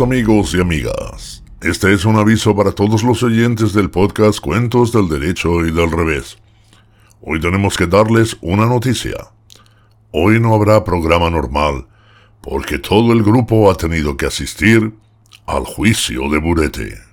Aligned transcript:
Amigos 0.00 0.54
y 0.54 0.60
amigas, 0.60 1.44
este 1.60 1.92
es 1.92 2.06
un 2.06 2.16
aviso 2.16 2.56
para 2.56 2.72
todos 2.72 3.02
los 3.02 3.22
oyentes 3.22 3.74
del 3.74 3.90
podcast 3.90 4.40
Cuentos 4.40 4.90
del 4.90 5.06
Derecho 5.06 5.66
y 5.66 5.70
del 5.70 5.90
Revés. 5.90 6.38
Hoy 7.20 7.38
tenemos 7.40 7.76
que 7.76 7.86
darles 7.86 8.36
una 8.40 8.64
noticia. 8.64 9.16
Hoy 10.10 10.40
no 10.40 10.54
habrá 10.54 10.82
programa 10.82 11.28
normal, 11.28 11.86
porque 12.40 12.78
todo 12.78 13.12
el 13.12 13.22
grupo 13.22 13.70
ha 13.70 13.74
tenido 13.74 14.16
que 14.16 14.26
asistir 14.26 14.94
al 15.46 15.64
juicio 15.64 16.28
de 16.30 16.38
Burete. 16.38 17.11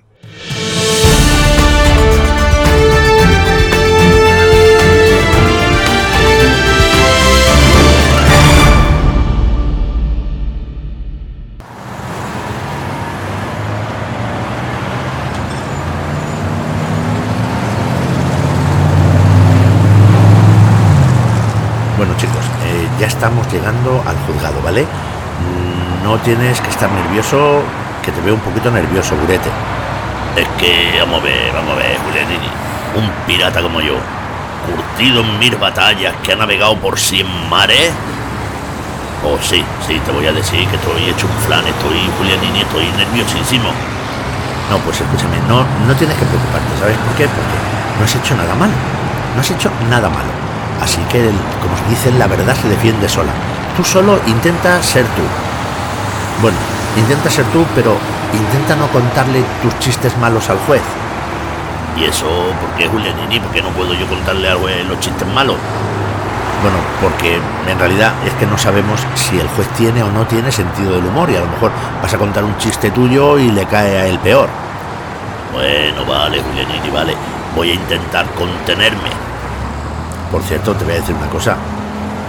Bueno 22.00 22.14
chicos, 22.16 22.40
eh, 22.64 22.88
ya 22.98 23.08
estamos 23.08 23.46
llegando 23.52 24.02
al 24.08 24.16
juzgado, 24.24 24.56
¿vale? 24.64 24.84
Mm, 24.84 26.02
No 26.02 26.16
tienes 26.20 26.58
que 26.58 26.70
estar 26.70 26.90
nervioso, 26.90 27.60
que 28.02 28.10
te 28.10 28.22
veo 28.22 28.32
un 28.36 28.40
poquito 28.40 28.70
nervioso, 28.70 29.14
Burete. 29.16 29.50
Es 30.34 30.48
que, 30.56 30.96
vamos 30.98 31.20
a 31.20 31.24
ver, 31.24 31.52
vamos 31.52 31.72
a 31.72 31.76
ver, 31.76 31.98
Julianini. 31.98 32.48
Un 32.96 33.04
pirata 33.26 33.60
como 33.60 33.82
yo, 33.82 33.96
curtido 34.64 35.20
en 35.20 35.38
mil 35.38 35.54
batallas, 35.56 36.14
que 36.22 36.32
ha 36.32 36.36
navegado 36.36 36.74
por 36.76 36.98
cien 36.98 37.26
mares. 37.50 37.92
Oh, 39.22 39.36
sí, 39.42 39.62
sí, 39.86 40.00
te 40.02 40.10
voy 40.10 40.26
a 40.26 40.32
decir 40.32 40.66
que 40.68 40.76
estoy 40.76 41.04
hecho 41.04 41.26
un 41.26 41.36
flan, 41.44 41.66
estoy, 41.68 42.00
Julianini, 42.16 42.62
estoy 42.62 42.86
nerviosísimo. 42.96 43.68
No, 44.70 44.78
pues 44.78 44.98
escúchame, 45.02 45.36
no, 45.46 45.66
no 45.86 45.94
tienes 45.96 46.16
que 46.16 46.24
preocuparte, 46.24 46.80
¿sabes 46.80 46.96
por 46.96 47.12
qué? 47.20 47.28
Porque 47.28 47.56
no 47.98 48.04
has 48.06 48.14
hecho 48.16 48.34
nada 48.36 48.54
malo, 48.54 48.72
no 49.34 49.40
has 49.42 49.50
hecho 49.50 49.70
nada 49.90 50.08
malo. 50.08 50.48
Así 50.80 51.00
que, 51.10 51.30
como 51.60 51.76
se 51.76 51.84
dice, 51.90 52.12
la 52.18 52.26
verdad 52.26 52.54
se 52.54 52.68
defiende 52.68 53.08
sola. 53.08 53.32
Tú 53.76 53.84
solo 53.84 54.18
intenta 54.26 54.82
ser 54.82 55.04
tú. 55.04 55.22
Bueno, 56.42 56.56
intenta 56.96 57.30
ser 57.30 57.44
tú, 57.46 57.64
pero 57.74 57.96
intenta 58.32 58.76
no 58.76 58.86
contarle 58.88 59.42
tus 59.62 59.78
chistes 59.78 60.16
malos 60.18 60.48
al 60.48 60.58
juez. 60.66 60.82
¿Y 61.96 62.04
eso 62.04 62.26
por 62.26 62.70
qué, 62.78 62.88
Julianini? 62.88 63.40
¿Por 63.40 63.50
qué 63.52 63.62
no 63.62 63.68
puedo 63.70 63.92
yo 63.94 64.06
contarle 64.06 64.48
al 64.48 64.58
juez 64.58 64.86
los 64.86 64.98
chistes 65.00 65.28
malos? 65.28 65.56
Bueno, 66.62 66.76
porque 67.00 67.38
en 67.70 67.78
realidad 67.78 68.12
es 68.26 68.32
que 68.34 68.46
no 68.46 68.58
sabemos 68.58 69.00
si 69.14 69.38
el 69.38 69.48
juez 69.48 69.68
tiene 69.76 70.02
o 70.02 70.10
no 70.10 70.26
tiene 70.26 70.52
sentido 70.52 70.92
del 70.92 71.06
humor 71.06 71.30
y 71.30 71.36
a 71.36 71.40
lo 71.40 71.46
mejor 71.46 71.72
vas 72.02 72.12
a 72.12 72.18
contar 72.18 72.44
un 72.44 72.56
chiste 72.58 72.90
tuyo 72.90 73.38
y 73.38 73.50
le 73.50 73.64
cae 73.66 73.98
a 73.98 74.06
él 74.06 74.18
peor. 74.18 74.48
Bueno, 75.52 76.04
vale, 76.06 76.40
Julianini, 76.42 76.90
vale. 76.90 77.14
Voy 77.56 77.70
a 77.70 77.74
intentar 77.74 78.26
contenerme. 78.34 79.29
Por 80.30 80.42
cierto, 80.42 80.74
te 80.74 80.84
voy 80.84 80.94
a 80.94 80.96
decir 80.96 81.14
una 81.14 81.28
cosa. 81.28 81.56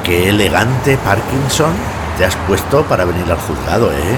Qué 0.04 0.30
elegante 0.30 0.98
Parkinson 0.98 1.72
te 2.18 2.26
has 2.26 2.36
puesto 2.48 2.84
para 2.84 3.06
venir 3.06 3.24
al 3.30 3.38
juzgado, 3.38 3.92
¿eh? 3.92 4.18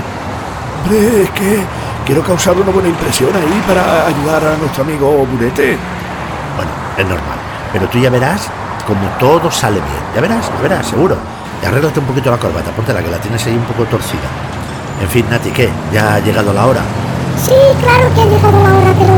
Hombre, 0.84 1.24
es 1.24 1.30
que 1.32 1.60
quiero 2.06 2.24
causar 2.24 2.56
una 2.56 2.72
buena 2.72 2.90
impresión 2.90 3.30
ahí 3.36 3.64
para 3.68 4.08
ayudar 4.08 4.54
a 4.54 4.58
nuestro 4.58 4.84
amigo 4.84 5.26
Burete. 5.26 5.78
Bueno, 6.56 6.72
es 6.98 7.06
normal. 7.06 7.38
Pero 7.74 7.88
tú 7.90 8.00
ya 8.00 8.10
verás 8.10 8.48
como 8.88 9.08
todo 9.20 9.52
sale 9.52 9.76
bien. 9.76 10.04
Ya 10.16 10.22
verás, 10.22 10.48
ya 10.48 10.62
verás, 10.62 10.88
seguro. 10.88 11.18
Y 11.62 11.66
arréglate 11.66 12.00
un 12.00 12.06
poquito 12.06 12.32
la 12.32 12.38
corbata, 12.38 12.72
ponte 12.72 12.94
la 12.94 13.02
que 13.02 13.12
la 13.12 13.18
tienes 13.18 13.46
ahí 13.46 13.56
un 13.56 13.64
poco 13.64 13.84
torcida. 13.86 14.30
En 15.02 15.10
fin, 15.10 15.26
Nati, 15.30 15.52
¿qué? 15.52 15.70
¿Ya 15.92 16.16
ha 16.16 16.20
llegado 16.20 16.54
la 16.54 16.66
hora? 16.66 16.82
Sí, 17.42 17.54
claro 17.82 18.14
que 18.16 18.22
ha 18.22 18.26
llegado 18.26 18.64
la 18.64 18.74
hora, 18.78 18.94
pero, 18.98 19.14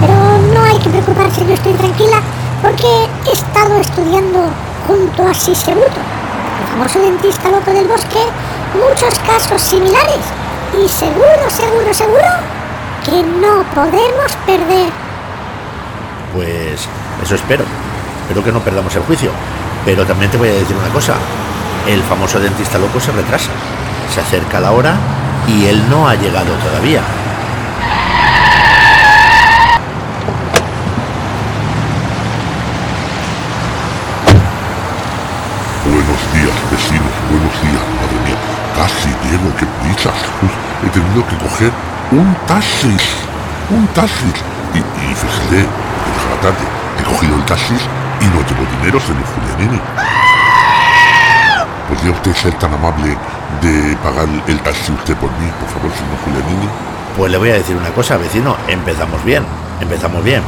pero 0.00 0.54
no 0.54 0.64
hay 0.64 0.78
que 0.78 0.90
preocuparse, 0.90 1.46
yo 1.46 1.54
estoy 1.54 1.72
tranquila 1.74 2.20
porque 2.62 2.86
he 3.26 3.32
estado 3.32 3.76
estudiando 3.80 4.50
junto 4.86 5.26
a 5.26 5.34
Sisebuto, 5.34 6.00
el 6.60 6.66
famoso 6.72 6.98
dentista 6.98 7.48
loco 7.50 7.70
del 7.70 7.86
bosque, 7.86 8.20
muchos 8.74 9.18
casos 9.20 9.60
similares 9.60 10.24
y 10.72 10.88
seguro, 10.88 11.48
seguro, 11.48 11.94
seguro 11.94 12.58
que 13.04 13.22
no 13.22 13.62
podemos 13.74 14.32
perder. 14.44 14.90
Pues 16.34 16.86
eso 17.22 17.34
espero. 17.34 17.64
Espero 18.22 18.44
que 18.44 18.52
no 18.52 18.60
perdamos 18.60 18.94
el 18.96 19.02
juicio. 19.02 19.30
Pero 19.84 20.04
también 20.04 20.30
te 20.30 20.36
voy 20.36 20.48
a 20.48 20.52
decir 20.52 20.76
una 20.76 20.92
cosa. 20.92 21.14
El 21.86 22.02
famoso 22.02 22.38
dentista 22.38 22.78
loco 22.78 23.00
se 23.00 23.12
retrasa. 23.12 23.50
Se 24.12 24.20
acerca 24.20 24.60
la 24.60 24.72
hora 24.72 24.94
y 25.46 25.66
él 25.66 25.88
no 25.88 26.06
ha 26.06 26.14
llegado 26.14 26.52
todavía. 26.56 27.02
Buenos 35.84 36.32
días, 36.34 36.70
vecinos, 36.70 37.12
buenos 37.30 37.62
días, 37.62 37.82
madre 37.96 38.20
mía. 38.26 38.36
Llego, 39.30 39.54
qué 39.58 39.66
prisas. 39.82 40.14
Uf, 40.42 40.86
he 40.86 40.90
tenido 40.90 41.26
que 41.26 41.36
coger 41.36 41.70
un 42.12 42.34
taxi, 42.46 42.96
un 43.70 43.86
taxi. 43.88 44.32
Y, 44.74 44.78
y 44.78 45.14
fíjate, 45.14 45.56
deja 45.56 46.28
la 46.34 46.40
tarde, 46.40 46.64
he 46.98 47.02
cogido 47.02 47.36
el 47.36 47.44
taxi 47.44 47.74
y 47.74 48.24
no 48.26 48.44
tengo 48.46 48.64
dinero, 48.78 49.00
señor 49.00 49.24
Julianini. 49.34 49.80
¿Podría 51.88 52.12
usted 52.12 52.34
ser 52.34 52.54
tan 52.54 52.72
amable 52.74 53.16
de 53.62 53.96
pagar 53.96 54.28
el 54.46 54.60
taxi 54.60 54.92
usted 54.92 55.16
por 55.16 55.30
mí, 55.32 55.50
por 55.60 55.68
favor, 55.68 55.90
señor 55.96 56.18
Julianini? 56.24 56.68
Pues 57.16 57.32
le 57.32 57.38
voy 57.38 57.50
a 57.50 57.54
decir 57.54 57.76
una 57.76 57.90
cosa, 57.90 58.16
vecino. 58.16 58.56
Empezamos 58.68 59.24
bien. 59.24 59.44
Empezamos 59.80 60.22
bien. 60.22 60.42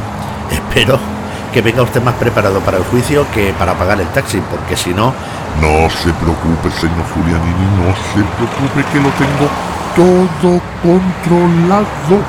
Espero 0.49 1.20
que 1.51 1.61
venga 1.61 1.83
usted 1.83 2.01
más 2.01 2.15
preparado 2.15 2.59
para 2.61 2.77
el 2.77 2.83
juicio 2.83 3.25
que 3.33 3.53
para 3.53 3.73
pagar 3.73 3.99
el 3.99 4.07
taxi, 4.07 4.41
porque 4.49 4.75
si 4.75 4.93
no, 4.93 5.13
No 5.59 5.89
se 5.89 6.13
preocupe, 6.13 6.71
señor 6.71 7.03
Julianini, 7.13 7.65
no 7.77 7.93
se 8.13 8.23
preocupe 8.37 8.85
que 8.91 8.99
lo 8.99 9.09
tengo 9.11 9.49
todo 9.95 10.61
controlado. 10.81 12.23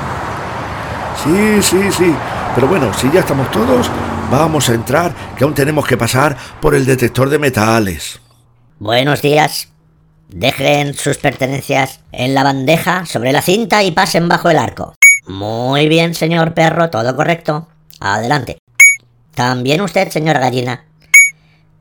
Sí, 1.23 1.61
sí, 1.61 1.91
sí. 1.91 2.13
Pero 2.55 2.67
bueno, 2.67 2.93
si 2.93 3.09
ya 3.11 3.21
estamos 3.21 3.49
todos, 3.51 3.89
vamos 4.29 4.69
a 4.69 4.73
entrar, 4.73 5.13
que 5.37 5.43
aún 5.43 5.53
tenemos 5.53 5.87
que 5.87 5.97
pasar 5.97 6.35
por 6.61 6.75
el 6.75 6.85
detector 6.85 7.29
de 7.29 7.39
metales. 7.39 8.19
Buenos 8.79 9.21
días. 9.21 9.69
Dejen 10.27 10.93
sus 10.93 11.17
pertenencias 11.17 12.01
en 12.11 12.33
la 12.33 12.43
bandeja 12.43 13.05
sobre 13.05 13.31
la 13.31 13.41
cinta 13.41 13.83
y 13.83 13.91
pasen 13.91 14.27
bajo 14.27 14.49
el 14.49 14.57
arco. 14.57 14.95
Muy 15.27 15.87
bien, 15.87 16.13
señor 16.13 16.53
perro, 16.53 16.89
todo 16.89 17.15
correcto. 17.15 17.67
Adelante. 17.99 18.57
También 19.35 19.81
usted, 19.81 20.09
señor 20.09 20.39
gallina. 20.39 20.85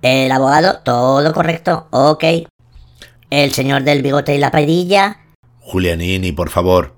El 0.01 0.33
abogado, 0.33 0.79
todo 0.79 1.33
correcto. 1.33 1.87
Ok. 1.91 2.25
El 3.31 3.53
señor 3.53 3.85
del 3.85 4.03
bigote 4.03 4.35
y 4.35 4.39
la 4.39 4.51
perilla. 4.51 5.19
Julianini, 5.61 6.33
por 6.33 6.51
favor. 6.51 6.95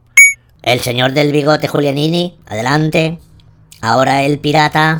El 0.62 0.80
señor 0.80 1.12
del 1.12 1.32
bigote 1.32 1.68
Julianini. 1.68 2.38
Adelante. 2.46 3.18
Ahora 3.82 4.22
el 4.22 4.38
pirata. 4.38 4.98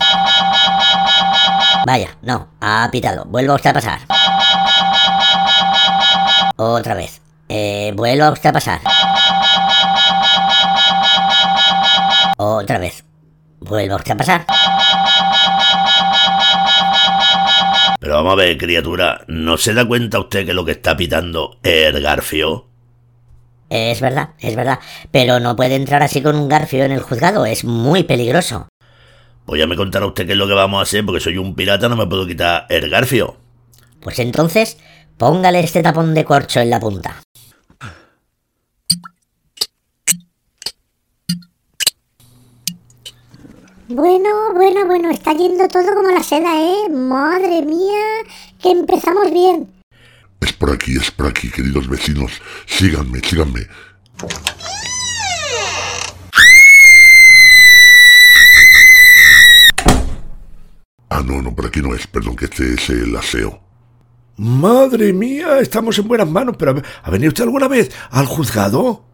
Vaya, 1.86 2.16
no, 2.22 2.48
ha 2.60 2.88
pitado. 2.90 3.24
Vuelva 3.24 3.54
usted 3.54 3.70
a 3.70 3.74
pasar. 3.74 4.00
Otra 6.56 6.94
vez. 6.94 7.20
Eh, 7.48 7.92
vuelva 7.94 8.30
usted 8.30 8.50
a 8.50 8.52
pasar. 8.52 8.80
Otra 12.36 12.78
vez. 12.78 13.04
Vuelva 13.60 13.96
usted 13.96 14.12
a 14.12 14.16
pasar. 14.16 14.46
Pero 18.04 18.16
vamos 18.16 18.34
a 18.34 18.36
ver, 18.36 18.58
criatura, 18.58 19.24
¿no 19.28 19.56
se 19.56 19.72
da 19.72 19.88
cuenta 19.88 20.20
usted 20.20 20.44
que 20.44 20.52
lo 20.52 20.62
que 20.62 20.72
está 20.72 20.94
pitando 20.94 21.56
es 21.62 21.86
el 21.86 22.02
garfio? 22.02 22.66
Es 23.70 24.02
verdad, 24.02 24.34
es 24.40 24.54
verdad. 24.54 24.78
Pero 25.10 25.40
no 25.40 25.56
puede 25.56 25.76
entrar 25.76 26.02
así 26.02 26.20
con 26.20 26.36
un 26.36 26.46
garfio 26.46 26.84
en 26.84 26.92
el 26.92 27.00
juzgado. 27.00 27.46
Es 27.46 27.64
muy 27.64 28.02
peligroso. 28.02 28.68
Pues 29.46 29.58
ya 29.58 29.66
me 29.66 29.74
contará 29.74 30.04
usted 30.04 30.26
qué 30.26 30.32
es 30.32 30.38
lo 30.38 30.46
que 30.46 30.52
vamos 30.52 30.80
a 30.80 30.82
hacer, 30.82 31.06
porque 31.06 31.18
soy 31.18 31.38
un 31.38 31.54
pirata, 31.54 31.88
no 31.88 31.96
me 31.96 32.06
puedo 32.06 32.26
quitar 32.26 32.66
el 32.68 32.90
garfio. 32.90 33.38
Pues 34.00 34.18
entonces, 34.18 34.76
póngale 35.16 35.60
este 35.60 35.82
tapón 35.82 36.12
de 36.12 36.26
corcho 36.26 36.60
en 36.60 36.68
la 36.68 36.80
punta. 36.80 37.22
Bueno, 43.94 44.28
bueno, 44.54 44.86
bueno, 44.86 45.08
está 45.10 45.32
yendo 45.34 45.68
todo 45.68 45.94
como 45.94 46.08
la 46.10 46.20
seda, 46.22 46.60
¿eh? 46.60 46.88
Madre 46.90 47.62
mía, 47.62 48.02
que 48.60 48.70
empezamos 48.72 49.30
bien. 49.30 49.72
Es 50.40 50.52
por 50.52 50.72
aquí, 50.72 50.96
es 50.96 51.12
por 51.12 51.28
aquí, 51.28 51.48
queridos 51.48 51.88
vecinos. 51.88 52.32
Síganme, 52.66 53.20
síganme. 53.20 53.68
Ah, 61.10 61.22
no, 61.24 61.40
no, 61.42 61.54
por 61.54 61.66
aquí 61.66 61.80
no 61.80 61.94
es. 61.94 62.06
Perdón, 62.06 62.36
que 62.36 62.46
este 62.46 62.74
es 62.74 62.90
el 62.90 63.14
aseo. 63.16 63.60
Madre 64.36 65.12
mía, 65.12 65.60
estamos 65.60 65.96
en 65.98 66.08
buenas 66.08 66.28
manos, 66.28 66.56
pero 66.58 66.72
¿ha- 66.72 66.82
¿ha 67.06 67.10
venido 67.10 67.28
usted 67.28 67.44
alguna 67.44 67.68
vez 67.68 67.90
al 68.10 68.26
juzgado? 68.26 69.04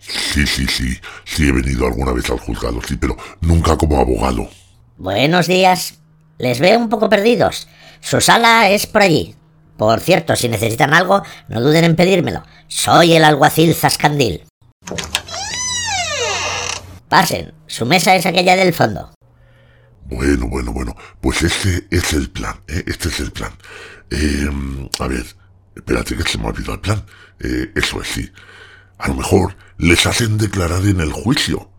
Sí, 0.00 0.46
sí, 0.46 0.66
sí. 0.66 0.98
Sí 1.24 1.48
he 1.48 1.52
venido 1.52 1.86
alguna 1.86 2.12
vez 2.12 2.28
al 2.30 2.38
juzgado, 2.38 2.80
sí, 2.86 2.96
pero 2.96 3.16
nunca 3.40 3.76
como 3.76 4.00
abogado. 4.00 4.48
Buenos 4.96 5.46
días. 5.46 6.00
Les 6.38 6.58
veo 6.58 6.78
un 6.78 6.88
poco 6.88 7.08
perdidos. 7.08 7.68
Su 8.00 8.20
sala 8.20 8.70
es 8.70 8.86
por 8.86 9.02
allí. 9.02 9.34
Por 9.76 10.00
cierto, 10.00 10.36
si 10.36 10.48
necesitan 10.48 10.92
algo, 10.92 11.22
no 11.48 11.60
duden 11.60 11.84
en 11.84 11.96
pedírmelo. 11.96 12.42
Soy 12.68 13.14
el 13.14 13.24
alguacil 13.24 13.74
Zascandil. 13.74 14.44
Pasen, 17.08 17.52
su 17.66 17.86
mesa 17.86 18.14
es 18.14 18.26
aquella 18.26 18.56
del 18.56 18.72
fondo. 18.72 19.10
Bueno, 20.04 20.48
bueno, 20.48 20.72
bueno. 20.72 20.96
Pues 21.20 21.42
este 21.42 21.86
es 21.90 22.12
el 22.12 22.30
plan, 22.30 22.60
¿eh? 22.68 22.84
Este 22.86 23.08
es 23.08 23.20
el 23.20 23.32
plan. 23.32 23.52
Eh, 24.10 24.48
a 24.98 25.06
ver, 25.06 25.24
espérate 25.76 26.16
que 26.16 26.24
se 26.24 26.38
me 26.38 26.44
ha 26.44 26.48
olvidado 26.48 26.74
el 26.74 26.80
plan. 26.80 27.04
Eh, 27.40 27.72
eso 27.74 28.02
es, 28.02 28.08
sí. 28.08 28.30
A 29.00 29.08
lo 29.08 29.14
mejor 29.14 29.56
les 29.78 30.04
hacen 30.04 30.36
declarar 30.36 30.82
en 30.84 31.00
el 31.00 31.10
juicio, 31.10 31.70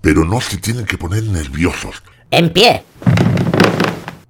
pero 0.00 0.24
no 0.24 0.40
se 0.40 0.56
tienen 0.56 0.86
que 0.86 0.96
poner 0.96 1.22
nerviosos. 1.24 2.02
En 2.30 2.50
pie. 2.54 2.84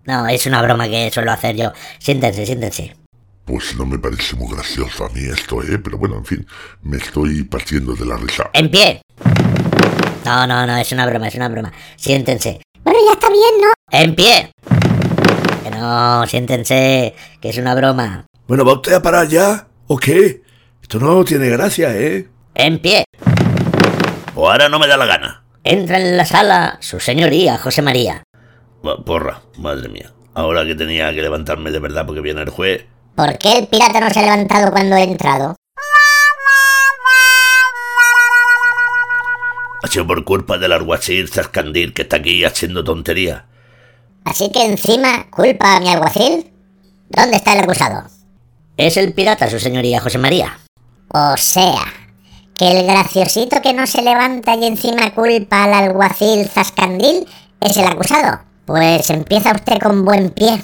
No, 0.05 0.27
es 0.27 0.47
una 0.47 0.61
broma 0.61 0.89
que 0.89 1.13
suelo 1.13 1.31
hacer 1.31 1.55
yo. 1.55 1.73
Siéntense, 2.01 2.45
siéntense. 2.45 2.97
Pues 3.45 3.77
no 3.77 3.87
me 3.87 4.01
parece 4.01 4.35
muy 4.35 4.53
gracioso 4.53 5.05
a 5.05 5.11
mí 5.11 5.21
esto, 5.21 5.63
¿eh? 5.63 5.79
Pero 5.79 5.97
bueno, 5.97 6.17
en 6.17 6.25
fin, 6.25 6.47
me 6.83 6.97
estoy 6.97 7.45
partiendo 7.45 7.95
de 7.95 8.05
la 8.05 8.17
risa. 8.17 8.51
En 8.53 8.69
pie. 8.69 9.01
No, 10.25 10.45
no, 10.49 10.67
no, 10.67 10.77
es 10.77 10.91
una 10.91 11.07
broma, 11.07 11.29
es 11.29 11.37
una 11.37 11.49
broma. 11.49 11.73
Siéntense. 11.95 12.61
Bueno, 12.83 12.99
ya 13.07 13.13
está 13.13 13.29
bien, 13.29 13.61
¿no? 13.61 13.73
En 13.93 14.15
pie. 14.17 14.51
Que 15.63 15.71
no, 15.71 16.27
siéntense, 16.27 17.15
que 17.41 17.51
es 17.51 17.59
una 17.59 17.77
broma. 17.77 18.27
Bueno, 18.49 18.65
¿va 18.65 18.73
usted 18.73 18.95
a 18.95 19.03
parar 19.03 19.29
ya? 19.29 19.69
¿O 19.87 19.97
qué? 19.97 20.43
Esto 20.83 20.99
no 20.99 21.25
tiene 21.25 21.49
gracia, 21.49 21.97
¿eh? 21.97 22.27
En 22.55 22.79
pie. 22.79 23.05
Pues 24.35 24.51
ahora 24.51 24.69
no 24.69 24.79
me 24.79 24.87
da 24.87 24.97
la 24.97 25.07
gana. 25.07 25.43
Entra 25.65 25.99
en 25.99 26.17
la 26.17 26.25
sala 26.25 26.79
su 26.81 27.01
señoría, 27.01 27.59
José 27.59 27.83
María. 27.83 28.23
Va, 28.87 28.97
Porra, 29.05 29.43
madre 29.59 29.89
mía. 29.89 30.11
Ahora 30.35 30.65
que 30.65 30.75
tenía 30.75 31.13
que 31.13 31.23
levantarme 31.23 31.71
de 31.71 31.79
verdad 31.79 32.07
porque 32.07 32.21
viene 32.21 32.43
el 32.43 32.51
juez. 32.51 32.87
¿Por 33.15 33.37
qué 33.39 33.59
el 33.59 33.67
pirata 33.67 34.01
no 34.01 34.11
se 34.11 34.21
ha 34.21 34.23
levantado 34.23 34.71
cuando 34.71 34.97
he 34.97 35.03
entrado? 35.03 35.57
Ha 39.83 39.89
sido 39.89 40.07
por 40.07 40.25
culpa 40.25 40.59
del 40.59 40.73
alguacil 40.73 41.29
Zascandil 41.29 41.95
que 41.95 42.03
está 42.03 42.17
aquí 42.17 42.45
haciendo 42.45 42.85
tontería. 42.85 43.47
Así 44.25 44.51
que 44.53 44.65
encima 44.65 45.27
culpa 45.31 45.77
a 45.77 45.81
mi 45.81 45.89
alguacil. 45.89 46.53
¿Dónde 47.09 47.37
está 47.39 47.55
el 47.55 47.61
acusado? 47.61 48.05
Es 48.77 48.97
el 48.97 49.13
pirata, 49.15 49.51
su 49.51 49.59
señoría, 49.59 50.01
José 50.01 50.19
María. 50.19 50.59
O 51.09 51.37
sea, 51.37 51.83
que 52.61 52.71
el 52.79 52.87
graciosito 52.87 53.63
que 53.63 53.73
no 53.73 53.87
se 53.87 54.03
levanta 54.03 54.55
y 54.55 54.67
encima 54.67 55.15
culpa 55.15 55.65
al 55.65 55.73
alguacil 55.73 56.47
Zascandil 56.47 57.27
es 57.59 57.75
el 57.79 57.87
acusado. 57.87 58.41
Pues 58.67 59.09
empieza 59.09 59.53
usted 59.53 59.79
con 59.79 60.05
buen 60.05 60.29
pie. 60.29 60.63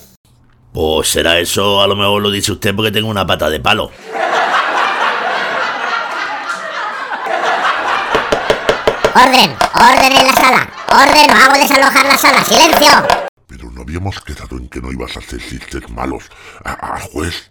Pues 0.74 1.08
será 1.08 1.38
eso, 1.38 1.80
a 1.80 1.86
lo 1.86 1.96
mejor 1.96 2.20
lo 2.20 2.30
dice 2.30 2.52
usted 2.52 2.76
porque 2.76 2.90
tengo 2.92 3.08
una 3.08 3.26
pata 3.26 3.48
de 3.48 3.60
palo. 3.60 3.90
¡Orden! 9.14 9.50
¡Orden 9.74 10.12
en 10.12 10.26
la 10.26 10.32
sala! 10.34 10.70
¡Orden! 10.92 11.30
¡O 11.30 11.34
hago 11.34 11.54
desalojar 11.58 12.04
la 12.06 12.18
sala! 12.18 12.44
¡Silencio! 12.44 12.88
Pero 13.46 13.70
no 13.70 13.82
habíamos 13.82 14.20
quedado 14.20 14.56
en 14.58 14.68
que 14.68 14.80
no 14.80 14.92
ibas 14.92 15.16
a 15.16 15.20
hacer 15.20 15.40
chistes 15.40 15.88
malos 15.88 16.24
a- 16.64 16.72
al 16.96 17.00
juez. 17.02 17.50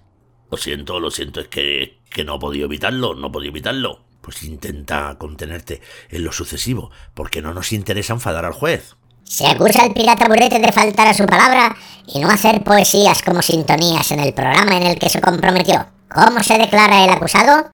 Lo 0.52 0.58
siento, 0.58 1.00
lo 1.00 1.10
siento, 1.10 1.40
es 1.42 1.48
que, 1.48 2.02
que 2.12 2.24
no 2.24 2.36
he 2.36 2.40
podido 2.40 2.66
evitarlo, 2.66 3.16
no 3.16 3.28
he 3.28 3.32
podido 3.32 3.50
evitarlo. 3.52 4.06
Pues 4.26 4.42
intenta 4.42 5.16
contenerte 5.20 5.82
en 6.10 6.24
lo 6.24 6.32
sucesivo, 6.32 6.90
porque 7.14 7.44
no 7.44 7.54
nos 7.54 7.72
interesa 7.72 8.14
enfadar 8.14 8.44
al 8.44 8.54
juez. 8.54 8.96
Se 9.24 9.46
acusa 9.46 9.84
al 9.84 9.94
pirata 9.94 10.28
burrete 10.28 10.58
de 10.58 10.72
faltar 10.72 11.08
a 11.08 11.14
su 11.14 11.28
palabra 11.28 11.76
y 12.08 12.20
no 12.20 12.32
hacer 12.32 12.64
poesías 12.64 13.22
como 13.22 13.44
sintonías 13.44 14.10
en 14.12 14.22
el 14.22 14.34
programa 14.34 14.78
en 14.78 14.88
el 14.88 14.98
que 14.98 15.10
se 15.10 15.22
comprometió. 15.22 15.86
¿Cómo 16.12 16.42
se 16.42 16.58
declara 16.58 17.04
el 17.04 17.12
acusado? 17.12 17.70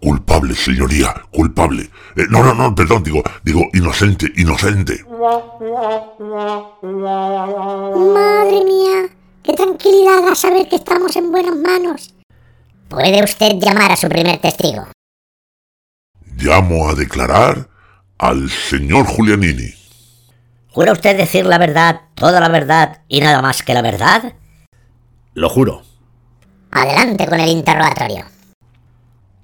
Culpable, 0.00 0.54
señoría, 0.54 1.12
culpable. 1.32 1.90
Eh, 2.14 2.26
no, 2.30 2.44
no, 2.44 2.54
no, 2.54 2.72
perdón, 2.72 3.02
digo, 3.02 3.24
digo, 3.42 3.62
inocente, 3.72 4.30
inocente. 4.36 5.04
Madre 8.12 8.64
mía, 8.64 9.08
qué 9.42 9.52
tranquilidad 9.54 10.22
da 10.22 10.36
saber 10.36 10.68
que 10.68 10.76
estamos 10.76 11.16
en 11.16 11.32
buenas 11.32 11.56
manos. 11.56 12.14
Puede 12.88 13.24
usted 13.24 13.54
llamar 13.58 13.90
a 13.90 13.96
su 13.96 14.08
primer 14.08 14.38
testigo. 14.38 14.86
Llamo 16.36 16.88
a 16.88 16.94
declarar 16.94 17.68
al 18.18 18.50
señor 18.50 19.06
Julianini. 19.06 19.74
¿Jura 20.68 20.92
usted 20.92 21.16
decir 21.16 21.46
la 21.46 21.58
verdad, 21.58 22.00
toda 22.14 22.40
la 22.40 22.48
verdad 22.48 23.02
y 23.08 23.20
nada 23.20 23.40
más 23.40 23.62
que 23.62 23.74
la 23.74 23.82
verdad? 23.82 24.34
Lo 25.34 25.48
juro. 25.48 25.82
Adelante 26.70 27.26
con 27.26 27.38
el 27.38 27.48
interrogatorio. 27.48 28.24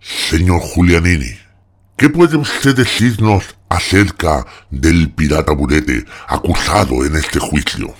Señor 0.01 0.61
Julianini, 0.61 1.39
¿qué 1.97 2.09
puede 2.09 2.37
usted 2.37 2.75
decirnos 2.75 3.45
acerca 3.69 4.47
del 4.71 5.13
pirata 5.13 5.53
Burete 5.53 6.05
acusado 6.27 7.05
en 7.05 7.17
este 7.17 7.39
juicio? 7.39 7.95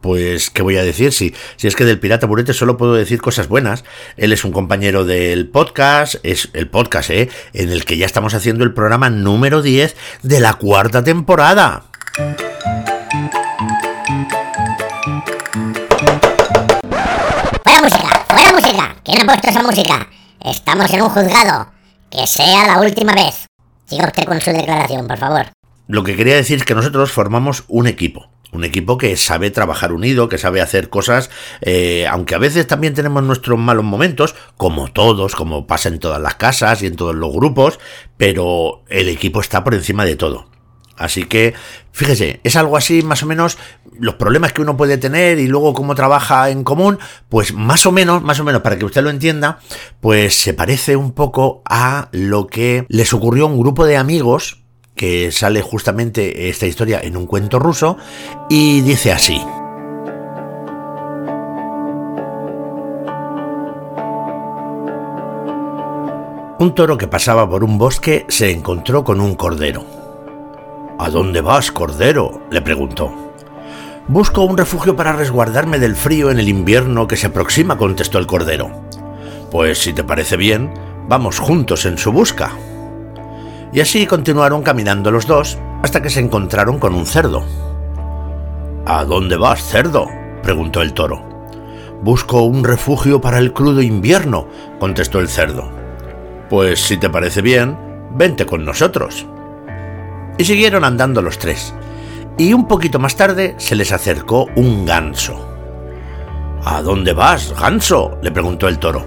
Pues, 0.00 0.48
¿qué 0.50 0.62
voy 0.62 0.76
a 0.78 0.82
decir? 0.82 1.12
Si, 1.12 1.34
si 1.56 1.66
es 1.68 1.76
que 1.76 1.84
del 1.84 1.98
Pirata 1.98 2.26
Burete 2.26 2.54
solo 2.54 2.76
puedo 2.76 2.94
decir 2.94 3.20
cosas 3.20 3.48
buenas. 3.48 3.84
Él 4.16 4.32
es 4.32 4.44
un 4.44 4.52
compañero 4.52 5.04
del 5.04 5.48
podcast, 5.48 6.16
es 6.22 6.48
el 6.54 6.68
podcast, 6.68 7.10
¿eh? 7.10 7.28
En 7.52 7.70
el 7.70 7.84
que 7.84 7.98
ya 7.98 8.06
estamos 8.06 8.34
haciendo 8.34 8.64
el 8.64 8.72
programa 8.72 9.10
número 9.10 9.60
10 9.60 9.94
de 10.22 10.40
la 10.40 10.54
cuarta 10.54 11.04
temporada. 11.04 11.84
¡Fuera 17.62 17.82
música! 17.82 18.24
¡Fuera 18.28 18.52
música! 18.52 18.96
¿Quién 19.04 19.22
ha 19.22 19.26
puesto 19.26 19.48
esa 19.48 19.62
música? 19.62 20.08
Estamos 20.44 20.90
en 20.92 21.02
un 21.02 21.10
juzgado. 21.10 21.70
Que 22.10 22.26
sea 22.26 22.66
la 22.66 22.80
última 22.80 23.12
vez. 23.14 23.46
Siga 23.86 24.06
usted 24.06 24.24
con 24.24 24.40
su 24.40 24.50
declaración, 24.50 25.06
por 25.06 25.18
favor. 25.18 25.46
Lo 25.86 26.04
que 26.04 26.16
quería 26.16 26.36
decir 26.36 26.56
es 26.56 26.64
que 26.64 26.74
nosotros 26.74 27.12
formamos 27.12 27.64
un 27.68 27.86
equipo. 27.86 28.30
Un 28.52 28.64
equipo 28.64 28.98
que 28.98 29.16
sabe 29.16 29.50
trabajar 29.50 29.92
unido, 29.92 30.28
que 30.28 30.38
sabe 30.38 30.60
hacer 30.60 30.88
cosas, 30.88 31.30
eh, 31.60 32.06
aunque 32.08 32.34
a 32.34 32.38
veces 32.38 32.66
también 32.66 32.94
tenemos 32.94 33.22
nuestros 33.22 33.58
malos 33.58 33.84
momentos, 33.84 34.34
como 34.56 34.88
todos, 34.88 35.36
como 35.36 35.66
pasa 35.66 35.88
en 35.88 36.00
todas 36.00 36.20
las 36.20 36.34
casas 36.34 36.82
y 36.82 36.86
en 36.86 36.96
todos 36.96 37.14
los 37.14 37.32
grupos, 37.32 37.78
pero 38.16 38.82
el 38.88 39.08
equipo 39.08 39.40
está 39.40 39.62
por 39.62 39.74
encima 39.74 40.04
de 40.04 40.16
todo. 40.16 40.50
Así 41.00 41.24
que, 41.24 41.54
fíjese, 41.92 42.40
es 42.44 42.56
algo 42.56 42.76
así 42.76 43.00
más 43.00 43.22
o 43.22 43.26
menos 43.26 43.56
los 43.98 44.16
problemas 44.16 44.52
que 44.52 44.60
uno 44.60 44.76
puede 44.76 44.98
tener 44.98 45.38
y 45.38 45.46
luego 45.46 45.72
cómo 45.72 45.94
trabaja 45.94 46.50
en 46.50 46.62
común, 46.62 46.98
pues 47.30 47.54
más 47.54 47.86
o 47.86 47.92
menos, 47.92 48.22
más 48.22 48.38
o 48.38 48.44
menos 48.44 48.60
para 48.60 48.78
que 48.78 48.84
usted 48.84 49.02
lo 49.02 49.08
entienda, 49.08 49.60
pues 50.00 50.34
se 50.34 50.52
parece 50.52 50.96
un 50.96 51.12
poco 51.12 51.62
a 51.64 52.10
lo 52.12 52.48
que 52.48 52.84
les 52.90 53.14
ocurrió 53.14 53.44
a 53.44 53.48
un 53.48 53.58
grupo 53.58 53.86
de 53.86 53.96
amigos 53.96 54.59
que 55.00 55.32
sale 55.32 55.62
justamente 55.62 56.50
esta 56.50 56.66
historia 56.66 57.00
en 57.02 57.16
un 57.16 57.24
cuento 57.24 57.58
ruso 57.58 57.96
y 58.50 58.82
dice 58.82 59.10
así. 59.12 59.40
Un 66.58 66.74
toro 66.74 66.98
que 66.98 67.08
pasaba 67.08 67.48
por 67.48 67.64
un 67.64 67.78
bosque 67.78 68.26
se 68.28 68.50
encontró 68.50 69.02
con 69.02 69.22
un 69.22 69.36
cordero. 69.36 69.86
¿A 70.98 71.08
dónde 71.08 71.40
vas, 71.40 71.72
cordero? 71.72 72.42
le 72.50 72.60
preguntó. 72.60 73.10
Busco 74.06 74.42
un 74.42 74.58
refugio 74.58 74.96
para 74.96 75.14
resguardarme 75.14 75.78
del 75.78 75.96
frío 75.96 76.30
en 76.30 76.38
el 76.38 76.50
invierno 76.50 77.08
que 77.08 77.16
se 77.16 77.28
aproxima, 77.28 77.78
contestó 77.78 78.18
el 78.18 78.26
cordero. 78.26 78.70
Pues 79.50 79.78
si 79.78 79.94
te 79.94 80.04
parece 80.04 80.36
bien, 80.36 80.74
vamos 81.08 81.38
juntos 81.38 81.86
en 81.86 81.96
su 81.96 82.12
busca. 82.12 82.52
Y 83.72 83.80
así 83.80 84.06
continuaron 84.06 84.62
caminando 84.62 85.10
los 85.10 85.26
dos 85.26 85.58
hasta 85.82 86.02
que 86.02 86.10
se 86.10 86.20
encontraron 86.20 86.78
con 86.78 86.94
un 86.94 87.06
cerdo. 87.06 87.44
¿A 88.86 89.04
dónde 89.04 89.36
vas, 89.36 89.62
cerdo? 89.62 90.06
preguntó 90.42 90.82
el 90.82 90.92
toro. 90.92 91.22
Busco 92.02 92.42
un 92.42 92.64
refugio 92.64 93.20
para 93.20 93.38
el 93.38 93.52
crudo 93.52 93.82
invierno, 93.82 94.48
contestó 94.78 95.20
el 95.20 95.28
cerdo. 95.28 95.70
Pues 96.48 96.80
si 96.80 96.96
te 96.96 97.10
parece 97.10 97.42
bien, 97.42 97.76
vente 98.12 98.46
con 98.46 98.64
nosotros. 98.64 99.26
Y 100.38 100.44
siguieron 100.44 100.84
andando 100.84 101.22
los 101.22 101.38
tres. 101.38 101.74
Y 102.38 102.54
un 102.54 102.66
poquito 102.66 102.98
más 102.98 103.16
tarde 103.16 103.54
se 103.58 103.76
les 103.76 103.92
acercó 103.92 104.46
un 104.56 104.86
ganso. 104.86 105.46
¿A 106.64 106.82
dónde 106.82 107.12
vas, 107.12 107.54
ganso? 107.58 108.18
le 108.22 108.32
preguntó 108.32 108.66
el 108.66 108.78
toro. 108.78 109.06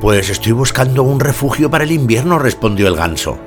Pues 0.00 0.30
estoy 0.30 0.52
buscando 0.52 1.02
un 1.02 1.20
refugio 1.20 1.70
para 1.70 1.84
el 1.84 1.92
invierno, 1.92 2.38
respondió 2.38 2.86
el 2.86 2.96
ganso. 2.96 3.38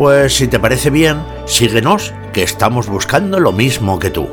Pues 0.00 0.34
si 0.34 0.48
te 0.48 0.58
parece 0.58 0.88
bien, 0.88 1.22
síguenos, 1.44 2.14
que 2.32 2.42
estamos 2.42 2.88
buscando 2.88 3.38
lo 3.38 3.52
mismo 3.52 3.98
que 3.98 4.08
tú. 4.08 4.30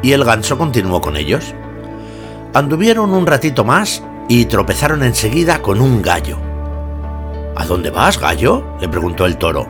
Y 0.00 0.12
el 0.12 0.24
ganso 0.24 0.56
continuó 0.56 1.02
con 1.02 1.18
ellos. 1.18 1.54
Anduvieron 2.54 3.12
un 3.12 3.26
ratito 3.26 3.64
más 3.66 4.02
y 4.30 4.46
tropezaron 4.46 5.02
enseguida 5.02 5.60
con 5.60 5.82
un 5.82 6.00
gallo. 6.00 6.38
¿A 7.54 7.66
dónde 7.66 7.90
vas, 7.90 8.18
gallo? 8.18 8.64
le 8.80 8.88
preguntó 8.88 9.26
el 9.26 9.36
toro. 9.36 9.66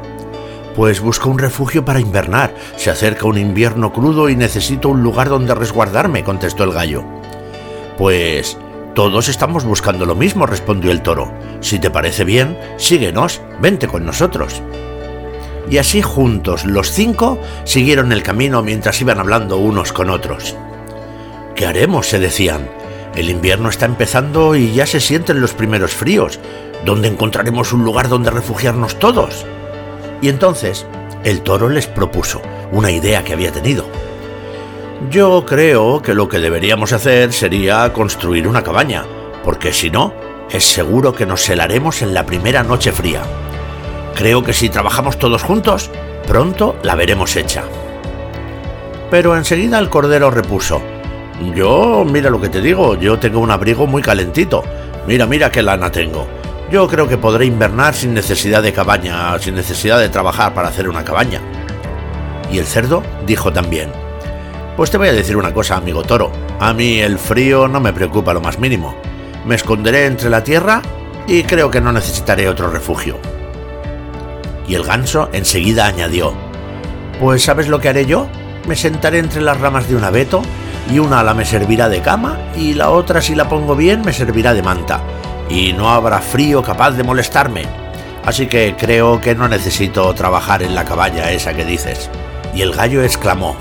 Pues 0.76 1.00
busco 1.00 1.30
un 1.30 1.40
refugio 1.40 1.84
para 1.84 1.98
invernar. 1.98 2.54
Se 2.76 2.88
acerca 2.88 3.26
un 3.26 3.38
invierno 3.38 3.92
crudo 3.92 4.28
y 4.28 4.36
necesito 4.36 4.90
un 4.90 5.02
lugar 5.02 5.28
donde 5.28 5.56
resguardarme, 5.56 6.22
contestó 6.22 6.62
el 6.62 6.70
gallo. 6.70 7.02
Pues 7.98 8.56
todos 8.96 9.28
estamos 9.28 9.66
buscando 9.66 10.06
lo 10.06 10.14
mismo, 10.14 10.46
respondió 10.46 10.90
el 10.90 11.02
toro. 11.02 11.30
Si 11.60 11.78
te 11.78 11.90
parece 11.90 12.24
bien, 12.24 12.58
síguenos, 12.78 13.42
vente 13.60 13.88
con 13.88 14.06
nosotros. 14.06 14.62
Y 15.68 15.76
así 15.76 16.00
juntos 16.00 16.64
los 16.64 16.90
cinco 16.90 17.38
siguieron 17.64 18.10
el 18.10 18.22
camino 18.22 18.62
mientras 18.62 18.98
iban 19.02 19.20
hablando 19.20 19.58
unos 19.58 19.92
con 19.92 20.08
otros. 20.08 20.56
¿Qué 21.54 21.66
haremos? 21.66 22.06
se 22.06 22.18
decían. 22.18 22.70
El 23.14 23.28
invierno 23.28 23.68
está 23.68 23.84
empezando 23.84 24.56
y 24.56 24.72
ya 24.72 24.86
se 24.86 25.00
sienten 25.00 25.42
los 25.42 25.52
primeros 25.52 25.90
fríos. 25.92 26.40
¿Dónde 26.86 27.08
encontraremos 27.08 27.74
un 27.74 27.84
lugar 27.84 28.08
donde 28.08 28.30
refugiarnos 28.30 28.98
todos? 28.98 29.44
Y 30.22 30.30
entonces 30.30 30.86
el 31.22 31.42
toro 31.42 31.68
les 31.68 31.86
propuso 31.86 32.40
una 32.72 32.90
idea 32.90 33.22
que 33.24 33.34
había 33.34 33.52
tenido. 33.52 33.84
Yo 35.10 35.44
creo 35.44 36.00
que 36.00 36.14
lo 36.14 36.26
que 36.26 36.38
deberíamos 36.38 36.92
hacer 36.94 37.32
sería 37.32 37.92
construir 37.92 38.48
una 38.48 38.62
cabaña, 38.62 39.04
porque 39.44 39.72
si 39.72 39.90
no, 39.90 40.14
es 40.50 40.64
seguro 40.64 41.14
que 41.14 41.26
nos 41.26 41.46
helaremos 41.50 42.00
en 42.00 42.14
la 42.14 42.24
primera 42.24 42.62
noche 42.62 42.92
fría. 42.92 43.20
Creo 44.14 44.42
que 44.42 44.54
si 44.54 44.70
trabajamos 44.70 45.18
todos 45.18 45.42
juntos, 45.42 45.90
pronto 46.26 46.76
la 46.82 46.94
veremos 46.94 47.36
hecha. 47.36 47.64
Pero 49.10 49.36
enseguida 49.36 49.78
el 49.78 49.90
cordero 49.90 50.30
repuso, 50.30 50.80
yo, 51.54 52.04
mira 52.10 52.30
lo 52.30 52.40
que 52.40 52.48
te 52.48 52.62
digo, 52.62 52.96
yo 52.96 53.18
tengo 53.18 53.40
un 53.40 53.50
abrigo 53.50 53.86
muy 53.86 54.00
calentito. 54.00 54.64
Mira, 55.06 55.26
mira 55.26 55.50
qué 55.50 55.62
lana 55.62 55.92
tengo. 55.92 56.26
Yo 56.72 56.88
creo 56.88 57.06
que 57.06 57.18
podré 57.18 57.44
invernar 57.44 57.94
sin 57.94 58.14
necesidad 58.14 58.62
de 58.62 58.72
cabaña, 58.72 59.38
sin 59.38 59.54
necesidad 59.54 60.00
de 60.00 60.08
trabajar 60.08 60.54
para 60.54 60.68
hacer 60.68 60.88
una 60.88 61.04
cabaña. 61.04 61.42
Y 62.50 62.58
el 62.58 62.64
cerdo 62.64 63.02
dijo 63.26 63.52
también, 63.52 63.92
pues 64.76 64.90
te 64.90 64.98
voy 64.98 65.08
a 65.08 65.12
decir 65.12 65.36
una 65.36 65.54
cosa, 65.54 65.76
amigo 65.76 66.02
toro. 66.02 66.30
A 66.60 66.72
mí 66.74 66.98
el 66.98 67.18
frío 67.18 67.66
no 67.66 67.80
me 67.80 67.94
preocupa 67.94 68.34
lo 68.34 68.42
más 68.42 68.58
mínimo. 68.58 68.94
Me 69.46 69.54
esconderé 69.54 70.04
entre 70.04 70.28
la 70.28 70.44
tierra 70.44 70.82
y 71.26 71.44
creo 71.44 71.70
que 71.70 71.80
no 71.80 71.92
necesitaré 71.92 72.48
otro 72.48 72.70
refugio. 72.70 73.18
Y 74.68 74.74
el 74.74 74.84
ganso 74.84 75.30
enseguida 75.32 75.86
añadió, 75.86 76.34
pues 77.20 77.42
¿sabes 77.42 77.68
lo 77.68 77.80
que 77.80 77.88
haré 77.88 78.04
yo? 78.04 78.28
Me 78.68 78.76
sentaré 78.76 79.18
entre 79.18 79.40
las 79.40 79.58
ramas 79.58 79.88
de 79.88 79.96
un 79.96 80.04
abeto 80.04 80.42
y 80.92 80.98
una 80.98 81.20
ala 81.20 81.34
me 81.34 81.44
servirá 81.44 81.88
de 81.88 82.02
cama 82.02 82.38
y 82.56 82.74
la 82.74 82.90
otra 82.90 83.22
si 83.22 83.34
la 83.34 83.48
pongo 83.48 83.76
bien 83.76 84.02
me 84.02 84.12
servirá 84.12 84.54
de 84.54 84.62
manta 84.62 85.00
y 85.48 85.72
no 85.72 85.90
habrá 85.90 86.20
frío 86.20 86.62
capaz 86.62 86.90
de 86.92 87.04
molestarme. 87.04 87.62
Así 88.24 88.46
que 88.46 88.74
creo 88.76 89.20
que 89.20 89.34
no 89.34 89.48
necesito 89.48 90.12
trabajar 90.14 90.62
en 90.62 90.74
la 90.74 90.84
cabaña 90.84 91.30
esa 91.30 91.54
que 91.54 91.64
dices. 91.64 92.10
Y 92.52 92.62
el 92.62 92.72
gallo 92.72 93.04
exclamó, 93.04 93.56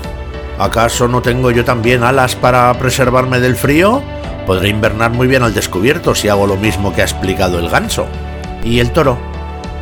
¿acaso 0.58 1.08
no 1.08 1.22
tengo 1.22 1.50
yo 1.50 1.64
también 1.64 2.02
alas 2.02 2.34
para 2.34 2.72
preservarme 2.74 3.40
del 3.40 3.56
frío? 3.56 4.02
Podré 4.46 4.68
invernar 4.68 5.10
muy 5.10 5.26
bien 5.26 5.42
al 5.42 5.54
descubierto 5.54 6.14
si 6.14 6.28
hago 6.28 6.46
lo 6.46 6.56
mismo 6.56 6.94
que 6.94 7.02
ha 7.02 7.04
explicado 7.04 7.58
el 7.58 7.68
ganso. 7.68 8.06
Y 8.62 8.80
el 8.80 8.90
toro, 8.90 9.18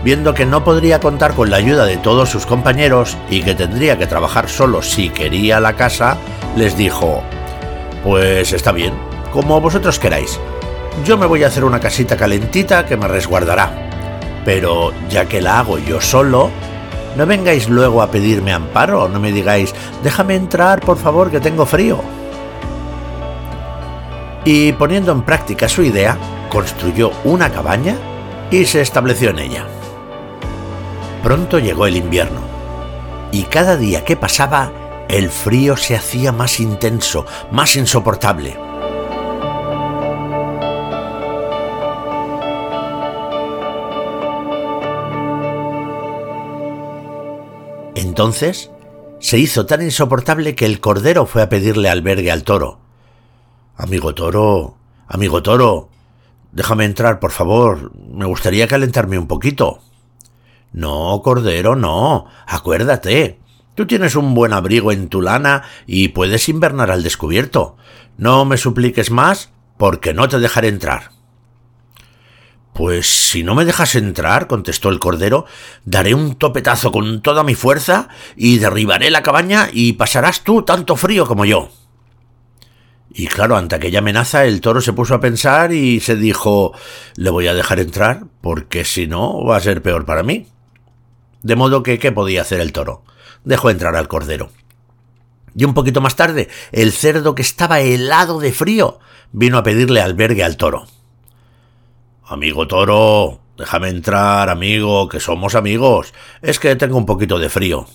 viendo 0.03 0.35
que 0.35 0.47
no 0.47 0.65
podría 0.65 1.01
contar 1.01 1.35
con 1.35 1.51
la 1.51 1.57
ayuda 1.57 1.85
de 1.85 1.97
todos 1.97 2.31
sus 2.31 2.47
compañeros 2.47 3.17
y 3.31 3.43
que 3.43 3.55
tendría 3.55 3.99
que 3.99 4.07
trabajar 4.07 4.49
solo 4.49 4.83
si 4.83 5.11
quería 5.11 5.61
la 5.61 5.75
casa, 5.75 6.17
les 6.57 6.77
dijo, 6.77 7.23
Pues 8.03 8.53
está 8.53 8.73
bien, 8.73 8.95
como 9.33 9.61
vosotros 9.61 9.99
queráis. 9.99 10.39
Yo 11.05 11.19
me 11.19 11.27
voy 11.27 11.43
a 11.43 11.49
hacer 11.49 11.65
una 11.65 11.81
casita 11.81 12.17
calentita 12.17 12.87
que 12.87 12.97
me 12.97 13.09
resguardará. 13.09 13.73
Pero 14.45 14.93
ya 15.11 15.27
que 15.27 15.41
la 15.41 15.59
hago 15.59 15.79
yo 15.79 16.01
solo, 16.01 16.51
no 17.17 17.27
vengáis 17.27 17.69
luego 17.69 18.03
a 18.03 18.11
pedirme 18.11 18.53
amparo, 18.53 19.09
no 19.09 19.21
me 19.21 19.33
digáis, 19.33 19.75
déjame 20.03 20.35
entrar, 20.35 20.81
por 20.81 20.99
favor, 20.99 21.31
que 21.31 21.41
tengo 21.41 21.67
frío. 21.67 22.01
Y 24.45 24.73
poniendo 24.73 25.13
en 25.13 25.23
práctica 25.23 25.69
su 25.69 25.83
idea, 25.83 26.19
construyó 26.51 27.13
una 27.25 27.51
cabaña 27.51 27.97
y 28.51 28.65
se 28.65 28.81
estableció 28.81 29.31
en 29.31 29.39
ella. 29.39 29.67
Pronto 31.23 31.59
llegó 31.59 31.87
el 31.87 31.97
invierno, 31.97 32.41
y 33.33 33.45
cada 33.45 33.77
día 33.77 34.05
que 34.05 34.17
pasaba, 34.17 34.71
el 35.09 35.31
frío 35.31 35.77
se 35.77 35.97
hacía 35.97 36.33
más 36.33 36.61
intenso, 36.61 37.25
más 37.51 37.77
insoportable. 37.77 38.57
Entonces 48.15 48.71
se 49.19 49.39
hizo 49.39 49.67
tan 49.67 49.83
insoportable 49.83 50.55
que 50.55 50.67
el 50.67 50.79
cordero 50.79 51.27
fue 51.27 51.43
a 51.43 51.49
pedirle 51.49 51.89
albergue 51.89 52.31
al 52.31 52.45
toro. 52.45 52.79
Amigo 53.77 54.15
toro, 54.15 54.77
amigo 55.09 55.43
toro, 55.43 55.89
déjame 56.53 56.85
entrar, 56.85 57.19
por 57.19 57.33
favor. 57.33 57.91
Me 57.97 58.25
gustaría 58.25 58.69
calentarme 58.69 59.19
un 59.19 59.27
poquito. 59.27 59.81
No, 60.73 61.23
cordero, 61.25 61.75
no. 61.75 62.27
Acuérdate. 62.47 63.41
Tú 63.75 63.85
tienes 63.89 64.15
un 64.15 64.33
buen 64.33 64.53
abrigo 64.53 64.93
en 64.93 65.09
tu 65.09 65.21
lana 65.21 65.65
y 65.85 66.11
puedes 66.11 66.49
invernar 66.49 66.93
al 66.93 67.03
descubierto. 67.03 67.77
No 68.17 68.45
me 68.45 68.59
supliques 68.59 69.11
más, 69.11 69.51
porque 69.77 70.15
no 70.15 70.29
te 70.29 70.39
dejaré 70.39 70.69
entrar. 70.69 71.14
Pues 72.75 73.07
si 73.07 73.45
no 73.45 73.55
me 73.55 73.65
dejas 73.65 73.95
entrar, 73.95 74.49
contestó 74.49 74.89
el 74.89 74.99
cordero, 74.99 75.47
daré 75.85 76.13
un 76.13 76.35
topetazo 76.35 76.91
con 76.91 77.23
toda 77.23 77.45
mi 77.45 77.55
fuerza 77.55 78.09
y 78.37 78.59
derribaré 78.59 79.13
la 79.13 79.23
cabaña 79.23 79.69
y 79.73 79.93
pasarás 79.93 80.43
tú 80.43 80.63
tanto 80.63 80.97
frío 80.97 81.25
como 81.27 81.45
yo. 81.45 81.71
Y 83.11 83.29
claro, 83.29 83.57
ante 83.57 83.77
aquella 83.77 84.01
amenaza 84.01 84.45
el 84.45 84.61
toro 84.61 84.81
se 84.81 84.93
puso 84.93 85.15
a 85.15 85.21
pensar 85.21 85.73
y 85.73 86.01
se 86.01 86.17
dijo 86.17 86.73
le 87.15 87.31
voy 87.31 87.47
a 87.47 87.55
dejar 87.55 87.79
entrar, 87.79 88.25
porque 88.41 88.85
si 88.85 89.07
no 89.07 89.45
va 89.45 89.57
a 89.57 89.61
ser 89.61 89.81
peor 89.81 90.05
para 90.05 90.25
mí. 90.25 90.49
De 91.43 91.55
modo 91.55 91.85
que, 91.85 92.01
¿qué 92.01 92.11
podía 92.11 92.43
hacer 92.43 92.61
el 92.61 92.73
toro? 92.73 93.05
Dejó 93.45 93.71
entrar 93.71 93.95
al 93.95 94.09
cordero. 94.09 94.51
Y 95.55 95.65
un 95.65 95.75
poquito 95.75 96.01
más 96.01 96.17
tarde, 96.17 96.49
el 96.73 96.91
cerdo 96.91 97.37
que 97.37 97.43
estaba 97.43 97.81
helado 97.81 98.41
de 98.41 98.53
frío 98.53 98.99
vino 99.31 99.59
a 99.59 99.63
pedirle 99.63 100.01
albergue 100.01 100.43
al 100.43 100.57
toro. 100.57 100.89
Amigo 102.27 102.67
toro, 102.67 103.41
déjame 103.59 103.89
entrar, 103.89 104.49
amigo, 104.49 105.09
que 105.11 105.21
somos 105.21 105.55
amigos. 105.55 106.15
Es 106.41 106.59
que 106.59 106.75
tengo 106.75 106.97
un 106.97 107.05
poquito 107.05 107.39
de 107.39 107.51
frío. 107.51 107.87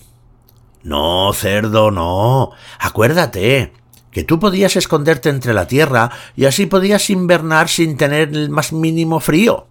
No, 0.83 1.33
cerdo, 1.33 1.89
no. 1.89 2.51
Acuérdate 2.79 3.73
que 4.11 4.23
tú 4.23 4.39
podías 4.39 4.75
esconderte 4.75 5.29
entre 5.29 5.53
la 5.53 5.67
tierra 5.67 6.11
y 6.35 6.45
así 6.45 6.67
podías 6.67 7.09
invernar 7.09 7.69
sin 7.69 7.97
tener 7.97 8.29
el 8.29 8.51
más 8.51 8.71
mínimo 8.71 9.19
frío. 9.19 9.65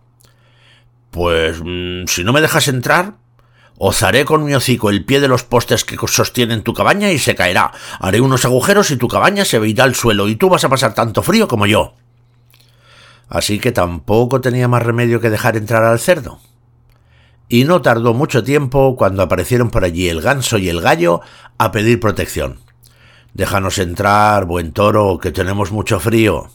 Pues 1.13 1.61
mm, 1.65 2.07
si 2.07 2.25
no 2.25 2.33
me 2.33 2.41
dejas 2.41 2.69
entrar, 2.69 3.15
Ozaré 3.81 4.25
con 4.25 4.43
mi 4.43 4.55
hocico 4.55 4.91
el 4.91 5.05
pie 5.05 5.21
de 5.21 5.29
los 5.29 5.45
postes 5.45 5.85
que 5.85 5.97
sostienen 6.09 6.65
tu 6.65 6.75
cabaña 6.75 7.13
y 7.13 7.19
se 7.21 7.37
caerá. 7.37 7.71
Haré 8.01 8.21
unos 8.21 8.45
agujeros 8.45 8.91
y 8.91 8.97
tu 8.97 9.07
cabaña 9.07 9.45
se 9.45 9.61
veirá 9.61 9.85
al 9.85 9.95
suelo 9.95 10.27
y 10.27 10.35
tú 10.35 10.49
vas 10.49 10.65
a 10.65 10.69
pasar 10.69 10.95
tanto 10.95 11.23
frío 11.23 11.47
como 11.47 11.65
yo 11.65 11.95
así 13.29 13.59
que 13.59 13.73
tampoco 13.73 14.41
tenía 14.41 14.69
más 14.69 14.83
remedio 14.83 15.21
que 15.21 15.31
dejar 15.31 15.57
entrar 15.57 15.85
al 15.85 15.99
cerdo. 15.99 16.41
Y 17.49 17.65
no 17.65 17.81
tardó 17.81 18.13
mucho 18.15 18.45
tiempo 18.45 18.95
cuando 18.97 19.23
aparecieron 19.23 19.71
por 19.71 19.85
allí 19.85 20.09
el 20.09 20.21
ganso 20.21 20.59
y 20.59 20.69
el 20.69 20.81
gallo 20.81 21.21
a 21.57 21.73
pedir 21.73 22.01
protección. 22.01 22.61
Déjanos 23.33 23.79
entrar, 23.79 24.45
buen 24.45 24.73
toro, 24.73 25.19
que 25.19 25.33
tenemos 25.33 25.73
mucho 25.73 26.01
frío. 26.01 26.51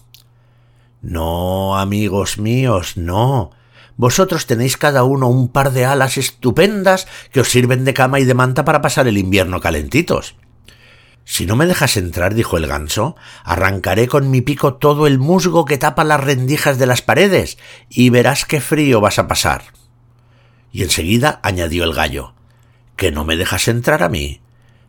No, 1.01 1.77
amigos 1.77 2.37
míos, 2.37 2.97
no. 2.97 3.51
Vosotros 3.95 4.47
tenéis 4.47 4.77
cada 4.77 5.03
uno 5.03 5.27
un 5.27 5.49
par 5.49 5.71
de 5.71 5.85
alas 5.85 6.17
estupendas 6.17 7.07
que 7.31 7.41
os 7.41 7.49
sirven 7.49 7.85
de 7.85 7.93
cama 7.93 8.19
y 8.19 8.25
de 8.25 8.33
manta 8.33 8.65
para 8.65 8.81
pasar 8.81 9.07
el 9.07 9.17
invierno 9.17 9.59
calentitos. 9.59 10.35
Si 11.25 11.45
no 11.45 11.55
me 11.55 11.65
dejas 11.65 11.95
entrar, 11.95 12.33
dijo 12.33 12.57
el 12.57 12.67
ganso, 12.67 13.15
arrancaré 13.43 14.07
con 14.07 14.29
mi 14.29 14.41
pico 14.41 14.75
todo 14.75 15.07
el 15.07 15.19
musgo 15.19 15.65
que 15.65 15.77
tapa 15.77 16.03
las 16.03 16.21
rendijas 16.21 16.77
de 16.77 16.85
las 16.85 17.01
paredes, 17.01 17.57
y 17.89 18.09
verás 18.09 18.45
qué 18.45 18.59
frío 18.59 18.99
vas 18.99 19.19
a 19.19 19.27
pasar. 19.27 19.63
Y 20.71 20.83
enseguida 20.83 21.39
añadió 21.43 21.85
el 21.85 21.93
gallo, 21.93 22.33
¿que 22.97 23.11
no 23.11 23.23
me 23.23 23.37
dejas 23.37 23.67
entrar 23.67 24.03
a 24.03 24.09
mí? 24.09 24.41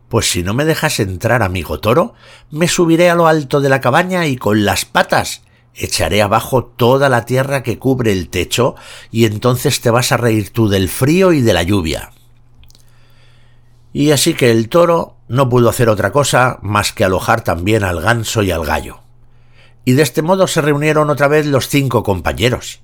Pues 0.09 0.29
si 0.29 0.43
no 0.43 0.53
me 0.53 0.65
dejas 0.65 0.99
entrar, 0.99 1.41
amigo 1.41 1.79
toro, 1.79 2.13
me 2.51 2.67
subiré 2.67 3.09
a 3.09 3.15
lo 3.15 3.27
alto 3.27 3.61
de 3.61 3.69
la 3.69 3.81
cabaña 3.81 4.27
y 4.27 4.35
con 4.35 4.65
las 4.65 4.85
patas 4.85 5.41
echaré 5.73 6.21
abajo 6.21 6.63
toda 6.63 7.09
la 7.09 7.25
tierra 7.25 7.63
que 7.63 7.79
cubre 7.79 8.11
el 8.11 8.29
techo, 8.29 8.75
y 9.09 9.25
entonces 9.25 9.79
te 9.81 9.89
vas 9.89 10.11
a 10.11 10.17
reír 10.17 10.51
tú 10.51 10.67
del 10.67 10.89
frío 10.89 11.31
y 11.33 11.41
de 11.41 11.53
la 11.53 11.63
lluvia. 11.63 12.11
Y 13.93 14.11
así 14.11 14.33
que 14.33 14.51
el 14.51 14.67
toro 14.67 15.14
no 15.27 15.49
pudo 15.49 15.69
hacer 15.69 15.89
otra 15.89 16.11
cosa 16.11 16.59
más 16.61 16.93
que 16.93 17.03
alojar 17.03 17.41
también 17.41 17.83
al 17.83 18.01
ganso 18.01 18.43
y 18.43 18.51
al 18.51 18.65
gallo. 18.65 19.01
Y 19.83 19.93
de 19.93 20.03
este 20.03 20.21
modo 20.21 20.47
se 20.47 20.61
reunieron 20.61 21.09
otra 21.09 21.27
vez 21.27 21.45
los 21.45 21.67
cinco 21.67 22.03
compañeros. 22.03 22.81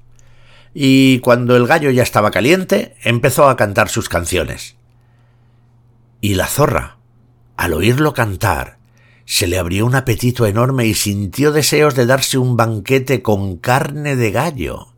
y 0.73 1.19
cuando 1.19 1.57
el 1.57 1.67
gallo 1.67 1.89
ya 1.89 2.01
estaba 2.01 2.31
caliente, 2.31 2.95
empezó 3.03 3.49
a 3.49 3.57
cantar 3.57 3.89
sus 3.89 4.07
canciones. 4.07 4.77
Y 6.21 6.35
la 6.35 6.47
zorra, 6.47 6.97
al 7.57 7.73
oírlo 7.73 8.13
cantar, 8.13 8.77
se 9.25 9.47
le 9.47 9.57
abrió 9.57 9.85
un 9.85 9.95
apetito 9.95 10.45
enorme 10.45 10.85
y 10.85 10.93
sintió 10.93 11.51
deseos 11.51 11.95
de 11.95 12.05
darse 12.05 12.37
un 12.37 12.57
banquete 12.57 13.21
con 13.21 13.57
carne 13.57 14.15
de 14.15 14.31
gallo. 14.31 14.89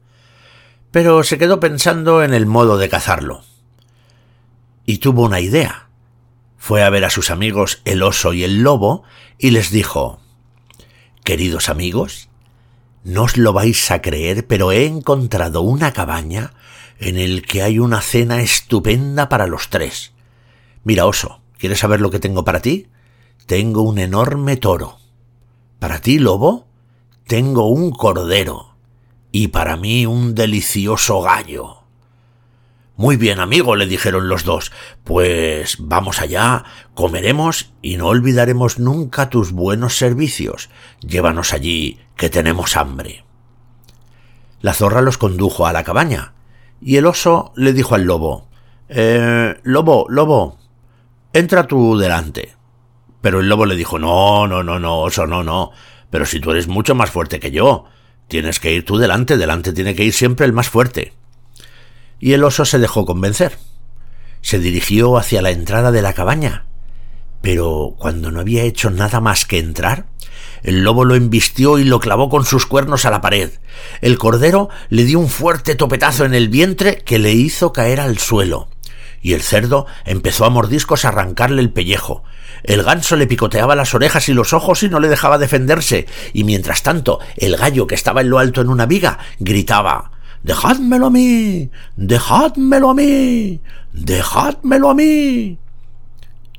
Pero 0.92 1.24
se 1.24 1.38
quedó 1.38 1.60
pensando 1.60 2.24
en 2.24 2.34
el 2.34 2.46
modo 2.46 2.78
de 2.78 2.90
cazarlo. 2.90 3.44
Y 4.86 4.98
tuvo 4.98 5.26
una 5.26 5.40
idea. 5.40 5.83
Fue 6.66 6.82
a 6.82 6.90
ver 6.90 7.04
a 7.04 7.10
sus 7.10 7.30
amigos 7.30 7.82
el 7.84 8.02
oso 8.02 8.32
y 8.32 8.46
el 8.46 8.62
lobo 8.62 9.04
y 9.38 9.52
les 9.52 9.70
dijo 9.70 10.22
Queridos 11.26 11.68
amigos, 11.68 12.30
no 13.04 13.24
os 13.24 13.36
lo 13.36 13.52
vais 13.52 13.92
a 13.92 14.02
creer, 14.02 14.48
pero 14.48 14.72
he 14.72 14.86
encontrado 14.86 15.60
una 15.60 15.92
cabaña 15.92 16.54
en 17.00 17.18
el 17.18 17.46
que 17.46 17.64
hay 17.64 17.80
una 17.80 18.00
cena 18.00 18.42
estupenda 18.42 19.28
para 19.28 19.46
los 19.46 19.70
tres. 19.70 20.14
Mira, 20.86 21.06
oso, 21.06 21.42
¿quieres 21.58 21.80
saber 21.80 22.00
lo 22.00 22.12
que 22.12 22.20
tengo 22.20 22.46
para 22.46 22.62
ti? 22.62 22.88
Tengo 23.46 23.82
un 23.82 24.00
enorme 24.00 24.56
toro. 24.56 25.00
Para 25.80 26.00
ti, 26.00 26.18
lobo, 26.18 26.66
tengo 27.28 27.68
un 27.68 27.92
cordero. 27.92 28.78
Y 29.34 29.50
para 29.50 29.76
mí 29.76 30.06
un 30.06 30.34
delicioso 30.34 31.22
gallo. 31.24 31.83
Muy 32.96 33.18
bien, 33.18 33.40
amigo, 33.40 33.76
le 33.76 33.88
dijeron 33.88 34.30
los 34.30 34.44
dos. 34.44 34.72
Pues 35.04 35.78
vamos 35.80 36.22
allá, 36.22 36.64
comeremos 36.94 37.74
y 37.82 37.98
no 37.98 38.08
olvidaremos 38.08 38.78
nunca 38.78 39.30
tus 39.30 39.52
buenos 39.52 39.98
servicios. 39.98 40.70
Llévanos 41.02 41.54
allí, 41.54 42.00
que 42.16 42.30
tenemos 42.30 42.78
hambre. 42.78 43.26
La 44.62 44.74
zorra 44.74 45.02
los 45.02 45.18
condujo 45.18 45.66
a 45.66 45.74
la 45.74 45.84
cabaña, 45.84 46.34
y 46.80 46.98
el 46.98 47.08
oso 47.08 47.52
le 47.56 47.74
dijo 47.74 47.96
al 47.96 48.04
lobo 48.04 48.48
Eh. 48.90 49.60
Lobo, 49.64 50.06
lobo, 50.10 50.60
entra 51.34 51.66
tú 51.66 51.98
delante. 51.98 52.54
Pero 53.22 53.40
el 53.40 53.50
lobo 53.50 53.66
le 53.66 53.76
dijo 53.76 53.98
No, 53.98 54.48
no, 54.48 54.62
no, 54.64 54.80
no, 54.80 55.00
oso, 55.00 55.26
no, 55.26 55.44
no. 55.44 55.72
Pero 56.12 56.28
si 56.28 56.40
tú 56.40 56.52
eres 56.52 56.68
mucho 56.68 56.94
más 56.94 57.10
fuerte 57.10 57.40
que 57.40 57.50
yo, 57.50 57.86
tienes 58.28 58.60
que 58.60 58.72
ir 58.72 58.86
tú 58.86 58.98
delante, 58.98 59.36
delante 59.38 59.74
tiene 59.74 59.96
que 59.96 60.04
ir 60.04 60.14
siempre 60.14 60.46
el 60.46 60.54
más 60.54 60.70
fuerte 60.70 61.14
y 62.24 62.32
el 62.32 62.46
oso 62.46 62.64
se 62.64 62.80
dejó 62.80 63.06
convencer. 63.06 63.58
Se 64.42 64.58
dirigió 64.58 65.18
hacia 65.18 65.42
la 65.42 65.52
entrada 65.52 65.92
de 65.92 66.02
la 66.02 66.14
cabaña, 66.14 66.68
pero 67.42 67.96
cuando 67.98 68.32
no 68.32 68.40
había 68.40 68.64
hecho 68.64 68.90
nada 68.92 69.20
más 69.20 69.46
que 69.46 69.60
entrar, 69.60 70.06
el 70.62 70.86
lobo 70.86 71.04
lo 71.04 71.16
embistió 71.16 71.80
y 71.80 71.84
lo 71.84 72.00
clavó 72.00 72.30
con 72.30 72.46
sus 72.46 72.66
cuernos 72.66 73.04
a 73.04 73.12
la 73.12 73.20
pared. 73.20 73.52
El 74.00 74.18
cordero 74.18 74.70
le 74.88 75.04
dio 75.04 75.20
un 75.20 75.28
fuerte 75.28 75.76
topetazo 75.76 76.24
en 76.24 76.34
el 76.34 76.48
vientre 76.48 77.00
que 77.00 77.20
le 77.20 77.34
hizo 77.34 77.74
caer 77.74 78.00
al 78.00 78.18
suelo. 78.20 78.70
Y 79.22 79.34
el 79.34 79.42
cerdo 79.42 79.86
empezó 80.06 80.46
a 80.46 80.50
mordiscos 80.50 81.04
a 81.04 81.10
arrancarle 81.10 81.62
el 81.62 81.74
pellejo. 81.74 82.24
El 82.64 82.84
ganso 82.84 83.18
le 83.18 83.28
picoteaba 83.28 83.76
las 83.76 83.94
orejas 83.96 84.30
y 84.30 84.34
los 84.34 84.54
ojos 84.54 84.82
y 84.84 84.88
no 84.88 85.02
le 85.02 85.10
dejaba 85.10 85.38
defenderse. 85.38 86.08
Y 86.32 86.46
mientras 86.46 86.84
tanto, 86.84 87.20
el 87.36 87.58
gallo 87.58 87.86
que 87.86 87.96
estaba 87.96 88.22
en 88.22 88.30
lo 88.30 88.40
alto 88.40 88.62
en 88.62 88.70
una 88.70 88.86
viga 88.86 89.20
gritaba 89.40 90.13
Dejádmelo 90.44 91.08
a 91.08 91.10
mí. 91.10 91.72
Dejádmelo 91.96 92.90
a 92.90 92.94
mí. 92.94 93.62
Dejádmelo 93.94 94.90
a 94.90 94.94
mí. 94.94 95.58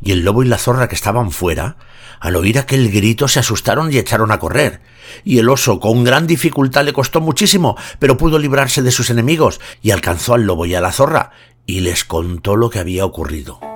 Y 0.02 0.12
el 0.12 0.20
lobo 0.24 0.42
y 0.42 0.46
la 0.46 0.58
zorra 0.58 0.88
que 0.88 0.94
estaban 0.94 1.30
fuera, 1.30 1.76
al 2.20 2.36
oír 2.36 2.58
aquel 2.58 2.90
grito 2.90 3.28
se 3.28 3.40
asustaron 3.40 3.92
y 3.92 3.98
echaron 3.98 4.32
a 4.32 4.38
correr. 4.38 4.80
Y 5.24 5.38
el 5.38 5.48
oso 5.48 5.80
con 5.80 6.04
gran 6.04 6.26
dificultad 6.26 6.84
le 6.84 6.92
costó 6.92 7.20
muchísimo, 7.20 7.76
pero 7.98 8.16
pudo 8.16 8.38
librarse 8.38 8.82
de 8.82 8.90
sus 8.90 9.10
enemigos 9.10 9.60
y 9.82 9.90
alcanzó 9.90 10.34
al 10.34 10.44
lobo 10.44 10.66
y 10.66 10.74
a 10.74 10.80
la 10.80 10.92
zorra 10.92 11.30
y 11.66 11.80
les 11.80 12.04
contó 12.04 12.56
lo 12.56 12.70
que 12.70 12.78
había 12.78 13.04
ocurrido. 13.04 13.73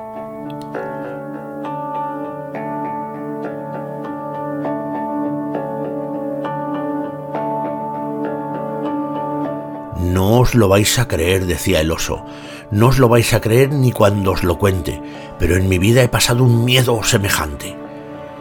No 10.08 10.40
os 10.40 10.54
lo 10.54 10.68
vais 10.68 10.98
a 10.98 11.06
creer, 11.06 11.44
decía 11.44 11.82
el 11.82 11.90
oso. 11.90 12.24
No 12.70 12.88
os 12.88 12.98
lo 12.98 13.08
vais 13.08 13.34
a 13.34 13.40
creer 13.42 13.72
ni 13.72 13.92
cuando 13.92 14.32
os 14.32 14.42
lo 14.42 14.58
cuente, 14.58 15.02
pero 15.38 15.54
en 15.56 15.68
mi 15.68 15.76
vida 15.76 16.02
he 16.02 16.08
pasado 16.08 16.44
un 16.44 16.64
miedo 16.64 17.02
semejante. 17.02 17.76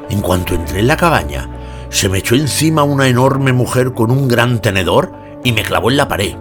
En 0.09 0.21
cuanto 0.21 0.55
entré 0.55 0.79
en 0.79 0.87
la 0.87 0.95
cabaña, 0.95 1.49
se 1.89 2.07
me 2.07 2.19
echó 2.19 2.35
encima 2.35 2.83
una 2.83 3.07
enorme 3.07 3.51
mujer 3.51 3.93
con 3.93 4.11
un 4.11 4.29
gran 4.29 4.61
tenedor 4.61 5.11
y 5.43 5.51
me 5.51 5.63
clavó 5.63 5.91
en 5.91 5.97
la 5.97 6.07
pared. 6.07 6.35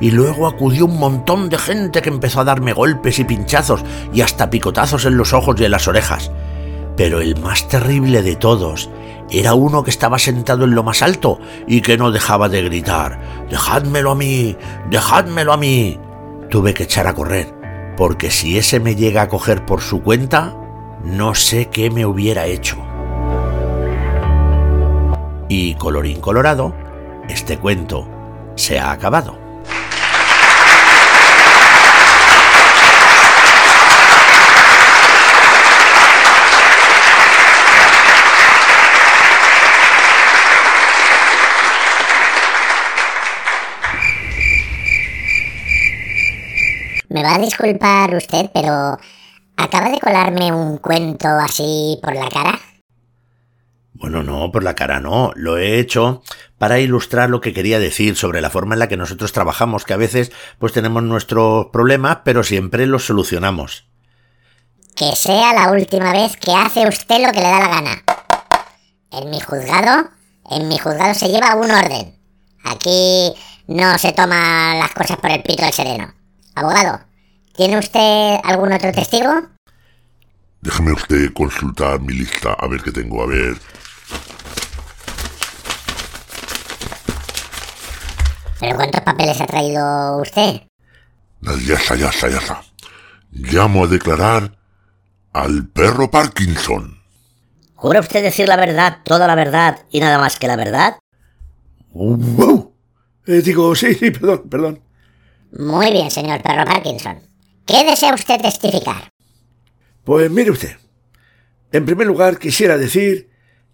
Y 0.00 0.10
luego 0.10 0.48
acudió 0.48 0.86
un 0.86 0.98
montón 0.98 1.48
de 1.48 1.58
gente 1.58 2.02
que 2.02 2.10
empezó 2.10 2.40
a 2.40 2.44
darme 2.44 2.72
golpes 2.72 3.20
y 3.20 3.24
pinchazos 3.24 3.84
y 4.12 4.22
hasta 4.22 4.50
picotazos 4.50 5.04
en 5.04 5.16
los 5.16 5.32
ojos 5.32 5.60
y 5.60 5.64
en 5.64 5.70
las 5.70 5.86
orejas. 5.86 6.32
Pero 6.96 7.20
el 7.20 7.40
más 7.40 7.68
terrible 7.68 8.22
de 8.22 8.34
todos 8.34 8.90
era 9.30 9.54
uno 9.54 9.82
que 9.82 9.90
estaba 9.90 10.18
sentado 10.18 10.64
en 10.64 10.74
lo 10.74 10.82
más 10.82 11.02
alto 11.02 11.40
y 11.66 11.80
que 11.80 11.98
no 11.98 12.12
dejaba 12.12 12.48
de 12.48 12.62
gritar 12.62 13.18
Dejádmelo 13.50 14.12
a 14.12 14.14
mí. 14.14 14.56
Dejádmelo 14.90 15.52
a 15.52 15.56
mí. 15.56 15.98
Tuve 16.50 16.74
que 16.74 16.84
echar 16.84 17.06
a 17.06 17.14
correr, 17.14 17.52
porque 17.96 18.30
si 18.30 18.58
ese 18.58 18.80
me 18.80 18.94
llega 18.94 19.22
a 19.22 19.28
coger 19.28 19.64
por 19.64 19.80
su 19.80 20.02
cuenta, 20.02 20.54
no 21.02 21.34
sé 21.34 21.66
qué 21.66 21.90
me 21.90 22.06
hubiera 22.06 22.46
hecho. 22.46 22.76
Y 25.48 25.74
colorín 25.74 26.20
colorado, 26.20 26.74
este 27.28 27.58
cuento 27.58 28.08
se 28.56 28.78
ha 28.78 28.90
acabado. 28.90 29.45
Va 47.26 47.34
a 47.34 47.38
disculpar 47.38 48.14
usted, 48.14 48.50
pero 48.54 48.98
¿acaba 49.56 49.90
de 49.90 50.00
colarme 50.00 50.52
un 50.52 50.78
cuento 50.78 51.28
así 51.28 51.98
por 52.02 52.14
la 52.14 52.28
cara? 52.28 52.58
Bueno, 53.98 54.22
no, 54.22 54.52
por 54.52 54.62
la 54.62 54.74
cara 54.74 55.00
no. 55.00 55.32
Lo 55.34 55.56
he 55.56 55.78
hecho 55.78 56.22
para 56.58 56.78
ilustrar 56.80 57.30
lo 57.30 57.40
que 57.40 57.54
quería 57.54 57.78
decir 57.78 58.16
sobre 58.16 58.40
la 58.40 58.50
forma 58.50 58.74
en 58.74 58.80
la 58.80 58.88
que 58.88 58.96
nosotros 58.96 59.32
trabajamos, 59.32 59.84
que 59.84 59.94
a 59.94 59.98
veces 59.98 60.32
pues 60.58 60.72
tenemos 60.72 61.02
nuestros 61.02 61.66
problemas, 61.72 62.18
pero 62.24 62.42
siempre 62.42 62.86
los 62.86 63.06
solucionamos. 63.06 63.86
Que 64.94 65.16
sea 65.16 65.54
la 65.54 65.70
última 65.70 66.12
vez 66.12 66.36
que 66.36 66.52
hace 66.52 66.86
usted 66.86 67.26
lo 67.26 67.32
que 67.32 67.40
le 67.40 67.48
da 67.48 67.60
la 67.60 67.68
gana. 67.68 68.02
En 69.12 69.30
mi 69.30 69.40
juzgado, 69.40 70.10
en 70.50 70.68
mi 70.68 70.78
juzgado 70.78 71.14
se 71.14 71.28
lleva 71.28 71.54
un 71.54 71.70
orden. 71.70 72.18
Aquí 72.64 73.34
no 73.66 73.96
se 73.98 74.12
toman 74.12 74.78
las 74.78 74.92
cosas 74.92 75.16
por 75.18 75.30
el 75.30 75.42
pito 75.42 75.64
del 75.64 75.72
sereno. 75.72 76.14
Abogado, 76.54 77.00
¿tiene 77.56 77.78
usted 77.78 78.38
algún 78.44 78.72
otro 78.72 78.92
testigo? 78.92 79.32
Déjeme 80.60 80.92
usted 80.92 81.32
consultar 81.32 82.00
mi 82.00 82.12
lista, 82.12 82.52
a 82.52 82.66
ver 82.66 82.82
qué 82.82 82.92
tengo, 82.92 83.22
a 83.22 83.26
ver. 83.26 83.56
¿Pero 88.60 88.76
cuántos 88.76 89.00
papeles 89.02 89.40
ha 89.40 89.46
traído 89.46 90.16
usted? 90.20 90.62
Ya 91.66 91.74
está, 91.74 91.94
ya 91.94 92.08
está, 92.08 92.28
ya 92.28 92.38
está. 92.38 92.62
Llamo 93.30 93.84
a 93.84 93.86
declarar 93.86 94.56
al 95.32 95.68
perro 95.68 96.10
Parkinson. 96.10 96.98
¿Jura 97.74 98.00
usted 98.00 98.22
decir 98.22 98.48
la 98.48 98.56
verdad, 98.56 98.98
toda 99.04 99.26
la 99.26 99.34
verdad 99.34 99.84
y 99.90 100.00
nada 100.00 100.18
más 100.18 100.38
que 100.38 100.48
la 100.48 100.56
verdad? 100.56 100.98
¡Wow! 101.92 102.72
Eh, 103.26 103.42
digo, 103.42 103.74
sí, 103.74 103.94
sí, 103.94 104.10
perdón, 104.10 104.48
perdón. 104.48 104.80
Muy 105.58 105.92
bien, 105.92 106.10
señor 106.10 106.42
perro 106.42 106.64
Parkinson. 106.64 107.20
¿Qué 107.66 107.84
desea 107.84 108.14
usted 108.14 108.40
testificar? 108.40 109.10
Pues 110.04 110.30
mire 110.30 110.52
usted. 110.52 110.76
En 111.72 111.84
primer 111.84 112.06
lugar, 112.06 112.38
quisiera 112.38 112.78
decir 112.78 113.28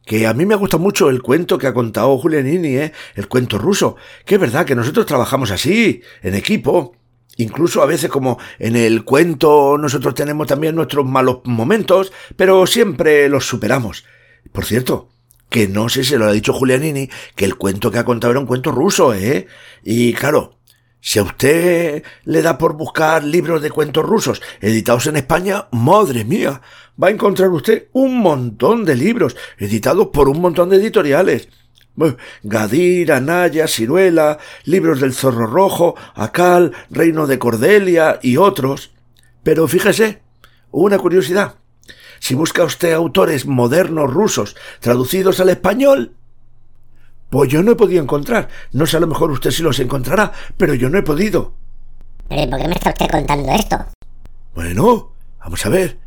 que 0.06 0.26
a 0.26 0.32
mí 0.32 0.46
me 0.46 0.54
gusta 0.54 0.78
mucho 0.78 1.10
el 1.10 1.20
cuento 1.20 1.58
que 1.58 1.66
ha 1.66 1.74
contado 1.74 2.16
Julianini, 2.16 2.76
¿eh? 2.76 2.92
el 3.14 3.28
cuento 3.28 3.58
ruso, 3.58 3.96
que 4.24 4.36
es 4.36 4.40
verdad 4.40 4.64
que 4.64 4.74
nosotros 4.74 5.04
trabajamos 5.04 5.50
así, 5.50 6.00
en 6.22 6.34
equipo. 6.34 6.96
Incluso 7.36 7.82
a 7.82 7.86
veces 7.86 8.10
como 8.10 8.38
en 8.58 8.76
el 8.76 9.04
cuento 9.04 9.76
nosotros 9.78 10.14
tenemos 10.14 10.46
también 10.46 10.74
nuestros 10.74 11.04
malos 11.04 11.40
momentos, 11.44 12.12
pero 12.34 12.66
siempre 12.66 13.28
los 13.28 13.46
superamos. 13.46 14.04
Por 14.52 14.64
cierto, 14.64 15.10
que 15.50 15.68
no 15.68 15.90
sé 15.90 16.02
si 16.02 16.16
lo 16.16 16.26
ha 16.26 16.32
dicho 16.32 16.54
Julianini, 16.54 17.10
que 17.36 17.44
el 17.44 17.56
cuento 17.56 17.90
que 17.90 17.98
ha 17.98 18.04
contado 18.04 18.30
era 18.30 18.40
un 18.40 18.46
cuento 18.46 18.72
ruso, 18.72 19.12
¿eh? 19.12 19.46
Y 19.84 20.14
claro, 20.14 20.58
si 21.02 21.18
a 21.18 21.24
usted 21.24 22.04
le 22.24 22.42
da 22.42 22.56
por 22.56 22.76
buscar 22.76 23.24
libros 23.24 23.60
de 23.60 23.70
cuentos 23.70 24.04
rusos 24.04 24.40
editados 24.60 25.08
en 25.08 25.16
España, 25.16 25.66
madre 25.72 26.24
mía, 26.24 26.62
va 27.00 27.08
a 27.08 27.10
encontrar 27.10 27.50
usted 27.50 27.88
un 27.92 28.18
montón 28.18 28.84
de 28.84 28.94
libros 28.94 29.36
editados 29.58 30.08
por 30.12 30.28
un 30.28 30.40
montón 30.40 30.70
de 30.70 30.76
editoriales. 30.76 31.48
Gadir, 32.44 33.12
Anaya, 33.12 33.66
Ciruela, 33.66 34.38
libros 34.64 35.00
del 35.00 35.12
Zorro 35.12 35.46
Rojo, 35.46 35.96
Acal, 36.14 36.72
Reino 36.88 37.26
de 37.26 37.38
Cordelia 37.40 38.20
y 38.22 38.36
otros. 38.36 38.92
Pero 39.42 39.66
fíjese, 39.66 40.22
una 40.70 40.98
curiosidad. 40.98 41.56
Si 42.20 42.36
busca 42.36 42.62
usted 42.62 42.92
autores 42.92 43.44
modernos 43.44 44.08
rusos 44.08 44.54
traducidos 44.78 45.40
al 45.40 45.48
español, 45.48 46.14
pues 47.32 47.48
yo 47.50 47.62
no 47.62 47.72
he 47.72 47.76
podido 47.76 48.02
encontrar. 48.02 48.46
No 48.72 48.84
sé, 48.84 48.98
a 48.98 49.00
lo 49.00 49.06
mejor 49.06 49.30
usted 49.30 49.50
sí 49.50 49.62
los 49.62 49.78
encontrará, 49.80 50.32
pero 50.58 50.74
yo 50.74 50.90
no 50.90 50.98
he 50.98 51.02
podido. 51.02 51.54
¿Pero 52.28 52.42
¿y 52.42 52.46
por 52.46 52.60
qué 52.60 52.68
me 52.68 52.74
está 52.74 52.90
usted 52.90 53.08
contando 53.10 53.50
esto? 53.52 53.78
Bueno, 54.54 55.12
vamos 55.40 55.64
a 55.64 55.70
ver. 55.70 55.98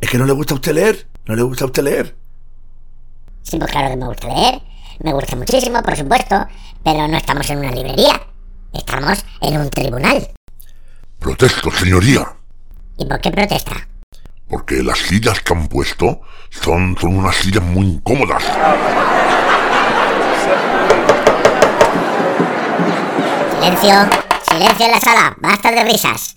¿Es 0.00 0.08
que 0.08 0.16
no 0.16 0.24
le 0.24 0.32
gusta 0.32 0.54
a 0.54 0.56
usted 0.56 0.72
leer? 0.72 1.06
¿No 1.26 1.36
le 1.36 1.42
gusta 1.42 1.64
a 1.64 1.66
usted 1.66 1.82
leer? 1.82 2.16
Sí, 3.42 3.58
pues 3.58 3.70
claro 3.70 3.90
que 3.90 3.96
me 3.96 4.06
gusta 4.06 4.28
leer. 4.28 4.62
Me 5.00 5.12
gusta 5.12 5.36
muchísimo, 5.36 5.82
por 5.82 5.94
supuesto. 5.94 6.46
Pero 6.82 7.06
no 7.06 7.18
estamos 7.18 7.50
en 7.50 7.58
una 7.58 7.70
librería. 7.70 8.18
Estamos 8.72 9.26
en 9.42 9.60
un 9.60 9.68
tribunal. 9.68 10.26
Protesto, 11.18 11.70
señoría, 11.70 12.32
¿Y 12.96 13.04
por 13.04 13.20
qué 13.20 13.30
protesta? 13.30 13.74
porque 14.48 14.82
las 14.82 14.98
sillas 15.00 15.40
que 15.42 15.52
han 15.52 15.68
puesto 15.68 16.22
son, 16.48 16.96
son 16.98 17.18
unas 17.18 17.36
sillas 17.36 17.62
muy 17.64 17.86
incómodas. 17.86 18.42
Silencio. 23.66 24.08
Silencio 24.48 24.86
en 24.86 24.92
la 24.92 25.00
sala. 25.00 25.36
Basta 25.40 25.72
de 25.72 25.82
risas. 25.82 26.36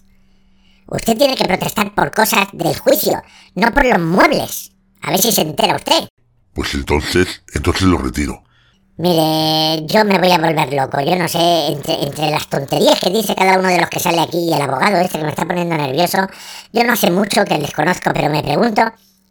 Usted 0.88 1.15
tiene 1.15 1.36
que 1.36 1.46
protestar 1.46 1.94
por 1.94 2.10
cosas 2.10 2.48
del 2.54 2.76
juicio, 2.76 3.22
no 3.54 3.72
por 3.72 3.86
los 3.86 4.00
muebles. 4.00 4.72
A 5.04 5.12
ver 5.12 5.20
si 5.20 5.32
se 5.32 5.42
entera 5.42 5.76
usted. 5.76 6.08
Pues 6.56 6.74
entonces, 6.74 7.44
entonces 7.54 7.84
lo 7.84 8.00
retiro. 8.00 8.42
Mire, 8.98 9.86
yo 9.86 10.06
me 10.06 10.18
voy 10.18 10.32
a 10.32 10.39
volver 10.39 10.74
loco. 10.74 11.02
Yo 11.02 11.15
no 11.18 11.28
sé, 11.28 11.68
entre, 11.68 12.02
entre 12.02 12.32
las 12.32 12.48
tonterías 12.48 13.00
que 13.00 13.12
dice 13.12 13.36
cada 13.36 13.60
uno 13.60 13.68
de 13.68 13.80
los 13.80 13.89
que 13.92 14.00
sale 14.00 14.22
aquí 14.22 14.50
y 14.50 14.54
el 14.54 14.62
abogado 14.63 14.98
este 14.98 15.20
que 15.20 15.24
me 15.24 15.30
está 15.30 15.46
poniendo 15.46 15.78
nervioso, 15.78 16.28
yo 16.74 16.84
no 16.84 16.94
hace 16.94 17.12
mucho 17.12 17.46
que 17.46 17.60
les 17.60 17.72
conozco, 17.72 18.10
pero 18.12 18.32
me 18.32 18.42
pregunto, 18.42 18.82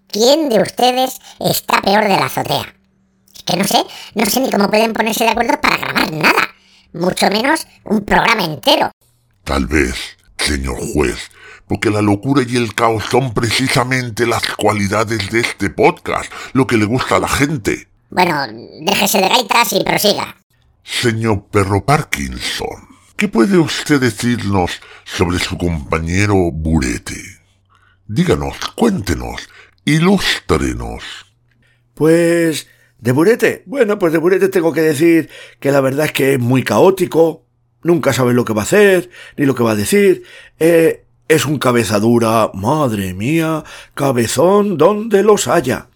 ¿quién 0.07 0.49
de 0.49 0.63
ustedes 0.63 1.19
está 1.41 1.83
peor 1.83 2.05
de 2.05 2.17
la 2.17 2.27
azotea? 2.27 2.73
Es 3.35 3.43
que 3.43 3.57
no 3.57 3.65
sé, 3.65 3.85
no 4.15 4.25
sé 4.25 4.39
ni 4.39 4.53
cómo 4.53 4.71
pueden 4.71 4.93
ponerse 4.93 5.25
de 5.25 5.31
acuerdo 5.31 5.61
para 5.61 5.79
grabar 5.79 6.13
nada. 6.13 6.58
Mucho 6.93 7.29
menos 7.31 7.67
un 7.85 8.05
programa 8.05 8.45
entero. 8.45 8.91
Tal 9.45 9.67
vez, 9.67 10.17
señor 10.39 10.77
juez, 10.95 11.31
porque 11.67 11.91
la 11.91 12.01
locura 12.01 12.43
y 12.49 12.57
el 12.57 12.75
caos 12.75 13.05
son 13.11 13.35
precisamente 13.35 14.27
las 14.27 14.43
cualidades 14.57 15.31
de 15.31 15.41
este 15.41 15.69
podcast, 15.69 16.33
lo 16.55 16.67
que 16.67 16.79
le 16.79 16.87
gusta 16.87 17.17
a 17.17 17.21
la 17.21 17.29
gente. 17.29 17.89
Bueno, 18.11 18.47
déjese 18.81 19.19
de 19.19 19.29
gaitas 19.29 19.73
y 19.75 19.85
prosiga. 19.85 20.37
Señor 20.83 21.47
Perro 21.51 21.85
Parkinson, 21.85 22.89
¿qué 23.17 23.29
puede 23.29 23.59
usted 23.59 24.01
decirnos 24.01 24.81
sobre 25.05 25.39
su 25.39 25.59
compañero 25.59 26.51
Burete? 26.51 27.21
Díganos, 28.07 28.57
cuéntenos, 28.75 29.49
ilústrenos. 29.85 31.05
Pues... 31.95 32.67
¿De 32.99 33.13
Burete? 33.13 33.63
Bueno, 33.67 33.99
pues 33.99 34.13
de 34.13 34.19
Burete 34.19 34.49
tengo 34.49 34.73
que 34.73 34.83
decir 34.83 35.31
que 35.61 35.71
la 35.71 35.81
verdad 35.81 36.07
es 36.07 36.13
que 36.13 36.35
es 36.35 36.41
muy 36.41 36.65
caótico, 36.65 37.45
nunca 37.83 38.13
sabe 38.13 38.35
lo 38.35 38.45
que 38.45 38.53
va 38.53 38.63
a 38.63 38.65
hacer, 38.65 39.09
ni 39.37 39.47
lo 39.47 39.55
que 39.55 39.63
va 39.63 39.73
a 39.73 39.77
decir, 39.77 40.25
eh, 40.59 41.05
es 41.29 41.47
un 41.47 41.59
cabezadura, 41.59 42.51
madre 42.55 43.15
mía, 43.15 43.63
cabezón 43.95 44.77
donde 44.77 45.23
los 45.23 45.47
haya. 45.47 45.91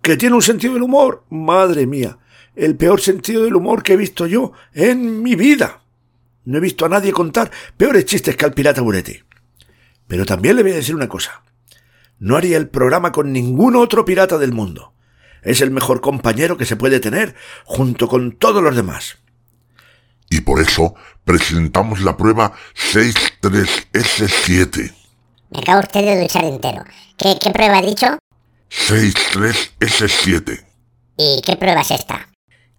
¿Que 0.00 0.16
tiene 0.16 0.36
un 0.36 0.42
sentido 0.42 0.74
del 0.74 0.84
humor? 0.84 1.24
Madre 1.28 1.88
mía, 1.88 2.18
el 2.54 2.76
peor 2.76 3.00
sentido 3.00 3.42
del 3.42 3.56
humor 3.56 3.82
que 3.82 3.94
he 3.94 3.96
visto 3.96 4.26
yo 4.26 4.52
en 4.72 5.22
mi 5.22 5.34
vida. 5.34 5.82
No 6.44 6.58
he 6.58 6.60
visto 6.60 6.86
a 6.86 6.88
nadie 6.88 7.12
contar 7.12 7.50
peores 7.76 8.04
chistes 8.04 8.36
que 8.36 8.44
al 8.44 8.54
pirata 8.54 8.80
Burete. 8.80 9.24
Pero 10.06 10.24
también 10.24 10.54
le 10.54 10.62
voy 10.62 10.72
a 10.72 10.76
decir 10.76 10.94
una 10.94 11.08
cosa. 11.08 11.42
No 12.20 12.36
haría 12.36 12.56
el 12.58 12.68
programa 12.68 13.10
con 13.10 13.32
ningún 13.32 13.74
otro 13.74 14.04
pirata 14.04 14.38
del 14.38 14.52
mundo. 14.52 14.94
Es 15.42 15.60
el 15.60 15.70
mejor 15.70 16.00
compañero 16.00 16.56
que 16.56 16.64
se 16.66 16.76
puede 16.76 17.00
tener, 17.00 17.34
junto 17.64 18.08
con 18.08 18.32
todos 18.32 18.62
los 18.62 18.74
demás. 18.76 19.18
Y 20.28 20.42
por 20.42 20.60
eso 20.60 20.94
presentamos 21.24 22.00
la 22.00 22.16
prueba 22.16 22.52
63S7. 22.92 24.94
Me 25.50 25.60
acaba 25.60 25.80
usted 25.80 26.02
de 26.02 26.20
duchar 26.22 26.44
entero. 26.44 26.84
¿Qué, 27.16 27.36
qué 27.40 27.50
prueba 27.50 27.78
ha 27.78 27.82
dicho? 27.82 28.18
63S7. 28.70 30.64
¿Y 31.16 31.42
qué 31.44 31.56
prueba 31.56 31.80
es 31.80 31.90
esta? 31.90 32.30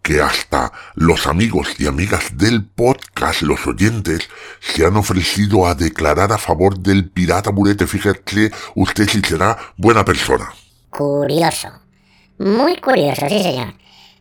que 0.02 0.22
hasta 0.22 0.72
los 0.96 1.28
amigos 1.28 1.80
y 1.80 1.88
amigas 1.88 2.38
del 2.38 2.66
podcast, 2.66 3.44
los 3.44 3.66
oyentes, 3.68 4.30
se 4.60 4.86
han 4.86 4.98
ofrecido 4.98 5.68
a 5.68 5.76
declarar 5.76 6.32
a 6.32 6.38
favor 6.38 6.80
del 6.80 7.10
pirata 7.10 7.52
Burete. 7.52 7.88
Fíjate 7.88 8.52
usted 8.76 9.08
si 9.08 9.22
será 9.22 9.58
buena 9.78 10.04
persona. 10.04 10.54
Curioso. 10.90 11.70
Muy 12.42 12.76
curioso, 12.78 13.30
sí 13.30 13.44
señor. 13.44 13.76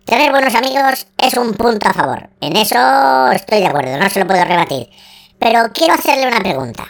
Tener 0.04 0.30
buenos 0.30 0.54
amigos 0.54 1.06
es 1.16 1.32
un 1.38 1.54
punto 1.54 1.88
a 1.88 1.94
favor. 1.94 2.28
En 2.42 2.54
eso 2.54 3.32
estoy 3.32 3.60
de 3.60 3.66
acuerdo, 3.66 3.96
no 3.96 4.10
se 4.10 4.20
lo 4.20 4.26
puedo 4.26 4.44
rebatir. 4.44 4.90
Pero 5.38 5.70
quiero 5.72 5.94
hacerle 5.94 6.28
una 6.28 6.40
pregunta. 6.40 6.86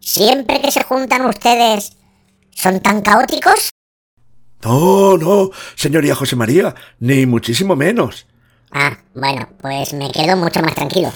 ¿Siempre 0.00 0.60
que 0.60 0.72
se 0.72 0.82
juntan 0.82 1.26
ustedes 1.26 1.96
son 2.52 2.80
tan 2.80 3.02
caóticos? 3.02 3.70
No, 4.64 5.16
no, 5.16 5.50
señoría 5.76 6.16
José 6.16 6.34
María, 6.34 6.74
ni 6.98 7.24
muchísimo 7.26 7.76
menos. 7.76 8.26
Ah, 8.72 8.98
bueno, 9.14 9.48
pues 9.60 9.92
me 9.92 10.10
quedo 10.10 10.36
mucho 10.36 10.60
más 10.60 10.74
tranquilo. 10.74 11.12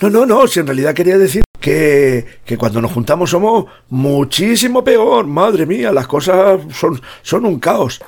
No, 0.00 0.08
no, 0.08 0.24
no, 0.24 0.46
si 0.46 0.60
en 0.60 0.66
realidad 0.66 0.94
quería 0.94 1.18
decir 1.18 1.42
que, 1.60 2.24
que 2.46 2.56
cuando 2.56 2.80
nos 2.80 2.92
juntamos 2.92 3.28
somos 3.28 3.66
muchísimo 3.90 4.82
peor. 4.82 5.26
Madre 5.26 5.66
mía, 5.66 5.92
las 5.92 6.06
cosas 6.06 6.60
son, 6.72 6.98
son 7.20 7.44
un 7.44 7.60
caos. 7.60 8.00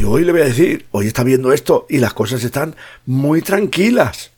Y 0.00 0.04
hoy 0.04 0.24
le 0.24 0.32
voy 0.32 0.40
a 0.40 0.44
decir, 0.44 0.86
hoy 0.92 1.08
está 1.08 1.22
viendo 1.22 1.52
esto 1.52 1.84
y 1.90 1.98
las 1.98 2.14
cosas 2.14 2.42
están 2.42 2.74
muy 3.04 3.42
tranquilas. 3.42 4.30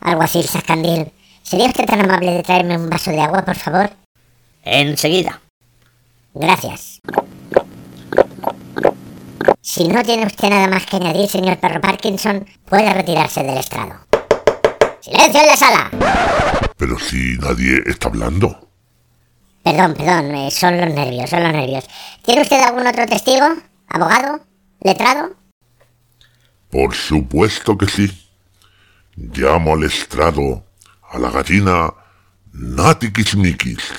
Algo 0.00 0.22
así, 0.22 0.42
Sascandil. 0.42 1.12
¿Sería 1.42 1.66
usted 1.66 1.84
tan 1.84 2.00
amable 2.00 2.32
de 2.32 2.42
traerme 2.42 2.78
un 2.78 2.88
vaso 2.88 3.10
de 3.10 3.20
agua, 3.20 3.44
por 3.44 3.54
favor? 3.54 3.90
Enseguida. 4.64 5.42
Gracias. 6.32 7.00
Si 9.60 9.88
no 9.88 10.02
tiene 10.02 10.24
usted 10.24 10.48
nada 10.48 10.68
más 10.68 10.86
que 10.86 10.96
añadir, 10.96 11.28
señor 11.28 11.58
perro 11.58 11.82
Parkinson, 11.82 12.46
puede 12.64 12.94
retirarse 12.94 13.42
del 13.42 13.58
estrado. 13.58 14.06
¡Silencio 15.00 15.40
en 15.40 15.46
la 15.46 15.56
sala! 15.56 15.90
Pero 16.78 16.98
si 16.98 17.36
nadie 17.36 17.82
está 17.84 18.08
hablando. 18.08 18.70
Perdón, 19.62 19.92
perdón, 19.92 20.34
eh, 20.34 20.50
son 20.50 20.80
los 20.80 20.94
nervios, 20.94 21.28
son 21.28 21.42
los 21.42 21.52
nervios. 21.52 21.84
¿Tiene 22.22 22.40
usted 22.40 22.62
algún 22.62 22.86
otro 22.86 23.04
testigo? 23.06 23.44
¿Abogado? 23.88 24.40
¿Letrado? 24.80 25.34
Por 26.70 26.94
supuesto 26.94 27.78
que 27.78 27.86
sí. 27.86 28.10
Llamo 29.16 29.74
al 29.74 29.84
estrado 29.84 30.64
a 31.08 31.18
la 31.18 31.30
gallina 31.30 31.94
Natikismikis. 32.52 33.92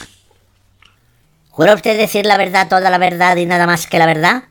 ¿Jura 1.52 1.74
usted 1.74 1.98
decir 1.98 2.26
la 2.26 2.38
verdad, 2.38 2.68
toda 2.68 2.90
la 2.90 2.98
verdad 2.98 3.38
y 3.38 3.46
nada 3.46 3.66
más 3.66 3.88
que 3.88 3.98
la 3.98 4.06
verdad? 4.06 4.44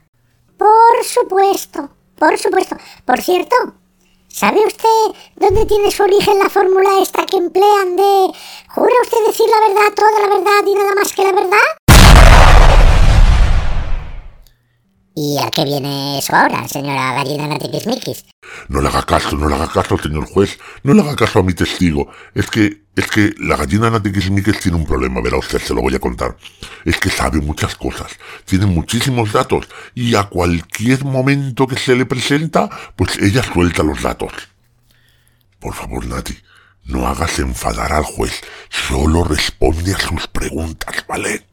Por 0.56 1.04
supuesto, 1.04 1.90
por 2.16 2.38
supuesto. 2.38 2.76
Por 3.04 3.20
cierto, 3.20 3.54
¿sabe 4.28 4.64
usted 4.66 5.18
dónde 5.36 5.66
tiene 5.66 5.90
su 5.90 6.02
origen 6.02 6.38
la 6.38 6.48
fórmula 6.48 7.02
esta 7.02 7.26
que 7.26 7.36
emplean 7.36 7.96
de 7.96 8.32
¿Jura 8.68 8.94
usted 9.02 9.26
decir 9.26 9.46
la 9.50 9.68
verdad, 9.68 9.94
toda 9.94 10.20
la 10.20 10.34
verdad 10.34 10.66
y 10.66 10.74
nada 10.74 10.94
más 10.94 11.12
que 11.12 11.22
la 11.22 11.32
verdad? 11.32 11.58
¿Y 15.16 15.38
a 15.38 15.48
qué 15.48 15.64
viene 15.64 16.18
eso 16.18 16.34
ahora, 16.34 16.66
señora 16.66 17.14
gallina 17.14 17.46
Natikismikis? 17.46 18.24
No 18.68 18.80
le 18.80 18.88
haga 18.88 19.02
caso, 19.04 19.36
no 19.36 19.48
le 19.48 19.54
haga 19.54 19.68
caso, 19.68 19.96
señor 19.96 20.26
juez. 20.26 20.58
No 20.82 20.92
le 20.92 21.02
haga 21.02 21.14
caso 21.14 21.38
a 21.38 21.42
mi 21.44 21.54
testigo. 21.54 22.08
Es 22.34 22.50
que, 22.50 22.82
es 22.96 23.06
que 23.06 23.32
la 23.38 23.56
gallina 23.56 23.90
Natikismikis 23.90 24.58
tiene 24.58 24.76
un 24.76 24.84
problema, 24.84 25.20
verá 25.20 25.36
usted, 25.36 25.60
se 25.60 25.72
lo 25.72 25.82
voy 25.82 25.94
a 25.94 26.00
contar. 26.00 26.36
Es 26.84 26.98
que 26.98 27.10
sabe 27.10 27.40
muchas 27.40 27.76
cosas, 27.76 28.10
tiene 28.44 28.66
muchísimos 28.66 29.32
datos, 29.32 29.68
y 29.94 30.16
a 30.16 30.24
cualquier 30.24 31.04
momento 31.04 31.68
que 31.68 31.76
se 31.76 31.94
le 31.94 32.06
presenta, 32.06 32.68
pues 32.96 33.16
ella 33.18 33.44
suelta 33.44 33.84
los 33.84 34.02
datos. 34.02 34.32
Por 35.60 35.74
favor, 35.74 36.04
Nati, 36.06 36.36
no 36.86 37.06
hagas 37.06 37.38
enfadar 37.38 37.92
al 37.92 38.04
juez, 38.04 38.40
solo 38.68 39.22
responde 39.22 39.94
a 39.94 39.98
sus 39.98 40.26
preguntas, 40.26 41.04
¿vale? 41.06 41.46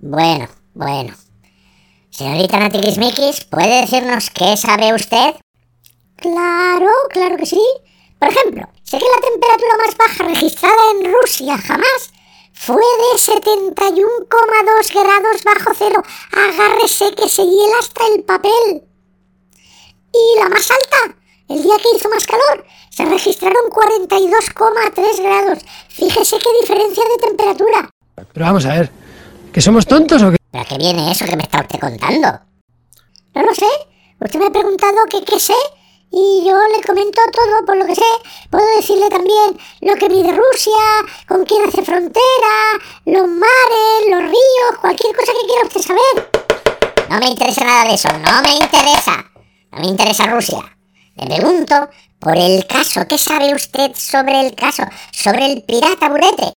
Bueno, 0.00 0.48
bueno. 0.74 1.25
Señorita 2.16 2.58
Natikismikis, 2.58 3.44
¿puede 3.44 3.82
decirnos 3.82 4.30
qué 4.30 4.56
sabe 4.56 4.94
usted? 4.94 5.34
Claro, 6.16 6.88
claro 7.10 7.36
que 7.36 7.44
sí. 7.44 7.60
Por 8.18 8.30
ejemplo, 8.30 8.66
sé 8.84 8.96
que 8.96 9.04
la 9.04 9.20
temperatura 9.20 9.76
más 9.84 9.96
baja 9.98 10.24
registrada 10.24 10.82
en 10.92 11.12
Rusia 11.12 11.58
jamás 11.58 12.10
fue 12.54 12.76
de 12.76 13.18
71,2 13.18 14.94
grados 14.94 15.44
bajo 15.44 15.72
cero. 15.76 16.02
Agárrese 16.32 17.14
que 17.14 17.28
se 17.28 17.42
hiela 17.42 17.78
hasta 17.80 18.06
el 18.06 18.24
papel. 18.24 18.82
Y 20.14 20.38
la 20.38 20.48
más 20.48 20.70
alta, 20.70 21.18
el 21.50 21.62
día 21.62 21.76
que 21.76 21.98
hizo 21.98 22.08
más 22.08 22.26
calor, 22.26 22.64
se 22.88 23.04
registraron 23.04 23.68
42,3 23.68 25.22
grados. 25.22 25.58
Fíjese 25.90 26.38
qué 26.38 26.60
diferencia 26.62 27.04
de 27.04 27.26
temperatura. 27.28 27.90
Pero 28.32 28.46
vamos 28.46 28.64
a 28.64 28.70
ver, 28.70 28.90
¿que 29.52 29.60
somos 29.60 29.86
tontos 29.86 30.22
o 30.22 30.30
qué? 30.30 30.35
¿Pero 30.56 30.64
a 30.64 30.68
qué 30.70 30.78
viene 30.78 31.12
eso 31.12 31.26
que 31.26 31.36
me 31.36 31.42
está 31.42 31.60
usted 31.60 31.78
contando? 31.78 32.28
No 33.34 33.42
lo 33.42 33.54
sé. 33.54 33.66
Usted 34.18 34.38
me 34.38 34.46
ha 34.46 34.50
preguntado 34.50 34.96
qué 35.10 35.38
sé 35.38 35.52
y 36.10 36.44
yo 36.46 36.56
le 36.74 36.82
comento 36.82 37.20
todo 37.30 37.66
por 37.66 37.76
lo 37.76 37.84
que 37.84 37.94
sé. 37.94 38.00
Puedo 38.50 38.64
decirle 38.76 39.10
también 39.10 39.58
lo 39.82 39.94
que 39.96 40.08
mide 40.08 40.32
Rusia, 40.32 40.72
con 41.28 41.44
quién 41.44 41.68
hace 41.68 41.82
frontera, 41.82 42.54
los 43.04 43.28
mares, 43.28 44.08
los 44.08 44.22
ríos, 44.22 44.80
cualquier 44.80 45.14
cosa 45.14 45.32
que 45.32 45.46
quiera 45.46 45.66
usted 45.66 45.82
saber. 45.82 46.30
No 47.10 47.18
me 47.18 47.26
interesa 47.26 47.62
nada 47.62 47.84
de 47.84 47.94
eso, 47.94 48.08
no 48.08 48.40
me 48.40 48.54
interesa. 48.54 49.30
No 49.72 49.80
me 49.80 49.88
interesa 49.88 50.26
Rusia. 50.28 50.78
Le 51.16 51.26
pregunto 51.36 51.90
por 52.18 52.34
el 52.34 52.66
caso. 52.66 53.06
¿Qué 53.06 53.18
sabe 53.18 53.54
usted 53.54 53.90
sobre 53.94 54.40
el 54.40 54.54
caso? 54.54 54.84
Sobre 55.12 55.52
el 55.52 55.62
pirata 55.64 56.08
burete. 56.08 56.54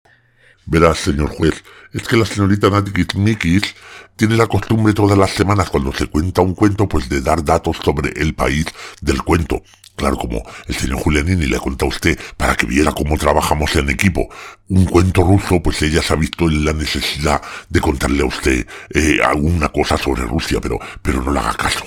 Verás, 0.67 0.99
señor 0.99 1.35
juez, 1.35 1.65
es 1.93 2.03
que 2.03 2.17
la 2.17 2.27
señorita 2.27 2.69
Mikis 3.15 3.75
tiene 4.17 4.37
la 4.37 4.47
costumbre 4.47 4.93
todas 4.93 5.17
las 5.17 5.31
semanas 5.31 5.71
cuando 5.71 5.93
se 5.93 6.07
cuenta 6.07 6.43
un 6.43 6.55
cuento 6.55 6.89
pues 6.89 7.09
de 7.09 7.21
dar 7.21 7.45
datos 7.45 7.79
sobre 7.83 8.21
el 8.21 8.35
país 8.35 8.67
del 9.01 9.23
cuento. 9.23 9.63
Claro, 9.97 10.17
como 10.17 10.43
el 10.67 10.77
señor 10.77 11.01
Julianini 11.01 11.47
le 11.47 11.59
cuenta 11.59 11.85
a 11.85 11.89
usted 11.89 12.19
para 12.37 12.55
que 12.55 12.67
viera 12.67 12.93
cómo 12.93 13.19
trabajamos 13.19 13.75
en 13.75 13.91
equipo. 13.91 14.29
Un 14.69 14.85
cuento 14.85 15.25
ruso, 15.25 15.61
pues 15.61 15.83
ella 15.83 16.03
se 16.03 16.13
ha 16.13 16.17
visto 16.17 16.49
en 16.49 16.65
la 16.65 16.73
necesidad 16.73 17.43
de 17.69 17.81
contarle 17.81 18.23
a 18.23 18.27
usted 18.27 18.67
eh, 18.91 19.19
alguna 19.25 19.71
cosa 19.71 19.99
sobre 19.99 20.23
Rusia, 20.23 20.61
pero, 20.61 20.79
pero 21.03 21.21
no 21.21 21.33
le 21.33 21.41
haga 21.41 21.55
caso. 21.55 21.85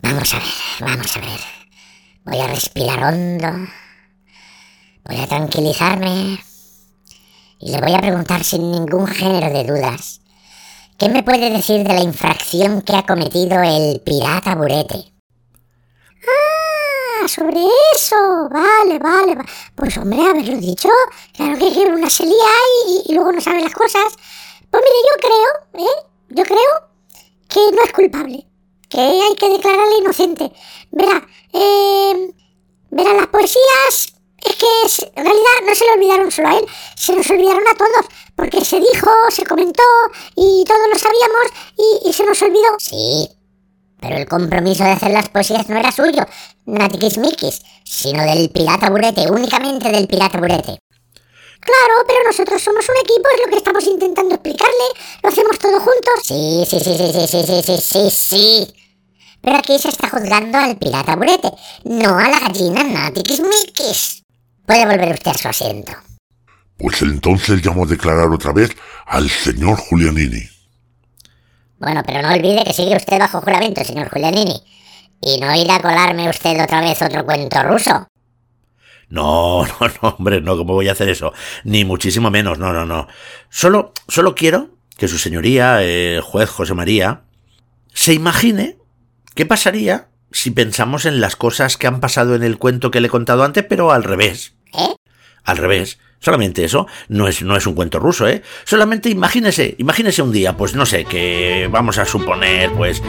Vamos 0.00 0.32
a 0.32 0.38
ver, 0.38 0.48
vamos 0.80 1.16
a 1.16 1.20
ver. 1.20 1.40
Voy 2.24 2.40
a 2.40 2.46
respirar 2.46 3.02
hondo. 3.02 3.68
Voy 5.04 5.16
a 5.20 5.26
tranquilizarme. 5.26 6.38
Y 7.60 7.70
le 7.72 7.80
voy 7.80 7.94
a 7.94 7.98
preguntar 8.00 8.42
sin 8.44 8.70
ningún 8.70 9.06
género 9.06 9.52
de 9.52 9.64
dudas. 9.64 10.20
¿Qué 10.98 11.08
me 11.08 11.22
puede 11.22 11.50
decir 11.50 11.86
de 11.86 11.94
la 11.94 12.02
infracción 12.02 12.82
que 12.82 12.94
ha 12.96 13.06
cometido 13.06 13.62
el 13.62 14.00
pirata 14.00 14.54
burete? 14.54 15.12
Ah, 16.26 17.28
sobre 17.28 17.60
eso. 17.94 18.16
Vale, 18.50 18.98
vale. 18.98 19.34
va- 19.34 19.44
Pues 19.74 19.96
hombre, 19.98 20.20
haberlo 20.20 20.56
dicho. 20.58 20.88
Claro 21.34 21.58
que 21.58 21.66
una 21.86 22.08
se 22.10 22.24
y, 22.24 23.02
y 23.06 23.14
luego 23.14 23.32
no 23.32 23.40
sabe 23.40 23.62
las 23.62 23.74
cosas. 23.74 24.12
Pues 24.70 24.82
mire, 24.82 24.98
yo 25.10 25.28
creo, 25.28 25.86
¿eh? 25.86 26.06
Yo 26.30 26.44
creo 26.44 26.90
que 27.48 27.60
no 27.76 27.82
es 27.82 27.92
culpable. 27.92 28.46
Que 28.88 29.00
hay 29.00 29.34
que 29.36 29.48
declararle 29.48 29.98
inocente. 29.98 30.52
Verá, 30.90 31.26
eh, 31.52 32.34
verá, 32.90 33.14
las 33.14 33.26
poesías 33.28 34.14
es 34.44 34.56
que 34.56 35.10
en 35.16 35.24
realidad 35.24 35.50
no 35.66 35.74
se 35.74 35.84
le 35.84 35.92
olvidaron 35.92 36.30
solo 36.30 36.48
a 36.48 36.58
él, 36.58 36.66
se 36.96 37.12
nos 37.14 37.30
olvidaron 37.30 37.66
a 37.68 37.74
todos, 37.74 38.06
porque 38.36 38.64
se 38.64 38.80
dijo, 38.80 39.10
se 39.30 39.44
comentó 39.44 39.82
y 40.36 40.64
todos 40.64 40.88
lo 40.92 40.98
sabíamos 40.98 41.46
y, 41.76 42.08
y 42.08 42.12
se 42.12 42.24
nos 42.24 42.40
olvidó. 42.42 42.76
Sí, 42.78 43.28
pero 44.00 44.16
el 44.16 44.26
compromiso 44.26 44.84
de 44.84 44.92
hacer 44.92 45.10
las 45.10 45.28
poesías 45.28 45.68
no 45.68 45.78
era 45.78 45.92
suyo, 45.92 46.24
Natikismikis, 46.64 47.62
sino 47.84 48.22
del 48.22 48.50
pirata 48.50 48.88
burete, 48.88 49.30
únicamente 49.30 49.90
del 49.90 50.06
pirata 50.06 50.38
burete. 50.38 50.78
Claro, 51.60 52.04
pero 52.06 52.24
nosotros 52.24 52.62
somos 52.62 52.88
un 52.88 52.96
equipo, 52.96 53.28
es 53.34 53.44
lo 53.44 53.50
que 53.50 53.56
estamos 53.58 53.84
intentando 53.84 54.34
explicarle, 54.34 54.84
lo 55.22 55.28
hacemos 55.28 55.58
todos 55.58 55.82
juntos. 55.82 56.20
Sí, 56.24 56.64
sí, 56.66 56.80
sí, 56.80 56.96
sí, 56.96 57.12
sí, 57.12 57.26
sí, 57.26 57.42
sí, 57.46 57.62
sí, 57.62 57.80
sí, 57.80 58.10
sí. 58.10 58.74
Pero 59.42 59.56
aquí 59.56 59.78
se 59.78 59.88
está 59.88 60.08
juzgando 60.08 60.58
al 60.58 60.78
pirata 60.78 61.16
burete, 61.16 61.50
no 61.84 62.18
a 62.18 62.28
la 62.28 62.40
gallina 62.40 62.82
Natikismikis. 62.82 64.19
Puede 64.70 64.86
volver 64.86 65.14
usted 65.14 65.32
a 65.32 65.34
su 65.34 65.48
asiento. 65.48 65.92
Pues 66.76 67.02
entonces 67.02 67.66
llamo 67.66 67.82
a 67.82 67.88
declarar 67.88 68.28
otra 68.28 68.52
vez 68.52 68.70
al 69.04 69.28
señor 69.28 69.76
Julianini. 69.76 70.48
Bueno, 71.80 72.04
pero 72.06 72.22
no 72.22 72.32
olvide 72.32 72.62
que 72.62 72.72
sigue 72.72 72.94
usted 72.94 73.18
bajo 73.18 73.40
juramento, 73.40 73.82
señor 73.82 74.08
Julianini. 74.10 74.62
Y 75.22 75.40
no 75.40 75.52
irá 75.56 75.74
a 75.74 75.82
colarme 75.82 76.30
usted 76.30 76.62
otra 76.62 76.82
vez 76.82 77.02
otro 77.02 77.24
cuento 77.24 77.60
ruso. 77.64 78.06
No, 79.08 79.66
no, 79.80 79.88
no, 80.02 80.08
hombre, 80.10 80.40
no, 80.40 80.56
¿cómo 80.56 80.74
voy 80.74 80.88
a 80.88 80.92
hacer 80.92 81.08
eso? 81.08 81.32
Ni 81.64 81.84
muchísimo 81.84 82.30
menos, 82.30 82.60
no, 82.60 82.72
no, 82.72 82.86
no. 82.86 83.08
Solo, 83.48 83.92
solo 84.06 84.36
quiero 84.36 84.68
que 84.96 85.08
su 85.08 85.18
señoría, 85.18 85.82
el 85.82 86.20
juez 86.20 86.48
José 86.48 86.74
María, 86.74 87.22
se 87.92 88.14
imagine 88.14 88.78
qué 89.34 89.46
pasaría 89.46 90.10
si 90.30 90.52
pensamos 90.52 91.06
en 91.06 91.20
las 91.20 91.34
cosas 91.34 91.76
que 91.76 91.88
han 91.88 91.98
pasado 91.98 92.36
en 92.36 92.44
el 92.44 92.56
cuento 92.56 92.92
que 92.92 93.00
le 93.00 93.08
he 93.08 93.10
contado 93.10 93.42
antes, 93.42 93.64
pero 93.68 93.90
al 93.90 94.04
revés. 94.04 94.54
Al 95.44 95.56
revés. 95.56 95.98
Solamente 96.20 96.64
eso. 96.64 96.86
No 97.08 97.28
es, 97.28 97.42
no 97.42 97.56
es 97.56 97.66
un 97.66 97.74
cuento 97.74 97.98
ruso, 97.98 98.28
¿eh? 98.28 98.42
Solamente 98.64 99.08
imagínese, 99.08 99.74
imagínese 99.78 100.22
un 100.22 100.32
día, 100.32 100.56
pues 100.56 100.74
no 100.74 100.84
sé, 100.84 101.04
que 101.04 101.68
vamos 101.70 101.98
a 101.98 102.04
suponer, 102.04 102.70
pues, 102.72 103.02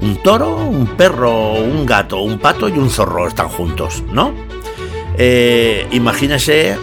un 0.00 0.20
toro, 0.24 0.56
un 0.56 0.86
perro, 0.96 1.52
un 1.52 1.86
gato, 1.86 2.18
un 2.18 2.38
pato 2.40 2.68
y 2.68 2.72
un 2.72 2.90
zorro 2.90 3.28
están 3.28 3.48
juntos, 3.48 4.02
¿no? 4.10 4.34
Eh, 5.16 5.86
imagínese 5.92 6.76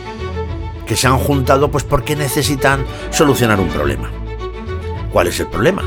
que 0.86 0.96
se 0.96 1.08
han 1.08 1.18
juntado 1.18 1.70
pues 1.70 1.84
porque 1.84 2.16
necesitan 2.16 2.86
solucionar 3.10 3.60
un 3.60 3.68
problema. 3.68 4.10
¿Cuál 5.12 5.28
es 5.28 5.40
el 5.42 5.48
problema? 5.48 5.84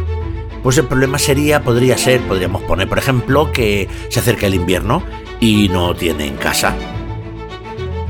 Pues 0.64 0.79
el 0.79 0.87
problema 0.87 1.18
sería, 1.18 1.62
podría 1.62 1.96
ser, 1.98 2.22
podríamos 2.22 2.62
poner, 2.62 2.88
por 2.88 2.98
ejemplo, 2.98 3.53
que 3.53 3.87
se 4.09 4.18
acerca 4.20 4.46
el 4.46 4.55
invierno 4.55 5.05
y 5.38 5.68
no 5.68 5.94
tienen 5.94 6.37
casa. 6.37 6.74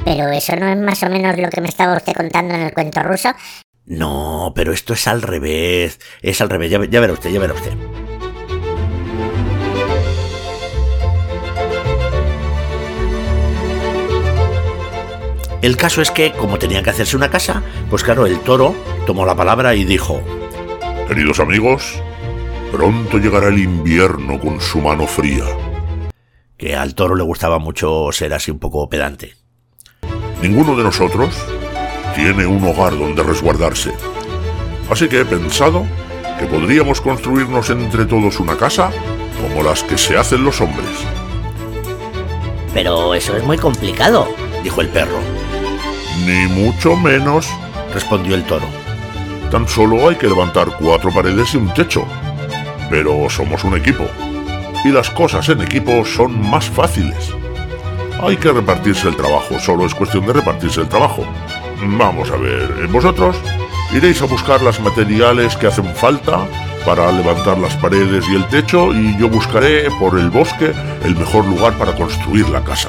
Pero 0.05 0.29
eso 0.31 0.55
no 0.55 0.69
es 0.69 0.79
más 0.79 1.03
o 1.03 1.11
menos 1.11 1.37
lo 1.37 1.51
que 1.51 1.61
me 1.61 1.69
estaba 1.69 1.97
usted 1.97 2.13
contando 2.13 2.55
en 2.55 2.61
el 2.63 2.73
cuento 2.73 3.03
ruso. 3.03 3.31
No, 3.87 4.53
pero 4.55 4.73
esto 4.73 4.93
es 4.95 5.07
al 5.09 5.21
revés. 5.21 5.99
Es 6.23 6.41
al 6.41 6.49
revés, 6.49 6.71
ya, 6.71 6.79
ve- 6.79 6.89
ya 6.89 7.01
verá 7.01 7.13
usted, 7.13 7.31
ya 7.31 7.41
verá 7.41 7.55
usted. 7.55 7.73
El 15.63 15.77
caso 15.79 16.03
es 16.03 16.11
que, 16.11 16.33
como 16.33 16.59
tenían 16.59 16.85
que 16.85 16.91
hacerse 16.91 17.17
una 17.17 17.31
casa, 17.31 17.63
pues 17.89 18.03
claro, 18.05 18.27
el 18.27 18.39
toro 18.41 18.75
tomó 19.07 19.25
la 19.25 19.35
palabra 19.35 19.75
y 19.75 19.85
dijo, 19.85 20.21
Queridos 21.09 21.41
amigos, 21.41 22.03
pronto 22.75 23.19
llegará 23.19 23.49
el 23.49 23.61
invierno 23.61 24.41
con 24.41 24.61
su 24.61 24.81
mano 24.81 25.07
fría. 25.07 25.45
que 26.57 26.75
al 26.75 26.97
toro 26.97 27.15
le 27.15 27.23
gustaba 27.23 27.61
mucho 27.61 28.11
ser 28.11 28.35
así 28.35 28.51
un 28.51 28.59
poco 28.59 28.89
pedante. 28.89 29.37
Ninguno 30.43 30.77
de 30.77 30.83
nosotros 30.83 31.37
tiene 32.17 32.47
un 32.47 32.65
hogar 32.65 32.99
donde 32.99 33.23
resguardarse. 33.23 33.93
Así 34.91 35.09
que 35.09 35.21
he 35.21 35.25
pensado 35.25 35.85
que 36.41 36.47
podríamos 36.47 37.01
construirnos 37.01 37.71
entre 37.71 38.07
todos 38.07 38.41
una 38.41 38.57
casa 38.57 38.91
como 39.41 39.63
las 39.63 39.85
que 39.85 39.97
se 39.97 40.17
hacen 40.17 40.43
los 40.43 40.61
hombres. 40.61 40.91
Pero 42.73 43.15
eso 43.15 43.37
es 43.37 43.45
muy 43.45 43.57
complicado. 43.57 44.27
Dijo 44.65 44.81
el 44.81 44.89
perro. 44.89 45.21
Ni 46.27 46.49
mucho 46.49 46.97
menos. 46.97 47.49
Respondió 47.93 48.35
el 48.35 48.43
toro. 48.45 48.67
Tan 49.53 49.69
solo 49.69 50.09
hay 50.09 50.17
que 50.17 50.27
levantar 50.27 50.77
cuatro 50.81 51.13
paredes 51.13 51.55
y 51.55 51.59
un 51.59 51.73
techo. 51.73 52.05
Pero 52.91 53.29
somos 53.31 53.65
un 53.65 53.77
equipo. 53.77 54.05
Y 54.85 54.91
las 54.91 55.11
cosas 55.11 55.49
en 55.49 55.63
equipo 55.63 56.05
son 56.05 56.49
más 56.51 56.69
fáciles. 56.69 57.33
Hay 58.23 58.37
que 58.37 58.53
repartirse 58.53 59.09
el 59.09 59.17
trabajo, 59.17 59.59
solo 59.59 59.87
es 59.87 59.95
cuestión 59.95 60.27
de 60.27 60.35
repartirse 60.35 60.81
el 60.81 60.89
trabajo. 60.89 61.25
Vamos 61.83 62.31
a 62.31 62.37
ver, 62.37 62.87
vosotros 62.89 63.37
iréis 63.93 64.21
a 64.23 64.27
buscar 64.27 64.63
los 64.63 64.81
materiales 64.81 65.57
que 65.57 65.67
hacen 65.67 65.87
falta 65.95 66.47
para 66.85 67.11
levantar 67.13 67.59
las 67.59 67.75
paredes 67.77 68.25
y 68.29 68.35
el 68.35 68.47
techo 68.49 68.93
y 68.93 69.17
yo 69.19 69.29
buscaré 69.29 69.89
por 69.99 70.19
el 70.19 70.31
bosque 70.31 70.73
el 71.05 71.17
mejor 71.17 71.45
lugar 71.47 71.77
para 71.79 71.95
construir 71.95 72.49
la 72.49 72.63
casa. 72.63 72.89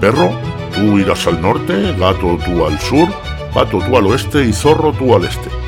Perro, 0.00 0.30
tú 0.74 0.98
irás 0.98 1.26
al 1.26 1.40
norte, 1.40 1.94
gato 1.98 2.38
tú 2.44 2.64
al 2.66 2.78
sur, 2.80 3.08
pato 3.54 3.78
tú 3.78 3.96
al 3.96 4.06
oeste 4.06 4.44
y 4.44 4.52
zorro 4.52 4.92
tú 4.92 5.14
al 5.14 5.24
este. 5.24 5.61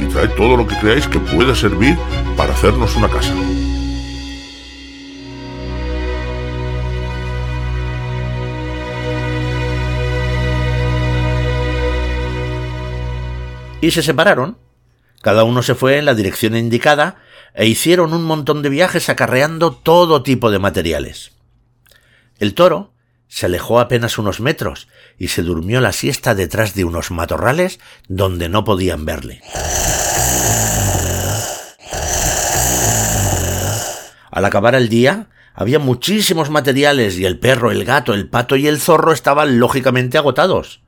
Y 0.00 0.06
traed 0.06 0.30
todo 0.30 0.56
lo 0.56 0.66
que 0.66 0.76
creáis 0.76 1.06
que 1.08 1.18
puede 1.18 1.54
servir 1.54 1.96
para 2.36 2.52
hacernos 2.52 2.94
una 2.96 3.08
casa. 3.08 3.34
Y 13.80 13.90
se 13.90 14.02
separaron. 14.02 14.56
Cada 15.20 15.44
uno 15.44 15.62
se 15.62 15.74
fue 15.74 15.98
en 15.98 16.06
la 16.06 16.14
dirección 16.14 16.56
indicada 16.56 17.16
e 17.54 17.66
hicieron 17.66 18.12
un 18.12 18.24
montón 18.24 18.62
de 18.62 18.68
viajes 18.70 19.08
acarreando 19.08 19.72
todo 19.72 20.22
tipo 20.22 20.50
de 20.50 20.58
materiales. 20.58 21.32
El 22.38 22.54
toro 22.54 22.92
se 23.28 23.46
alejó 23.46 23.80
apenas 23.80 24.16
unos 24.16 24.40
metros 24.40 24.88
y 25.18 25.28
se 25.28 25.42
durmió 25.42 25.80
la 25.80 25.92
siesta 25.92 26.34
detrás 26.34 26.74
de 26.74 26.84
unos 26.84 27.10
matorrales 27.10 27.80
donde 28.08 28.48
no 28.48 28.64
podían 28.64 29.04
verle. 29.04 29.40
Al 34.30 34.44
acabar 34.44 34.74
el 34.74 34.88
día, 34.88 35.28
había 35.54 35.78
muchísimos 35.78 36.50
materiales 36.50 37.18
y 37.18 37.24
el 37.24 37.38
perro, 37.38 37.70
el 37.70 37.84
gato, 37.84 38.12
el 38.14 38.28
pato 38.28 38.56
y 38.56 38.66
el 38.66 38.80
zorro 38.80 39.12
estaban 39.12 39.60
lógicamente 39.60 40.18
agotados. 40.18 40.80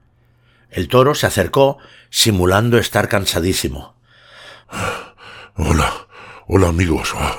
El 0.71 0.89
toro 0.89 1.15
se 1.15 1.27
acercó, 1.27 1.79
simulando 2.11 2.77
estar 2.77 3.09
cansadísimo. 3.09 3.95
Hola, 5.55 6.09
hola 6.49 6.69
amigos. 6.69 7.15
Ah, 7.15 7.39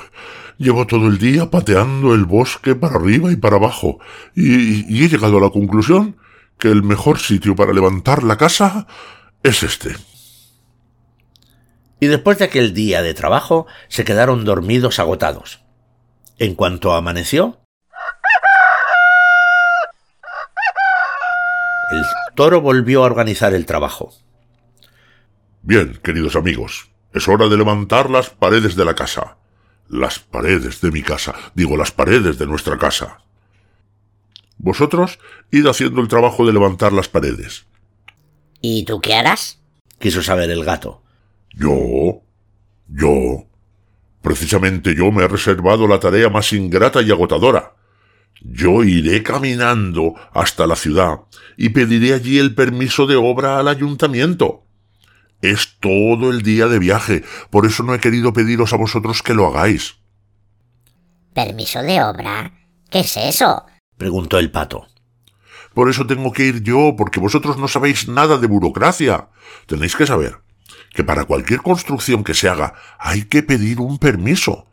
Llevo 0.56 0.88
todo 0.88 1.06
el 1.06 1.18
día 1.18 1.50
pateando 1.50 2.14
el 2.14 2.24
bosque 2.24 2.74
para 2.74 2.96
arriba 2.96 3.30
y 3.30 3.36
para 3.36 3.56
abajo, 3.56 4.00
y, 4.34 4.92
y 4.92 5.04
he 5.04 5.08
llegado 5.08 5.38
a 5.38 5.42
la 5.42 5.50
conclusión 5.50 6.16
que 6.58 6.68
el 6.68 6.82
mejor 6.82 7.18
sitio 7.18 7.54
para 7.54 7.72
levantar 7.72 8.22
la 8.22 8.36
casa 8.36 8.86
es 9.42 9.62
este. 9.62 9.96
Y 12.00 12.06
después 12.06 12.38
de 12.38 12.44
aquel 12.44 12.74
día 12.74 13.02
de 13.02 13.14
trabajo, 13.14 13.66
se 13.88 14.04
quedaron 14.04 14.44
dormidos 14.44 14.98
agotados. 14.98 15.60
En 16.38 16.54
cuanto 16.54 16.94
amaneció, 16.94 17.60
el 21.90 22.04
toro 22.36 22.60
volvió 22.60 23.02
a 23.02 23.06
organizar 23.06 23.54
el 23.54 23.66
trabajo. 23.66 24.12
Bien, 25.62 25.98
queridos 26.02 26.36
amigos, 26.36 26.90
es 27.12 27.26
hora 27.26 27.48
de 27.48 27.56
levantar 27.56 28.10
las 28.10 28.30
paredes 28.30 28.76
de 28.76 28.84
la 28.84 28.94
casa. 28.94 29.38
Las 29.88 30.18
paredes 30.18 30.80
de 30.80 30.90
mi 30.90 31.02
casa, 31.02 31.34
digo 31.54 31.76
las 31.76 31.90
paredes 31.90 32.38
de 32.38 32.46
nuestra 32.46 32.78
casa. 32.78 33.22
Vosotros 34.58 35.18
id 35.50 35.66
haciendo 35.66 36.00
el 36.00 36.08
trabajo 36.08 36.46
de 36.46 36.52
levantar 36.52 36.92
las 36.92 37.08
paredes. 37.08 37.66
¿Y 38.60 38.84
tú 38.84 39.00
qué 39.00 39.14
harás? 39.14 39.58
quiso 39.98 40.22
saber 40.22 40.50
el 40.50 40.64
gato. 40.64 41.02
Yo, 41.54 42.22
yo, 42.88 43.46
precisamente 44.22 44.94
yo 44.94 45.10
me 45.10 45.24
he 45.24 45.28
reservado 45.28 45.86
la 45.86 45.98
tarea 45.98 46.28
más 46.28 46.52
ingrata 46.52 47.02
y 47.02 47.10
agotadora. 47.10 47.74
Yo 48.40 48.84
iré 48.84 49.22
caminando 49.24 50.14
hasta 50.32 50.66
la 50.66 50.76
ciudad 50.76 51.22
y 51.56 51.70
pediré 51.70 52.14
allí 52.14 52.38
el 52.38 52.54
permiso 52.54 53.06
de 53.06 53.16
obra 53.16 53.58
al 53.58 53.66
ayuntamiento. 53.66 54.64
Es 55.42 55.76
todo 55.80 56.30
el 56.30 56.42
día 56.42 56.66
de 56.66 56.78
viaje, 56.78 57.24
por 57.50 57.66
eso 57.66 57.82
no 57.82 57.94
he 57.94 58.00
querido 58.00 58.32
pediros 58.32 58.72
a 58.72 58.76
vosotros 58.76 59.22
que 59.22 59.34
lo 59.34 59.46
hagáis. 59.46 59.96
¿Permiso 61.32 61.82
de 61.82 62.02
obra? 62.02 62.52
¿Qué 62.90 63.00
es 63.00 63.16
eso? 63.16 63.64
Preguntó 63.98 64.38
el 64.38 64.50
pato. 64.50 64.86
Por 65.74 65.90
eso 65.90 66.06
tengo 66.06 66.32
que 66.32 66.44
ir 66.44 66.62
yo, 66.62 66.94
porque 66.96 67.20
vosotros 67.20 67.58
no 67.58 67.68
sabéis 67.68 68.08
nada 68.08 68.38
de 68.38 68.46
burocracia. 68.46 69.28
Tenéis 69.66 69.94
que 69.94 70.06
saber 70.06 70.40
que 70.94 71.04
para 71.04 71.24
cualquier 71.24 71.60
construcción 71.60 72.24
que 72.24 72.34
se 72.34 72.48
haga 72.48 72.74
hay 72.98 73.24
que 73.24 73.42
pedir 73.42 73.80
un 73.80 73.98
permiso. 73.98 74.66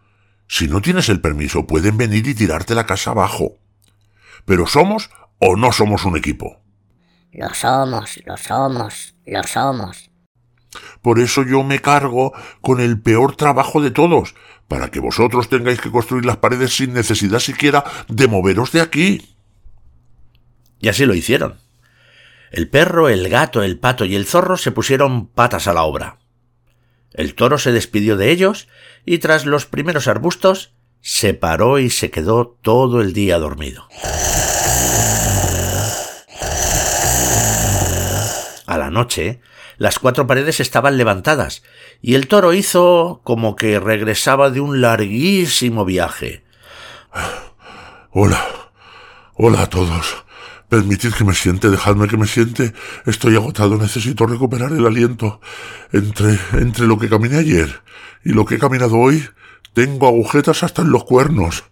Si 0.47 0.67
no 0.67 0.81
tienes 0.81 1.09
el 1.09 1.21
permiso, 1.21 1.67
pueden 1.67 1.97
venir 1.97 2.27
y 2.27 2.35
tirarte 2.35 2.75
la 2.75 2.85
casa 2.85 3.11
abajo. 3.11 3.57
Pero 4.45 4.67
somos 4.67 5.09
o 5.39 5.55
no 5.55 5.71
somos 5.71 6.05
un 6.05 6.17
equipo. 6.17 6.61
Lo 7.31 7.53
somos, 7.53 8.19
lo 8.25 8.37
somos, 8.37 9.15
lo 9.25 9.43
somos. 9.43 10.09
Por 11.01 11.19
eso 11.19 11.43
yo 11.43 11.63
me 11.63 11.79
cargo 11.79 12.33
con 12.61 12.79
el 12.79 13.01
peor 13.01 13.35
trabajo 13.35 13.81
de 13.81 13.91
todos, 13.91 14.35
para 14.67 14.89
que 14.89 14.99
vosotros 14.99 15.49
tengáis 15.49 15.79
que 15.79 15.91
construir 15.91 16.25
las 16.25 16.37
paredes 16.37 16.75
sin 16.75 16.93
necesidad 16.93 17.39
siquiera 17.39 17.83
de 18.07 18.27
moveros 18.27 18.71
de 18.71 18.81
aquí. 18.81 19.35
Y 20.79 20.89
así 20.89 21.05
lo 21.05 21.13
hicieron. 21.13 21.59
El 22.51 22.69
perro, 22.69 23.09
el 23.09 23.29
gato, 23.29 23.63
el 23.63 23.77
pato 23.79 24.05
y 24.05 24.15
el 24.15 24.25
zorro 24.25 24.57
se 24.57 24.71
pusieron 24.71 25.27
patas 25.27 25.67
a 25.67 25.73
la 25.73 25.83
obra. 25.83 26.19
El 27.13 27.35
toro 27.35 27.57
se 27.57 27.71
despidió 27.71 28.17
de 28.17 28.31
ellos 28.31 28.67
y 29.05 29.19
tras 29.19 29.45
los 29.45 29.65
primeros 29.65 30.07
arbustos 30.07 30.73
se 31.01 31.33
paró 31.33 31.79
y 31.79 31.89
se 31.89 32.11
quedó 32.11 32.57
todo 32.61 33.01
el 33.01 33.13
día 33.13 33.37
dormido. 33.37 33.87
A 38.65 38.77
la 38.77 38.89
noche, 38.89 39.39
las 39.77 39.99
cuatro 39.99 40.27
paredes 40.27 40.59
estaban 40.59 40.97
levantadas 40.97 41.63
y 42.01 42.15
el 42.15 42.27
toro 42.27 42.53
hizo 42.53 43.21
como 43.23 43.55
que 43.55 43.79
regresaba 43.79 44.49
de 44.49 44.61
un 44.61 44.81
larguísimo 44.81 45.85
viaje. 45.85 46.43
Hola. 48.11 48.43
Hola 49.33 49.63
a 49.63 49.69
todos. 49.69 50.23
Permitid 50.69 51.13
que 51.13 51.25
me 51.25 51.33
siente, 51.33 51.69
dejadme 51.69 52.07
que 52.07 52.17
me 52.17 52.25
siente. 52.25 52.73
Estoy 53.05 53.35
agotado, 53.35 53.77
necesito 53.77 54.25
recuperar 54.25 54.71
el 54.71 54.85
aliento. 54.85 55.41
Entre, 55.91 56.39
entre 56.53 56.87
lo 56.87 56.97
que 56.97 57.09
caminé 57.09 57.37
ayer 57.37 57.81
y 58.23 58.29
lo 58.29 58.45
que 58.45 58.55
he 58.55 58.59
caminado 58.59 58.97
hoy, 58.97 59.27
tengo 59.73 60.07
agujetas 60.07 60.63
hasta 60.63 60.81
en 60.81 60.91
los 60.91 61.03
cuernos. 61.03 61.65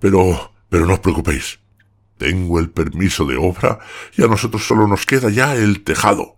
Pero, 0.00 0.52
pero 0.68 0.84
no 0.84 0.94
os 0.94 1.00
preocupéis. 1.00 1.60
Tengo 2.18 2.58
el 2.58 2.70
permiso 2.70 3.24
de 3.24 3.36
obra 3.36 3.78
y 4.16 4.24
a 4.24 4.26
nosotros 4.26 4.66
solo 4.66 4.88
nos 4.88 5.06
queda 5.06 5.30
ya 5.30 5.54
el 5.54 5.84
tejado. 5.84 6.36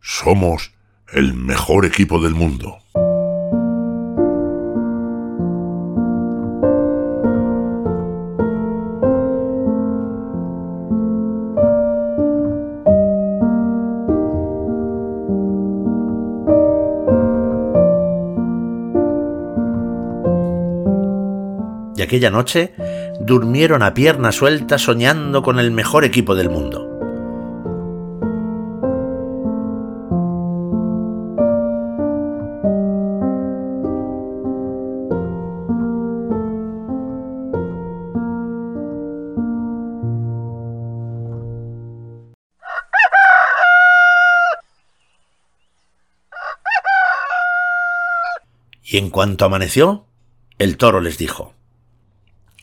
Somos 0.00 0.72
el 1.12 1.34
mejor 1.34 1.84
equipo 1.84 2.20
del 2.20 2.34
mundo. 2.34 2.78
Y 21.96 22.02
aquella 22.02 22.30
noche 22.30 22.72
durmieron 23.20 23.82
a 23.82 23.92
pierna 23.92 24.32
suelta 24.32 24.78
soñando 24.78 25.42
con 25.42 25.58
el 25.58 25.70
mejor 25.70 26.04
equipo 26.04 26.34
del 26.34 26.48
mundo. 26.48 26.89
Y 48.92 48.98
en 48.98 49.08
cuanto 49.08 49.44
amaneció, 49.44 50.08
el 50.58 50.76
toro 50.76 51.00
les 51.00 51.16
dijo 51.16 51.54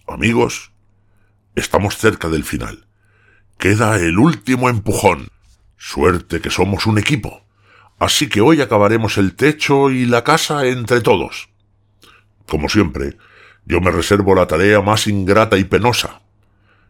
Amigos, 0.06 0.74
estamos 1.56 1.96
cerca 1.96 2.28
del 2.28 2.44
final. 2.44 2.86
Queda 3.58 3.96
el 3.96 4.20
último 4.20 4.68
empujón. 4.68 5.30
Suerte 5.78 6.42
que 6.42 6.50
somos 6.50 6.86
un 6.86 6.98
equipo. 6.98 7.44
Así 7.98 8.28
que 8.28 8.42
hoy 8.42 8.60
acabaremos 8.60 9.18
el 9.18 9.38
techo 9.38 9.90
y 9.90 10.06
la 10.06 10.26
casa 10.26 10.66
entre 10.66 11.00
todos. 11.00 11.48
Como 12.46 12.68
siempre, 12.68 13.16
yo 13.66 13.80
me 13.80 13.92
reservo 13.92 14.36
la 14.36 14.48
tarea 14.48 14.82
más 14.82 15.08
ingrata 15.08 15.58
y 15.58 15.64
penosa. 15.64 16.24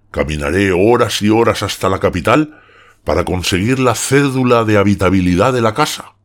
Caminaré 0.09 0.71
horas 0.71 1.21
y 1.21 1.29
horas 1.29 1.61
hasta 1.61 1.89
la 1.89 1.99
capital 1.99 2.59
para 3.03 3.23
conseguir 3.23 3.77
la 3.77 3.93
cédula 3.93 4.63
de 4.63 4.79
habitabilidad 4.79 5.53
de 5.53 5.61
la 5.61 5.75
casa. 5.75 6.15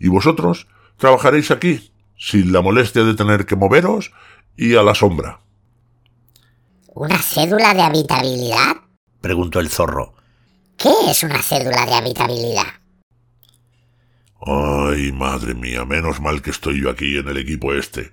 Y 0.00 0.08
vosotros 0.08 0.66
trabajaréis 0.96 1.52
aquí, 1.52 1.92
sin 2.18 2.52
la 2.52 2.60
molestia 2.60 3.04
de 3.04 3.14
tener 3.14 3.46
que 3.46 3.56
moveros 3.56 4.12
y 4.56 4.74
a 4.74 4.82
la 4.82 4.94
sombra. 4.94 5.40
¿Una 6.94 7.18
cédula 7.18 7.74
de 7.74 7.82
habitabilidad? 7.82 8.76
preguntó 9.20 9.60
el 9.60 9.68
zorro. 9.68 10.14
¿Qué 10.76 10.92
es 11.08 11.22
una 11.22 11.42
cédula 11.42 11.86
de 11.86 11.94
habitabilidad? 11.94 12.66
Ay, 14.40 15.12
madre 15.12 15.54
mía, 15.54 15.84
menos 15.84 16.20
mal 16.20 16.42
que 16.42 16.50
estoy 16.50 16.80
yo 16.82 16.90
aquí 16.90 17.16
en 17.16 17.28
el 17.28 17.36
equipo 17.36 17.72
este. 17.72 18.12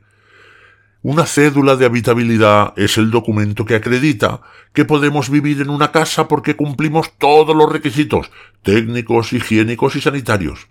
Una 1.01 1.27
cédula 1.27 1.75
de 1.75 1.85
habitabilidad 1.85 2.73
es 2.77 2.97
el 2.97 3.11
documento 3.11 3.65
que 3.65 3.75
acredita 3.75 4.41
que 4.73 4.85
podemos 4.85 5.29
vivir 5.29 5.61
en 5.61 5.69
una 5.69 5.91
casa 5.91 6.27
porque 6.27 6.55
cumplimos 6.55 7.15
todos 7.19 7.55
los 7.55 7.71
requisitos 7.71 8.31
técnicos, 8.63 9.31
higiénicos 9.31 9.95
y 9.95 10.01
sanitarios. 10.01 10.67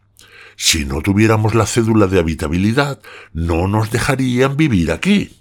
Si 0.57 0.85
no 0.85 1.01
tuviéramos 1.03 1.55
la 1.55 1.67
cédula 1.67 2.07
de 2.07 2.19
habitabilidad, 2.19 3.01
no 3.33 3.69
nos 3.69 3.91
dejarían 3.91 4.57
vivir 4.57 4.93
aquí. 4.93 5.41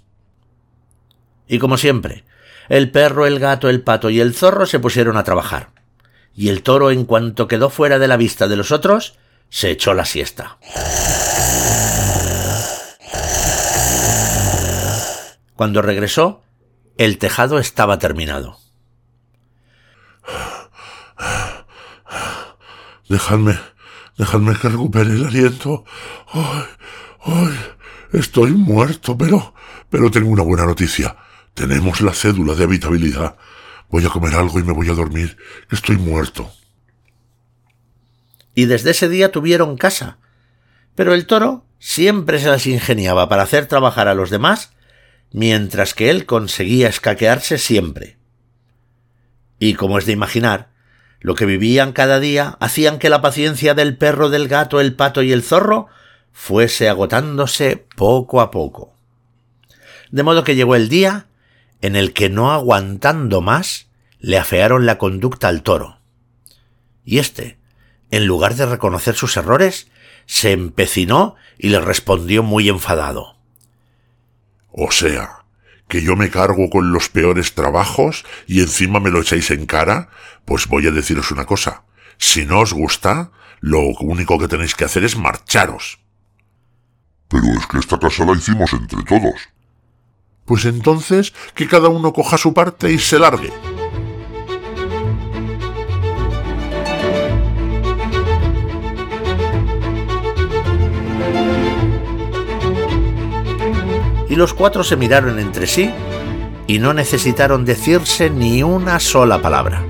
Y 1.46 1.58
como 1.58 1.76
siempre, 1.76 2.24
el 2.68 2.90
perro, 2.90 3.26
el 3.26 3.38
gato, 3.38 3.68
el 3.68 3.82
pato 3.82 4.10
y 4.10 4.20
el 4.20 4.34
zorro 4.34 4.66
se 4.66 4.80
pusieron 4.80 5.16
a 5.16 5.24
trabajar. 5.24 5.70
Y 6.34 6.48
el 6.48 6.62
toro, 6.62 6.90
en 6.90 7.04
cuanto 7.04 7.46
quedó 7.46 7.70
fuera 7.70 7.98
de 7.98 8.08
la 8.08 8.16
vista 8.16 8.48
de 8.48 8.56
los 8.56 8.72
otros, 8.72 9.18
se 9.50 9.70
echó 9.70 9.94
la 9.94 10.04
siesta. 10.04 10.58
Cuando 15.54 15.82
regresó, 15.82 16.42
el 16.98 17.18
tejado 17.18 17.58
estaba 17.58 17.98
terminado. 17.98 18.58
Dejadme 23.08 23.56
dejadme 24.16 24.54
que 24.56 24.68
recupere 24.68 25.10
el 25.10 25.24
aliento. 25.24 25.84
Ay, 26.32 26.64
ay, 27.24 27.58
estoy 28.12 28.52
muerto, 28.52 29.16
pero, 29.16 29.54
pero 29.90 30.10
tengo 30.10 30.30
una 30.30 30.42
buena 30.42 30.66
noticia. 30.66 31.16
Tenemos 31.54 32.00
la 32.00 32.12
cédula 32.12 32.54
de 32.54 32.64
habitabilidad. 32.64 33.36
Voy 33.88 34.04
a 34.04 34.10
comer 34.10 34.34
algo 34.34 34.58
y 34.58 34.64
me 34.64 34.72
voy 34.72 34.88
a 34.88 34.94
dormir, 34.94 35.36
estoy 35.70 35.96
muerto. 35.96 36.50
Y 38.54 38.66
desde 38.66 38.90
ese 38.90 39.08
día 39.08 39.30
tuvieron 39.30 39.76
casa. 39.76 40.18
Pero 40.94 41.14
el 41.14 41.26
toro 41.26 41.66
siempre 41.78 42.38
se 42.38 42.48
las 42.48 42.66
ingeniaba 42.66 43.28
para 43.28 43.42
hacer 43.42 43.66
trabajar 43.66 44.08
a 44.08 44.14
los 44.14 44.30
demás, 44.30 44.72
mientras 45.32 45.94
que 45.94 46.10
él 46.10 46.26
conseguía 46.26 46.88
escaquearse 46.88 47.58
siempre. 47.58 48.18
Y 49.58 49.74
como 49.74 49.98
es 49.98 50.06
de 50.06 50.12
imaginar, 50.12 50.73
lo 51.24 51.34
que 51.34 51.46
vivían 51.46 51.92
cada 51.92 52.20
día 52.20 52.58
hacían 52.60 52.98
que 52.98 53.08
la 53.08 53.22
paciencia 53.22 53.72
del 53.72 53.96
perro, 53.96 54.28
del 54.28 54.46
gato, 54.46 54.78
el 54.78 54.94
pato 54.94 55.22
y 55.22 55.32
el 55.32 55.42
zorro 55.42 55.86
fuese 56.32 56.86
agotándose 56.90 57.86
poco 57.96 58.42
a 58.42 58.50
poco. 58.50 58.92
De 60.10 60.22
modo 60.22 60.44
que 60.44 60.54
llegó 60.54 60.76
el 60.76 60.90
día 60.90 61.24
en 61.80 61.96
el 61.96 62.12
que 62.12 62.28
no 62.28 62.52
aguantando 62.52 63.40
más, 63.40 63.86
le 64.18 64.36
afearon 64.36 64.84
la 64.84 64.98
conducta 64.98 65.48
al 65.48 65.62
toro. 65.62 65.98
Y 67.06 67.20
éste, 67.20 67.56
en 68.10 68.26
lugar 68.26 68.54
de 68.54 68.66
reconocer 68.66 69.14
sus 69.14 69.38
errores, 69.38 69.88
se 70.26 70.52
empecinó 70.52 71.36
y 71.56 71.70
le 71.70 71.80
respondió 71.80 72.42
muy 72.42 72.68
enfadado. 72.68 73.38
O 74.72 74.90
sea, 74.90 75.43
que 75.88 76.02
yo 76.02 76.16
me 76.16 76.30
cargo 76.30 76.70
con 76.70 76.92
los 76.92 77.08
peores 77.08 77.54
trabajos 77.54 78.24
y 78.46 78.60
encima 78.60 79.00
me 79.00 79.10
lo 79.10 79.20
echáis 79.20 79.50
en 79.50 79.66
cara, 79.66 80.08
pues 80.44 80.66
voy 80.66 80.86
a 80.86 80.90
deciros 80.90 81.30
una 81.30 81.44
cosa. 81.46 81.84
Si 82.18 82.44
no 82.44 82.60
os 82.60 82.72
gusta, 82.72 83.30
lo 83.60 83.80
único 84.00 84.38
que 84.38 84.48
tenéis 84.48 84.74
que 84.74 84.84
hacer 84.84 85.04
es 85.04 85.16
marcharos. 85.16 85.98
Pero 87.28 87.44
es 87.58 87.66
que 87.66 87.78
esta 87.78 87.98
casa 87.98 88.24
la 88.24 88.32
hicimos 88.32 88.72
entre 88.72 89.02
todos. 89.02 89.34
Pues 90.44 90.64
entonces 90.66 91.32
que 91.54 91.66
cada 91.66 91.88
uno 91.88 92.12
coja 92.12 92.38
su 92.38 92.52
parte 92.52 92.92
y 92.92 92.98
se 92.98 93.18
largue. 93.18 93.50
Y 104.34 104.36
los 104.36 104.52
cuatro 104.52 104.82
se 104.82 104.96
miraron 104.96 105.38
entre 105.38 105.68
sí 105.68 105.92
y 106.66 106.80
no 106.80 106.92
necesitaron 106.92 107.64
decirse 107.64 108.30
ni 108.30 108.64
una 108.64 108.98
sola 108.98 109.40
palabra. 109.40 109.84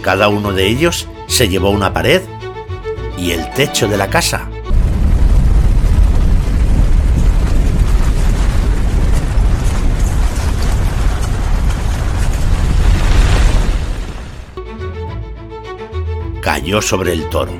Cada 0.00 0.28
uno 0.28 0.54
de 0.54 0.66
ellos 0.66 1.06
se 1.26 1.46
llevó 1.50 1.68
una 1.68 1.92
pared 1.92 2.22
y 3.18 3.32
el 3.32 3.52
techo 3.52 3.88
de 3.88 3.98
la 3.98 4.08
casa. 4.08 4.48
Cayó 16.40 16.80
sobre 16.80 17.12
el 17.12 17.28
toro. 17.28 17.52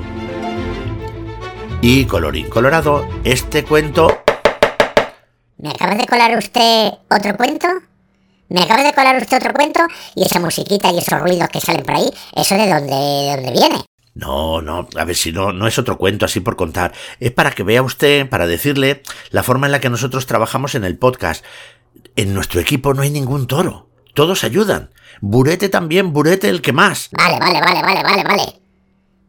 Y 1.81 2.05
colorín 2.05 2.49
colorado, 2.49 3.07
este 3.23 3.63
cuento 3.63 4.23
¿Me 5.61 5.69
acaba 5.69 5.93
de 5.93 6.07
colar 6.07 6.35
usted 6.35 6.91
otro 7.07 7.37
cuento? 7.37 7.67
¿Me 8.49 8.63
acaba 8.63 8.83
de 8.83 8.93
colar 8.93 9.17
usted 9.17 9.37
otro 9.37 9.53
cuento? 9.53 9.81
Y 10.15 10.23
esa 10.23 10.39
musiquita 10.39 10.91
y 10.91 10.97
esos 10.97 11.19
ruidos 11.21 11.49
que 11.49 11.61
salen 11.61 11.83
por 11.83 11.95
ahí, 11.95 12.09
¿eso 12.35 12.55
de 12.55 12.67
dónde, 12.67 12.95
de 12.95 13.35
dónde 13.35 13.51
viene? 13.51 13.85
No, 14.15 14.63
no, 14.63 14.87
a 14.97 15.05
ver 15.05 15.15
si 15.15 15.31
no, 15.31 15.53
no 15.53 15.67
es 15.67 15.77
otro 15.77 15.99
cuento 15.99 16.25
así 16.25 16.39
por 16.39 16.55
contar. 16.55 16.93
Es 17.19 17.31
para 17.31 17.51
que 17.51 17.61
vea 17.61 17.83
usted, 17.83 18.27
para 18.27 18.47
decirle 18.47 19.03
la 19.29 19.43
forma 19.43 19.67
en 19.67 19.71
la 19.71 19.79
que 19.79 19.91
nosotros 19.91 20.25
trabajamos 20.25 20.73
en 20.73 20.83
el 20.83 20.97
podcast. 20.97 21.45
En 22.15 22.33
nuestro 22.33 22.59
equipo 22.59 22.95
no 22.95 23.03
hay 23.03 23.11
ningún 23.11 23.45
toro. 23.45 23.87
Todos 24.15 24.43
ayudan. 24.43 24.89
Burete 25.21 25.69
también, 25.69 26.11
Burete 26.11 26.49
el 26.49 26.63
que 26.63 26.73
más. 26.73 27.11
Vale, 27.11 27.37
vale, 27.39 27.61
vale, 27.61 27.83
vale, 27.83 28.03
vale, 28.03 28.23
vale. 28.23 28.61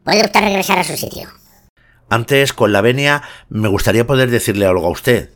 Puede 0.03 0.25
usted 0.25 0.39
regresar 0.39 0.79
a 0.79 0.83
su 0.83 0.97
sitio. 0.97 1.29
Antes, 2.09 2.53
con 2.53 2.73
la 2.73 2.81
venia, 2.81 3.21
me 3.49 3.67
gustaría 3.67 4.07
poder 4.07 4.31
decirle 4.31 4.65
algo 4.65 4.87
a 4.87 4.91
usted. 4.91 5.29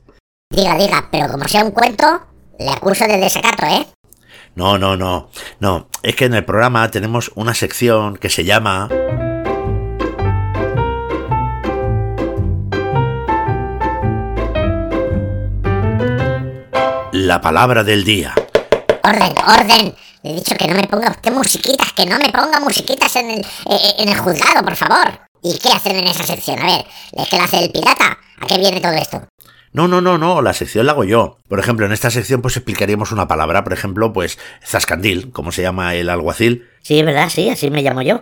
Diga, 0.49 0.75
diga, 0.75 1.07
pero 1.11 1.27
como 1.29 1.47
sea 1.47 1.63
un 1.63 1.71
cuento, 1.71 2.05
le 2.57 2.69
acuso 2.69 3.05
de 3.05 3.17
desacato, 3.17 3.65
¿eh? 3.65 3.85
No, 4.55 4.77
no, 4.77 4.95
no. 4.97 5.29
No, 5.59 5.87
es 6.01 6.15
que 6.15 6.25
en 6.25 6.33
el 6.33 6.45
programa 6.45 6.89
tenemos 6.89 7.31
una 7.35 7.53
sección 7.53 8.17
que 8.17 8.29
se 8.29 8.43
llama... 8.43 8.89
La 17.11 17.41
palabra 17.41 17.83
del 17.83 18.03
día. 18.03 18.33
Orden, 19.03 19.33
orden. 19.47 19.95
Le 20.23 20.31
he 20.31 20.33
dicho 20.35 20.55
que 20.55 20.67
no 20.67 20.75
me 20.75 20.87
ponga 20.87 21.09
usted 21.11 21.31
musiquitas, 21.31 21.93
que 21.93 22.05
no 22.05 22.17
me 22.17 22.29
ponga 22.29 22.59
musiquitas 22.59 23.15
en 23.17 23.31
el, 23.31 23.39
eh, 23.39 23.95
en 23.99 24.09
el 24.09 24.17
juzgado, 24.17 24.63
por 24.63 24.75
favor. 24.75 25.19
¿Y 25.43 25.57
qué 25.59 25.69
hacen 25.69 25.95
en 25.97 26.07
esa 26.07 26.23
sección? 26.23 26.59
A 26.59 26.65
ver, 26.65 26.85
¿es 27.13 27.29
que 27.29 27.37
la 27.37 27.43
hace 27.43 27.63
el 27.63 27.71
pirata? 27.71 28.17
¿A 28.39 28.45
qué 28.47 28.57
viene 28.57 28.81
todo 28.81 28.93
esto? 28.93 29.21
No, 29.73 29.87
no, 29.87 30.01
no, 30.01 30.17
no, 30.17 30.41
la 30.41 30.53
sección 30.53 30.85
la 30.85 30.93
hago 30.93 31.03
yo. 31.03 31.37
Por 31.47 31.59
ejemplo, 31.59 31.85
en 31.85 31.91
esta 31.91 32.09
sección 32.09 32.41
pues 32.41 32.57
explicaríamos 32.57 33.11
una 33.11 33.27
palabra, 33.27 33.63
por 33.63 33.73
ejemplo, 33.73 34.13
pues 34.13 34.39
zascandil, 34.65 35.31
como 35.31 35.51
se 35.51 35.61
llama 35.61 35.95
el 35.95 36.09
alguacil. 36.09 36.67
Sí, 36.87 37.03
¿verdad? 37.03 37.27
Sí, 37.27 37.49
así 37.49 37.69
me 37.69 37.83
llamo 37.83 38.01
yo. 38.01 38.21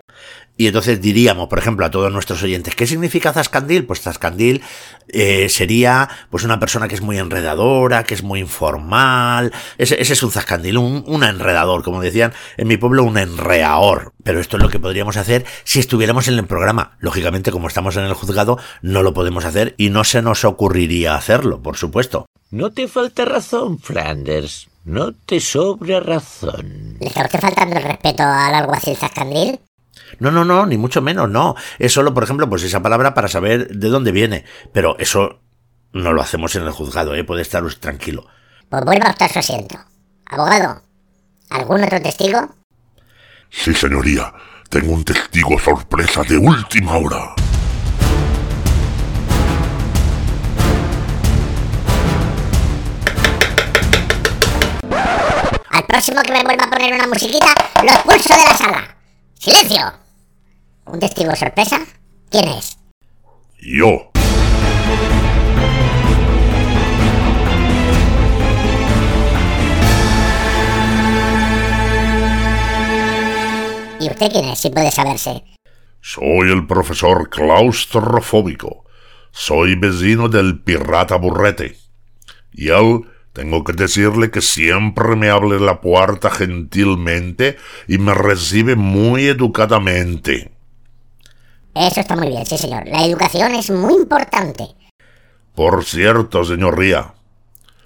Y 0.57 0.65
entonces 0.65 0.99
diríamos, 0.99 1.49
por 1.49 1.59
ejemplo, 1.59 1.85
a 1.85 1.91
todos 1.91 2.11
nuestros 2.11 2.41
oyentes, 2.41 2.73
¿qué 2.73 2.87
significa 2.87 3.31
zascandil? 3.31 3.85
Pues 3.85 4.01
zascandil 4.01 4.63
eh, 5.09 5.49
sería 5.49 6.09
pues 6.31 6.43
una 6.45 6.59
persona 6.59 6.87
que 6.87 6.95
es 6.95 7.01
muy 7.01 7.19
enredadora, 7.19 8.05
que 8.05 8.15
es 8.15 8.23
muy 8.23 8.39
informal. 8.39 9.53
Ese, 9.77 10.01
ese 10.01 10.13
es 10.13 10.23
un 10.23 10.31
zascandil, 10.31 10.79
un, 10.79 11.03
un, 11.05 11.23
enredador, 11.23 11.83
como 11.83 12.01
decían 12.01 12.33
en 12.57 12.67
mi 12.67 12.77
pueblo, 12.77 13.03
un 13.03 13.19
enreaor. 13.19 14.13
Pero 14.23 14.39
esto 14.39 14.57
es 14.57 14.63
lo 14.63 14.69
que 14.69 14.79
podríamos 14.79 15.15
hacer 15.15 15.45
si 15.63 15.79
estuviéramos 15.79 16.27
en 16.27 16.39
el 16.39 16.47
programa. 16.47 16.97
Lógicamente, 16.97 17.51
como 17.51 17.67
estamos 17.67 17.95
en 17.97 18.05
el 18.05 18.15
juzgado, 18.15 18.57
no 18.81 19.03
lo 19.03 19.13
podemos 19.13 19.45
hacer 19.45 19.75
y 19.77 19.91
no 19.91 20.03
se 20.03 20.23
nos 20.23 20.43
ocurriría 20.43 21.13
hacerlo, 21.13 21.61
por 21.61 21.77
supuesto. 21.77 22.25
No 22.49 22.71
te 22.71 22.87
falta 22.87 23.25
razón, 23.25 23.77
Flanders. 23.77 24.69
No 24.85 25.13
te 25.13 25.39
sobra 25.39 25.99
razón. 25.99 26.97
¿Le 26.99 27.07
está 27.07 27.23
usted 27.23 27.39
faltando 27.39 27.77
el 27.77 27.83
respeto 27.83 28.21
al 28.21 28.53
alguacil 28.53 28.95
zascandil? 28.95 29.59
No, 30.19 30.29
no, 30.29 30.45
no, 30.45 30.67
ni 30.67 30.77
mucho 30.77 31.01
menos, 31.01 31.27
no. 31.27 31.55
Es 31.79 31.91
solo, 31.91 32.13
por 32.13 32.23
ejemplo, 32.23 32.47
pues 32.47 32.61
esa 32.61 32.83
palabra 32.83 33.15
para 33.15 33.27
saber 33.27 33.67
de 33.69 33.89
dónde 33.89 34.11
viene. 34.11 34.45
Pero 34.73 34.95
eso 34.99 35.41
no 35.91 36.13
lo 36.13 36.21
hacemos 36.21 36.55
en 36.55 36.63
el 36.63 36.71
juzgado, 36.71 37.15
¿eh? 37.15 37.23
Puede 37.23 37.41
estar 37.41 37.63
usted 37.63 37.81
tranquilo. 37.81 38.27
Pues 38.69 38.85
vuelva 38.85 39.09
usted 39.09 39.25
a 39.25 39.29
su 39.29 39.39
asiento. 39.39 39.75
Abogado, 40.27 40.83
¿algún 41.49 41.83
otro 41.83 41.99
testigo? 41.99 42.47
Sí, 43.49 43.73
señoría. 43.73 44.33
Tengo 44.69 44.93
un 44.93 45.03
testigo 45.03 45.57
sorpresa 45.57 46.21
de 46.23 46.37
última 46.37 46.97
hora. 46.97 47.33
Próximo 55.95 56.21
que 56.23 56.33
me 56.33 56.43
vuelva 56.43 56.65
a 56.65 56.69
poner 56.69 56.93
una 56.93 57.07
musiquita, 57.07 57.55
lo 57.81 57.89
expulso 57.89 58.35
de 58.35 58.43
la 58.43 58.57
sala. 58.57 58.97
¡Silencio! 59.39 59.93
¿Un 60.87 60.99
testigo 60.99 61.33
sorpresa? 61.37 61.79
¿Quién 62.29 62.49
es? 62.49 62.77
Yo. 63.61 64.11
¿Y 74.01 74.09
usted 74.09 74.31
quién 74.33 74.45
es, 74.49 74.59
si 74.59 74.69
puede 74.71 74.91
saberse? 74.91 75.45
Soy 76.01 76.51
el 76.51 76.67
profesor 76.67 77.29
claustrofóbico. 77.29 78.83
Soy 79.31 79.75
vecino 79.75 80.27
del 80.27 80.59
pirata 80.59 81.15
burrete. 81.15 81.77
Y 82.51 82.67
él, 82.67 83.05
tengo 83.35 83.65
que 83.65 83.73
decirle 83.73 84.31
que 84.31 84.41
siempre 84.41 85.17
me 85.17 85.29
abre 85.29 85.59
la 85.59 85.81
puerta 85.81 86.29
gentilmente 86.31 87.57
y 87.85 87.97
me 87.97 88.13
recibe 88.13 88.77
muy 88.77 89.25
educadamente. 89.25 90.51
Eso 91.75 91.99
está 91.99 92.15
muy 92.15 92.29
bien, 92.29 92.45
sí 92.45 92.57
señor. 92.57 92.87
La 92.87 93.05
educación 93.05 93.53
es 93.53 93.69
muy 93.69 93.93
importante. 93.93 94.69
Por 95.53 95.83
cierto, 95.83 96.45
señor 96.45 96.79
Ría, 96.79 97.13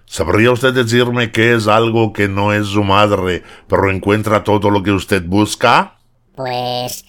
¿sabría 0.06 0.52
usted 0.52 0.72
decirme 0.72 1.32
qué 1.32 1.56
es 1.56 1.68
algo 1.68 2.14
que 2.14 2.28
no 2.28 2.54
es 2.54 2.68
su 2.68 2.84
madre, 2.84 3.42
pero 3.68 3.90
encuentra 3.90 4.44
todo 4.44 4.70
lo 4.70 4.84
que 4.84 4.92
usted 4.92 5.26
busca? 5.26 5.98
Pues... 6.36 7.06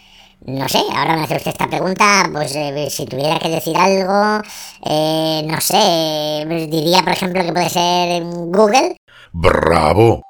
no 0.47 0.69
sé, 0.69 0.83
ahora 0.95 1.17
me 1.17 1.23
hace 1.23 1.37
usted 1.37 1.51
esta 1.51 1.69
pregunta, 1.69 2.29
pues 2.33 2.55
eh, 2.57 2.89
si 2.91 3.07
tuviera 3.07 3.39
que 3.39 3.49
decir 3.49 3.77
algo, 3.77 4.43
eh, 4.85 5.43
no 5.47 5.61
sé, 5.61 6.45
pues, 6.47 6.71
diría 6.71 7.03
por 7.03 7.13
ejemplo 7.13 7.43
que 7.43 7.53
puede 7.53 7.69
ser 7.69 8.23
Google. 8.23 8.97
¡Bravo! 9.33 10.23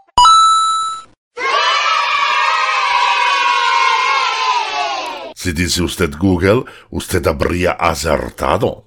Si 5.34 5.52
dice 5.52 5.82
usted 5.82 6.10
Google, 6.18 6.64
usted 6.90 7.26
habría 7.26 7.72
acertado. 7.72 8.84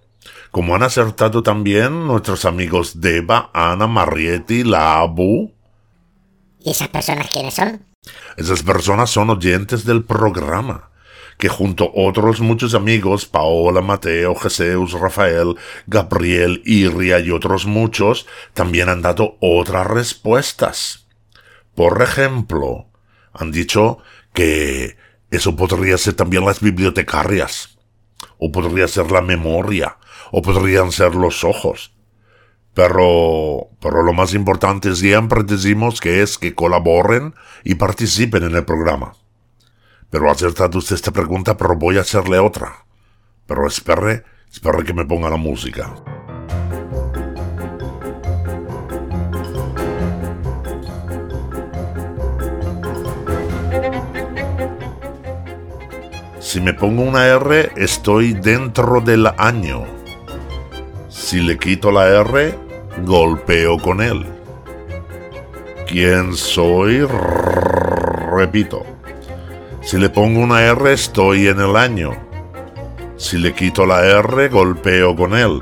Como 0.51 0.75
han 0.75 0.83
acertado 0.83 1.41
también 1.41 2.05
nuestros 2.05 2.45
amigos 2.45 3.01
Deva, 3.01 3.49
Ana, 3.53 3.87
Marietti, 3.87 4.63
la 4.63 4.99
Abu. 4.99 5.51
¿Y 6.59 6.69
esas 6.69 6.89
personas 6.89 7.31
quiénes 7.31 7.55
son? 7.55 7.83
Esas 8.37 8.61
personas 8.61 9.09
son 9.09 9.31
oyentes 9.31 9.83
del 9.83 10.03
programa, 10.03 10.91
que 11.43 11.49
junto 11.49 11.87
a 11.87 11.91
otros 11.93 12.39
muchos 12.39 12.73
amigos, 12.73 13.25
Paola, 13.25 13.81
Mateo, 13.81 14.33
Jesús, 14.33 14.93
Rafael, 14.93 15.57
Gabriel, 15.87 16.61
Iria 16.63 17.19
y 17.19 17.31
otros 17.31 17.65
muchos, 17.65 18.27
también 18.53 18.87
han 18.87 19.01
dado 19.01 19.35
otras 19.41 19.85
respuestas. 19.85 21.05
Por 21.75 22.01
ejemplo, 22.01 22.85
han 23.33 23.51
dicho 23.51 23.97
que 24.31 24.95
eso 25.31 25.57
podría 25.57 25.97
ser 25.97 26.13
también 26.13 26.45
las 26.45 26.61
bibliotecarias, 26.61 27.77
o 28.37 28.49
podría 28.49 28.87
ser 28.87 29.11
la 29.11 29.21
memoria, 29.21 29.97
o 30.31 30.41
podrían 30.41 30.93
ser 30.93 31.13
los 31.13 31.43
ojos. 31.43 31.91
Pero, 32.73 33.67
pero 33.81 34.01
lo 34.01 34.13
más 34.13 34.33
importante 34.33 34.95
siempre 34.95 35.43
decimos 35.43 35.99
que 35.99 36.21
es 36.21 36.37
que 36.37 36.55
colaboren 36.55 37.35
y 37.65 37.75
participen 37.75 38.43
en 38.43 38.55
el 38.55 38.63
programa. 38.63 39.17
Pero 40.13 40.29
ha 40.29 40.33
acertado 40.33 40.77
usted 40.77 40.93
esta 40.93 41.09
pregunta, 41.09 41.57
pero 41.57 41.75
voy 41.75 41.97
a 41.97 42.01
hacerle 42.01 42.37
otra. 42.37 42.85
Pero 43.47 43.65
espere, 43.65 44.23
espere 44.47 44.83
que 44.83 44.93
me 44.93 45.05
ponga 45.05 45.27
la 45.27 45.37
música. 45.37 45.91
Si 56.39 56.61
me 56.61 56.75
pongo 56.75 57.01
una 57.01 57.25
R, 57.25 57.71
estoy 57.75 58.33
dentro 58.33 59.01
del 59.01 59.25
año. 59.39 59.83
Si 61.09 61.41
le 61.41 61.57
quito 61.57 61.89
la 61.89 62.07
R, 62.07 62.55
golpeo 63.03 63.79
con 63.79 63.99
él. 63.99 64.27
¿Quién 65.87 66.35
soy? 66.35 67.03
Repito. 68.31 68.92
Si 69.83 69.97
le 69.97 70.09
pongo 70.09 70.39
una 70.39 70.61
R, 70.61 70.93
estoy 70.93 71.47
en 71.47 71.59
el 71.59 71.75
año. 71.75 72.11
Si 73.17 73.37
le 73.37 73.53
quito 73.53 73.85
la 73.85 74.05
R, 74.05 74.47
golpeo 74.47 75.13
con 75.15 75.35
él. 75.35 75.61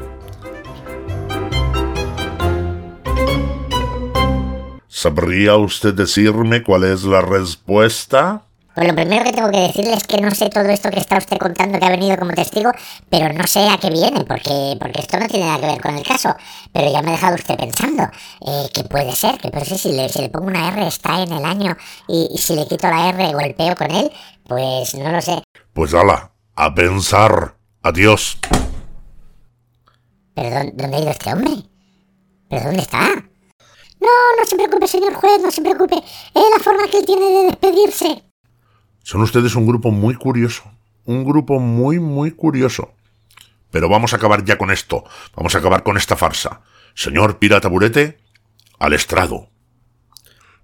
¿Sabría 4.88 5.56
usted 5.56 5.96
decirme 5.96 6.62
cuál 6.62 6.84
es 6.84 7.04
la 7.04 7.22
respuesta? 7.22 8.44
Pues 8.74 8.88
lo 8.88 8.96
primero 8.96 9.26
que 9.26 9.34
tengo 9.34 9.52
que 9.52 9.60
decirle 9.60 9.94
es 9.94 10.08
que 10.08 10.22
no 10.22 10.32
sé 10.32 10.50
todo 10.50 10.64
esto 10.70 10.90
que 10.90 11.00
está 11.00 11.18
usted 11.18 11.38
contando 11.38 11.78
que 11.78 11.86
ha 11.86 11.90
venido 11.90 12.16
como 12.18 12.32
testigo, 12.32 12.72
pero 13.10 13.34
no 13.34 13.46
sé 13.46 13.68
a 13.68 13.78
qué 13.78 13.90
viene, 13.90 14.24
porque, 14.24 14.78
porque 14.80 15.02
esto 15.02 15.20
no 15.20 15.28
tiene 15.28 15.46
nada 15.46 15.60
que 15.60 15.66
ver 15.68 15.82
con 15.82 15.98
el 15.98 16.06
caso. 16.06 16.34
Pero 16.72 16.90
ya 16.90 17.02
me 17.02 17.10
ha 17.10 17.12
dejado 17.14 17.36
usted 17.36 17.58
pensando 17.58 18.04
eh, 18.04 18.70
que 18.74 18.86
puede 18.86 19.14
ser, 19.14 19.38
que 19.40 19.50
puede 19.50 19.66
ser 19.66 19.78
si 19.78 19.92
le, 19.92 20.08
si 20.08 20.20
le 20.20 20.30
pongo 20.30 20.48
una 20.48 20.70
R 20.70 20.88
está 20.88 21.22
en 21.22 21.34
el 21.34 21.44
año 21.44 21.76
y, 22.08 22.30
y 22.34 22.38
si 22.38 22.56
le 22.56 22.66
quito 22.66 22.88
la 22.88 23.10
R 23.10 23.34
golpeo 23.34 23.76
con 23.76 23.92
él, 23.92 24.10
pues 24.48 24.96
no 24.96 25.12
lo 25.12 25.22
sé. 25.22 25.44
Pues 25.74 25.94
ala, 25.94 26.32
a 26.56 26.74
pensar. 26.74 27.56
Adiós. 27.84 28.38
¿Pero 30.34 30.50
dónde, 30.50 30.72
dónde 30.76 30.98
ha 30.98 31.00
ido 31.02 31.12
este 31.12 31.34
hombre? 31.34 31.52
¿Pero 32.50 32.66
dónde 32.66 32.82
está? 32.82 33.10
No, 34.00 34.10
no 34.38 34.46
se 34.46 34.56
preocupe, 34.56 34.88
señor 34.88 35.14
juez, 35.14 35.42
no 35.42 35.52
se 35.52 35.62
preocupe. 35.62 35.98
Es 35.98 36.44
la 36.58 36.64
forma 36.64 36.88
que 36.88 37.00
él 37.00 37.06
tiene 37.06 37.26
de 37.26 37.44
despedirse. 37.46 38.31
Son 39.04 39.22
ustedes 39.22 39.56
un 39.56 39.66
grupo 39.66 39.92
muy 39.92 40.16
curioso. 40.16 40.64
Un 41.06 41.26
grupo 41.26 41.60
muy, 41.60 42.00
muy 42.00 42.32
curioso. 42.32 42.94
Pero 43.72 43.90
vamos 43.90 44.14
a 44.14 44.18
acabar 44.18 44.44
ya 44.44 44.58
con 44.58 44.72
esto. 44.72 45.04
Vamos 45.36 45.56
a 45.56 45.60
acabar 45.60 45.84
con 45.84 45.98
esta 45.98 46.16
farsa. 46.16 46.62
Señor 46.94 47.40
Pirata 47.40 47.68
Burete, 47.70 48.20
al 48.80 48.94
estrado. 48.94 49.50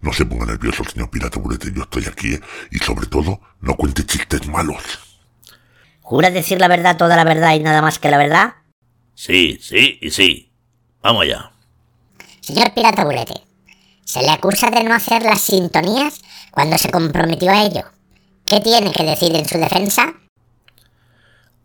No 0.01 0.13
se 0.13 0.25
ponga 0.25 0.45
nervioso, 0.45 0.83
señor 0.83 1.09
Pirata 1.09 1.39
Burete. 1.39 1.71
Yo 1.73 1.83
estoy 1.83 2.05
aquí 2.05 2.35
¿eh? 2.35 2.41
y 2.71 2.77
sobre 2.79 3.07
todo 3.07 3.39
no 3.61 3.75
cuente 3.75 4.05
chistes 4.05 4.47
malos. 4.47 4.83
¿Jura 6.01 6.29
decir 6.29 6.59
la 6.59 6.67
verdad, 6.67 6.97
toda 6.97 7.15
la 7.15 7.23
verdad 7.23 7.55
y 7.55 7.59
nada 7.59 7.81
más 7.81 7.99
que 7.99 8.11
la 8.11 8.17
verdad? 8.17 8.55
Sí, 9.15 9.57
sí 9.61 9.97
y 10.01 10.11
sí. 10.11 10.51
Vamos 11.01 11.23
allá. 11.23 11.51
Señor 12.41 12.73
Pirata 12.73 13.03
Bulete, 13.03 13.33
se 14.05 14.21
le 14.21 14.29
acusa 14.29 14.69
de 14.69 14.83
no 14.83 14.93
hacer 14.93 15.23
las 15.23 15.41
sintonías 15.41 16.21
cuando 16.51 16.77
se 16.77 16.91
comprometió 16.91 17.51
a 17.51 17.63
ello. 17.63 17.83
¿Qué 18.47 18.61
tiene 18.61 18.93
que 18.93 19.03
decir 19.03 19.35
en 19.35 19.45
su 19.45 19.57
defensa? 19.57 20.13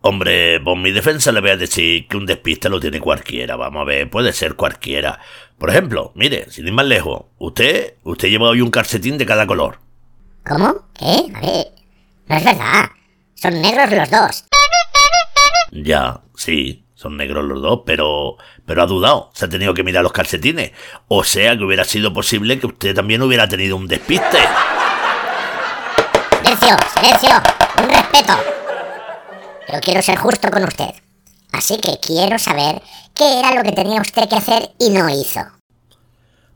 Hombre, 0.00 0.58
por 0.58 0.76
mi 0.76 0.90
defensa 0.90 1.30
le 1.30 1.40
voy 1.40 1.50
a 1.50 1.56
decir 1.56 2.08
que 2.08 2.16
un 2.16 2.26
despiste 2.26 2.68
lo 2.68 2.80
tiene 2.80 2.98
cualquiera, 2.98 3.54
vamos 3.54 3.82
a 3.82 3.84
ver, 3.84 4.10
puede 4.10 4.32
ser 4.32 4.56
cualquiera. 4.56 5.20
Por 5.58 5.70
ejemplo, 5.70 6.10
mire, 6.16 6.50
sin 6.50 6.66
ir 6.66 6.72
más 6.72 6.86
lejos, 6.86 7.26
usted, 7.38 7.94
usted 8.02 8.28
lleva 8.28 8.48
hoy 8.48 8.60
un 8.60 8.72
calcetín 8.72 9.16
de 9.16 9.26
cada 9.26 9.46
color. 9.46 9.78
¿Cómo? 10.44 10.88
¿Qué? 10.98 11.32
A 11.32 11.40
ver, 11.40 11.66
no 12.26 12.36
es 12.36 12.44
verdad. 12.44 12.90
Son 13.36 13.62
negros 13.62 13.92
los 13.92 14.10
dos. 14.10 14.44
Ya, 15.70 16.20
sí, 16.34 16.84
son 16.96 17.16
negros 17.16 17.44
los 17.44 17.62
dos, 17.62 17.82
pero, 17.86 18.38
pero 18.66 18.82
ha 18.82 18.86
dudado, 18.86 19.30
se 19.34 19.44
ha 19.44 19.48
tenido 19.48 19.72
que 19.72 19.84
mirar 19.84 20.02
los 20.02 20.12
calcetines. 20.12 20.72
O 21.06 21.22
sea 21.22 21.56
que 21.56 21.62
hubiera 21.62 21.84
sido 21.84 22.12
posible 22.12 22.58
que 22.58 22.66
usted 22.66 22.92
también 22.92 23.22
hubiera 23.22 23.46
tenido 23.46 23.76
un 23.76 23.86
despiste. 23.86 24.38
Silencio, 26.62 26.76
silencio, 26.94 27.30
un 27.82 27.90
respeto. 27.90 28.32
Yo 29.72 29.80
quiero 29.80 30.00
ser 30.00 30.16
justo 30.16 30.48
con 30.48 30.62
usted. 30.62 30.90
Así 31.50 31.76
que 31.78 31.98
quiero 31.98 32.38
saber 32.38 32.80
qué 33.14 33.40
era 33.40 33.52
lo 33.52 33.64
que 33.64 33.72
tenía 33.72 34.00
usted 34.00 34.28
que 34.28 34.36
hacer 34.36 34.70
y 34.78 34.90
no 34.90 35.08
hizo. 35.08 35.40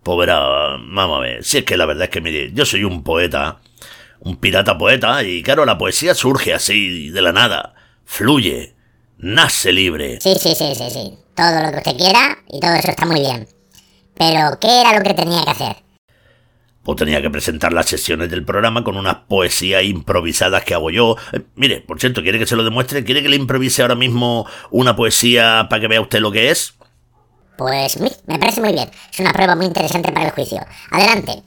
Pues 0.05 0.19
verá, 0.19 0.77
vamos 0.79 1.19
a 1.19 1.21
ver, 1.21 1.45
si 1.45 1.59
es 1.59 1.65
que 1.65 1.77
la 1.77 1.87
verdad 1.87 2.05
es 2.05 2.11
que 2.11 2.21
mire, 2.21 2.53
yo 2.53 2.65
soy 2.65 2.85
un 2.85 3.03
poeta, 3.03 3.59
un 4.21 4.37
pirata 4.37 4.79
poeta, 4.79 5.25
y 5.25 5.43
claro, 5.43 5.65
la 5.65 5.77
poesía 5.77 6.15
surge 6.15 6.55
así, 6.55 7.09
de 7.09 7.23
la 7.23 7.33
nada, 7.33 7.75
fluye, 8.05 8.77
nace 9.19 9.73
libre. 9.73 10.21
Sí, 10.21 10.37
sí, 10.39 10.55
sí, 10.55 10.73
sí, 10.77 10.89
sí. 10.89 11.19
Todo 11.35 11.63
lo 11.63 11.73
que 11.73 11.79
usted 11.79 11.97
quiera 11.97 12.39
y 12.49 12.61
todo 12.61 12.75
eso 12.75 12.91
está 12.91 13.07
muy 13.07 13.21
bien. 13.21 13.49
Pero, 14.17 14.57
¿qué 14.61 14.83
era 14.83 14.97
lo 14.97 15.03
que 15.03 15.15
tenía 15.15 15.43
que 15.43 15.51
hacer? 15.51 15.86
Pues 16.87 16.97
tenía 16.97 17.21
que 17.21 17.29
presentar 17.29 17.75
las 17.75 17.87
sesiones 17.87 18.31
del 18.31 18.45
programa 18.45 18.85
con 18.85 18.97
unas 18.97 19.17
poesías 19.29 19.83
improvisadas 19.83 20.65
que 20.65 20.73
hago 20.73 20.91
yo. 20.91 21.17
Eh, 21.33 21.43
mire, 21.57 21.81
por 21.81 22.01
cierto, 22.01 22.23
¿quiere 22.23 22.39
que 22.39 22.47
se 22.47 22.57
lo 22.57 22.65
demuestre? 22.65 23.05
¿Quiere 23.05 23.23
que 23.23 23.29
le 23.29 23.37
improvise 23.37 23.83
ahora 23.83 23.97
mismo 23.97 24.47
una 24.71 24.97
poesía 24.97 25.67
para 25.69 25.81
que 25.81 25.89
vea 25.89 26.01
usted 26.01 26.21
lo 26.21 26.33
que 26.33 26.51
es? 26.51 26.75
Pues 27.59 27.99
me 28.27 28.39
parece 28.39 28.61
muy 28.61 28.73
bien. 28.73 28.89
Es 29.13 29.19
una 29.21 29.33
prueba 29.33 29.57
muy 29.57 29.67
interesante 29.67 30.13
para 30.13 30.27
el 30.27 30.33
juicio. 30.33 30.61
Adelante. 30.91 31.43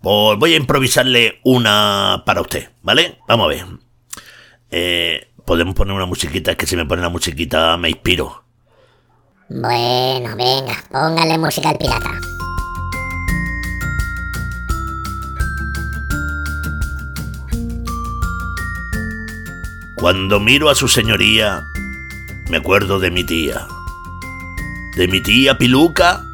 Pues 0.00 0.38
voy 0.38 0.54
a 0.54 0.56
improvisarle 0.56 1.40
una 1.44 2.22
para 2.24 2.40
usted, 2.40 2.70
¿vale? 2.82 3.18
Vamos 3.28 3.44
a 3.44 3.48
ver. 3.48 3.66
Eh, 4.70 5.30
Podemos 5.50 5.74
poner 5.74 5.94
una 5.94 6.06
musiquita, 6.06 6.52
es 6.52 6.56
que 6.56 6.64
si 6.64 6.76
me 6.76 6.86
pone 6.86 7.02
la 7.02 7.08
musiquita 7.08 7.76
me 7.76 7.90
inspiro. 7.90 8.44
Bueno, 9.48 10.36
venga, 10.36 10.76
póngale 10.90 11.38
música 11.38 11.70
al 11.70 11.76
pirata. 11.76 12.39
Cuando 20.00 20.40
miro 20.40 20.70
a 20.70 20.74
su 20.74 20.88
señoría, 20.88 21.66
me 22.48 22.56
acuerdo 22.56 22.98
de 22.98 23.10
mi 23.10 23.22
tía. 23.22 23.68
De 24.96 25.06
mi 25.08 25.20
tía 25.20 25.58
Piluca, 25.58 26.24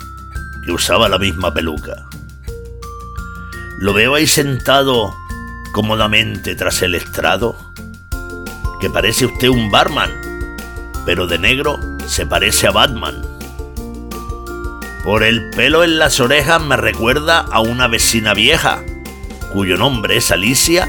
que 0.64 0.70
usaba 0.70 1.08
la 1.08 1.18
misma 1.18 1.52
peluca. 1.52 2.06
Lo 3.80 3.92
veo 3.92 4.14
ahí 4.14 4.28
sentado 4.28 5.12
cómodamente 5.72 6.54
tras 6.54 6.80
el 6.82 6.94
estrado, 6.94 7.56
que 8.80 8.88
parece 8.88 9.26
usted 9.26 9.48
un 9.48 9.68
barman, 9.72 10.12
pero 11.04 11.26
de 11.26 11.40
negro 11.40 11.80
se 12.06 12.24
parece 12.24 12.68
a 12.68 12.70
Batman. 12.70 13.20
Por 15.02 15.24
el 15.24 15.50
pelo 15.50 15.82
en 15.82 15.98
las 15.98 16.20
orejas 16.20 16.62
me 16.62 16.76
recuerda 16.76 17.40
a 17.40 17.58
una 17.58 17.88
vecina 17.88 18.32
vieja, 18.32 18.84
cuyo 19.52 19.76
nombre 19.76 20.18
es 20.18 20.30
Alicia, 20.30 20.86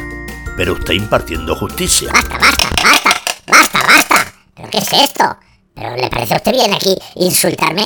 pero 0.58 0.74
está 0.74 0.94
impartiendo 0.94 1.56
justicia. 1.56 2.10
Basta, 2.12 2.38
basta, 2.40 2.70
basta, 2.84 3.10
basta, 3.46 3.80
basta. 3.88 4.34
¿Pero 4.56 4.70
qué 4.72 4.78
es 4.80 4.92
esto? 4.92 5.38
¿Pero 5.76 5.96
le 5.96 6.10
parece 6.10 6.34
a 6.34 6.38
usted 6.38 6.52
bien 6.52 6.74
aquí 6.74 6.98
insultarme? 7.16 7.84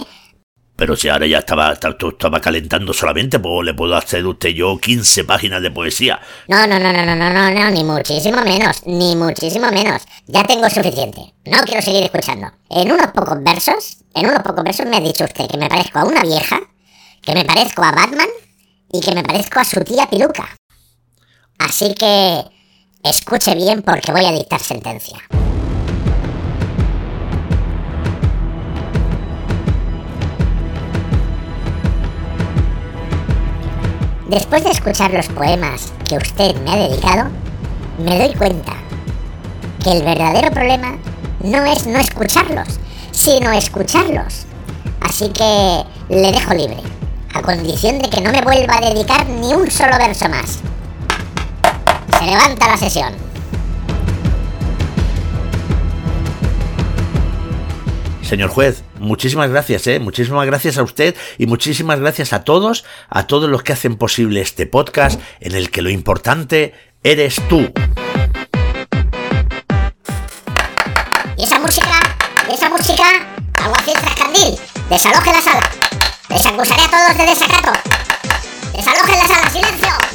Pero 0.77 0.95
si 0.95 1.09
ahora 1.09 1.27
ya 1.27 1.39
estaba, 1.39 1.73
estaba, 1.73 1.95
estaba 2.01 2.39
calentando 2.39 2.93
solamente, 2.93 3.37
pues 3.39 3.65
le 3.65 3.73
puedo 3.73 3.95
hacer 3.95 4.25
usted 4.25 4.49
yo 4.49 4.79
15 4.79 5.25
páginas 5.25 5.61
de 5.61 5.69
poesía. 5.69 6.19
No, 6.47 6.65
no, 6.65 6.79
no, 6.79 6.93
no, 6.93 7.05
no, 7.05 7.15
no, 7.15 7.29
no, 7.29 7.51
no, 7.51 7.69
ni 7.69 7.83
muchísimo 7.83 8.41
menos, 8.41 8.87
ni 8.87 9.17
muchísimo 9.17 9.69
menos. 9.69 10.01
Ya 10.25 10.43
tengo 10.45 10.69
suficiente. 10.69 11.33
No 11.45 11.59
quiero 11.65 11.81
seguir 11.81 12.05
escuchando. 12.05 12.47
En 12.69 12.89
unos 12.89 13.07
pocos 13.07 13.43
versos, 13.43 13.97
en 14.15 14.27
unos 14.27 14.41
pocos 14.41 14.63
versos 14.63 14.85
me 14.85 14.97
ha 14.97 15.01
dicho 15.01 15.25
usted 15.25 15.47
que 15.47 15.57
me 15.57 15.67
parezco 15.67 15.99
a 15.99 16.05
una 16.05 16.21
vieja, 16.21 16.57
que 17.21 17.33
me 17.33 17.43
parezco 17.43 17.83
a 17.83 17.91
Batman 17.91 18.29
y 18.91 19.01
que 19.01 19.13
me 19.13 19.23
parezco 19.23 19.59
a 19.59 19.65
su 19.65 19.83
tía 19.83 20.09
Piluca. 20.09 20.55
Así 21.59 21.93
que 21.93 22.43
escuche 23.03 23.55
bien 23.55 23.81
porque 23.81 24.11
voy 24.11 24.25
a 24.25 24.31
dictar 24.31 24.59
sentencia. 24.59 25.17
Después 34.27 34.63
de 34.63 34.71
escuchar 34.71 35.11
los 35.11 35.27
poemas 35.27 35.91
que 36.07 36.15
usted 36.15 36.55
me 36.61 36.71
ha 36.71 36.87
dedicado, 36.87 37.29
me 37.97 38.17
doy 38.17 38.33
cuenta 38.35 38.73
que 39.83 39.91
el 39.91 40.03
verdadero 40.03 40.51
problema 40.51 40.97
no 41.43 41.65
es 41.65 41.85
no 41.85 41.99
escucharlos, 41.99 42.79
sino 43.11 43.51
escucharlos. 43.51 44.45
Así 45.01 45.29
que 45.29 45.83
le 46.09 46.31
dejo 46.31 46.53
libre, 46.53 46.77
a 47.33 47.41
condición 47.41 47.99
de 47.99 48.09
que 48.09 48.21
no 48.21 48.31
me 48.31 48.41
vuelva 48.41 48.77
a 48.77 48.93
dedicar 48.93 49.27
ni 49.27 49.53
un 49.53 49.69
solo 49.69 49.97
verso 49.97 50.29
más. 50.29 50.59
Se 52.21 52.27
levanta 52.27 52.67
la 52.67 52.77
sesión. 52.77 53.15
Señor 58.21 58.51
juez, 58.51 58.83
muchísimas 58.99 59.49
gracias, 59.49 59.87
¿eh? 59.87 59.97
Muchísimas 59.97 60.45
gracias 60.45 60.77
a 60.77 60.83
usted 60.83 61.15
y 61.39 61.47
muchísimas 61.47 61.99
gracias 61.99 62.31
a 62.33 62.43
todos, 62.43 62.85
a 63.09 63.25
todos 63.25 63.49
los 63.49 63.63
que 63.63 63.73
hacen 63.73 63.95
posible 63.95 64.39
este 64.39 64.67
podcast 64.67 65.19
en 65.39 65.55
el 65.55 65.71
que 65.71 65.81
lo 65.81 65.89
importante 65.89 66.75
eres 67.01 67.41
tú. 67.49 67.73
¿Y 71.37 71.43
esa 71.43 71.57
música? 71.57 71.99
¿Y 72.47 72.53
esa 72.53 72.69
música? 72.69 73.03
Alguacil 73.55 73.93
Trascandil, 73.93 74.59
desaloje 74.91 75.31
la 75.33 75.41
sala. 75.41 75.71
Les 76.29 76.45
acusaré 76.45 76.83
a 76.83 76.87
todos 76.87 77.17
de 77.17 77.25
desacato. 77.25 77.71
Desalojen 78.75 79.17
la 79.17 79.27
sala, 79.27 79.49
silencio. 79.49 80.10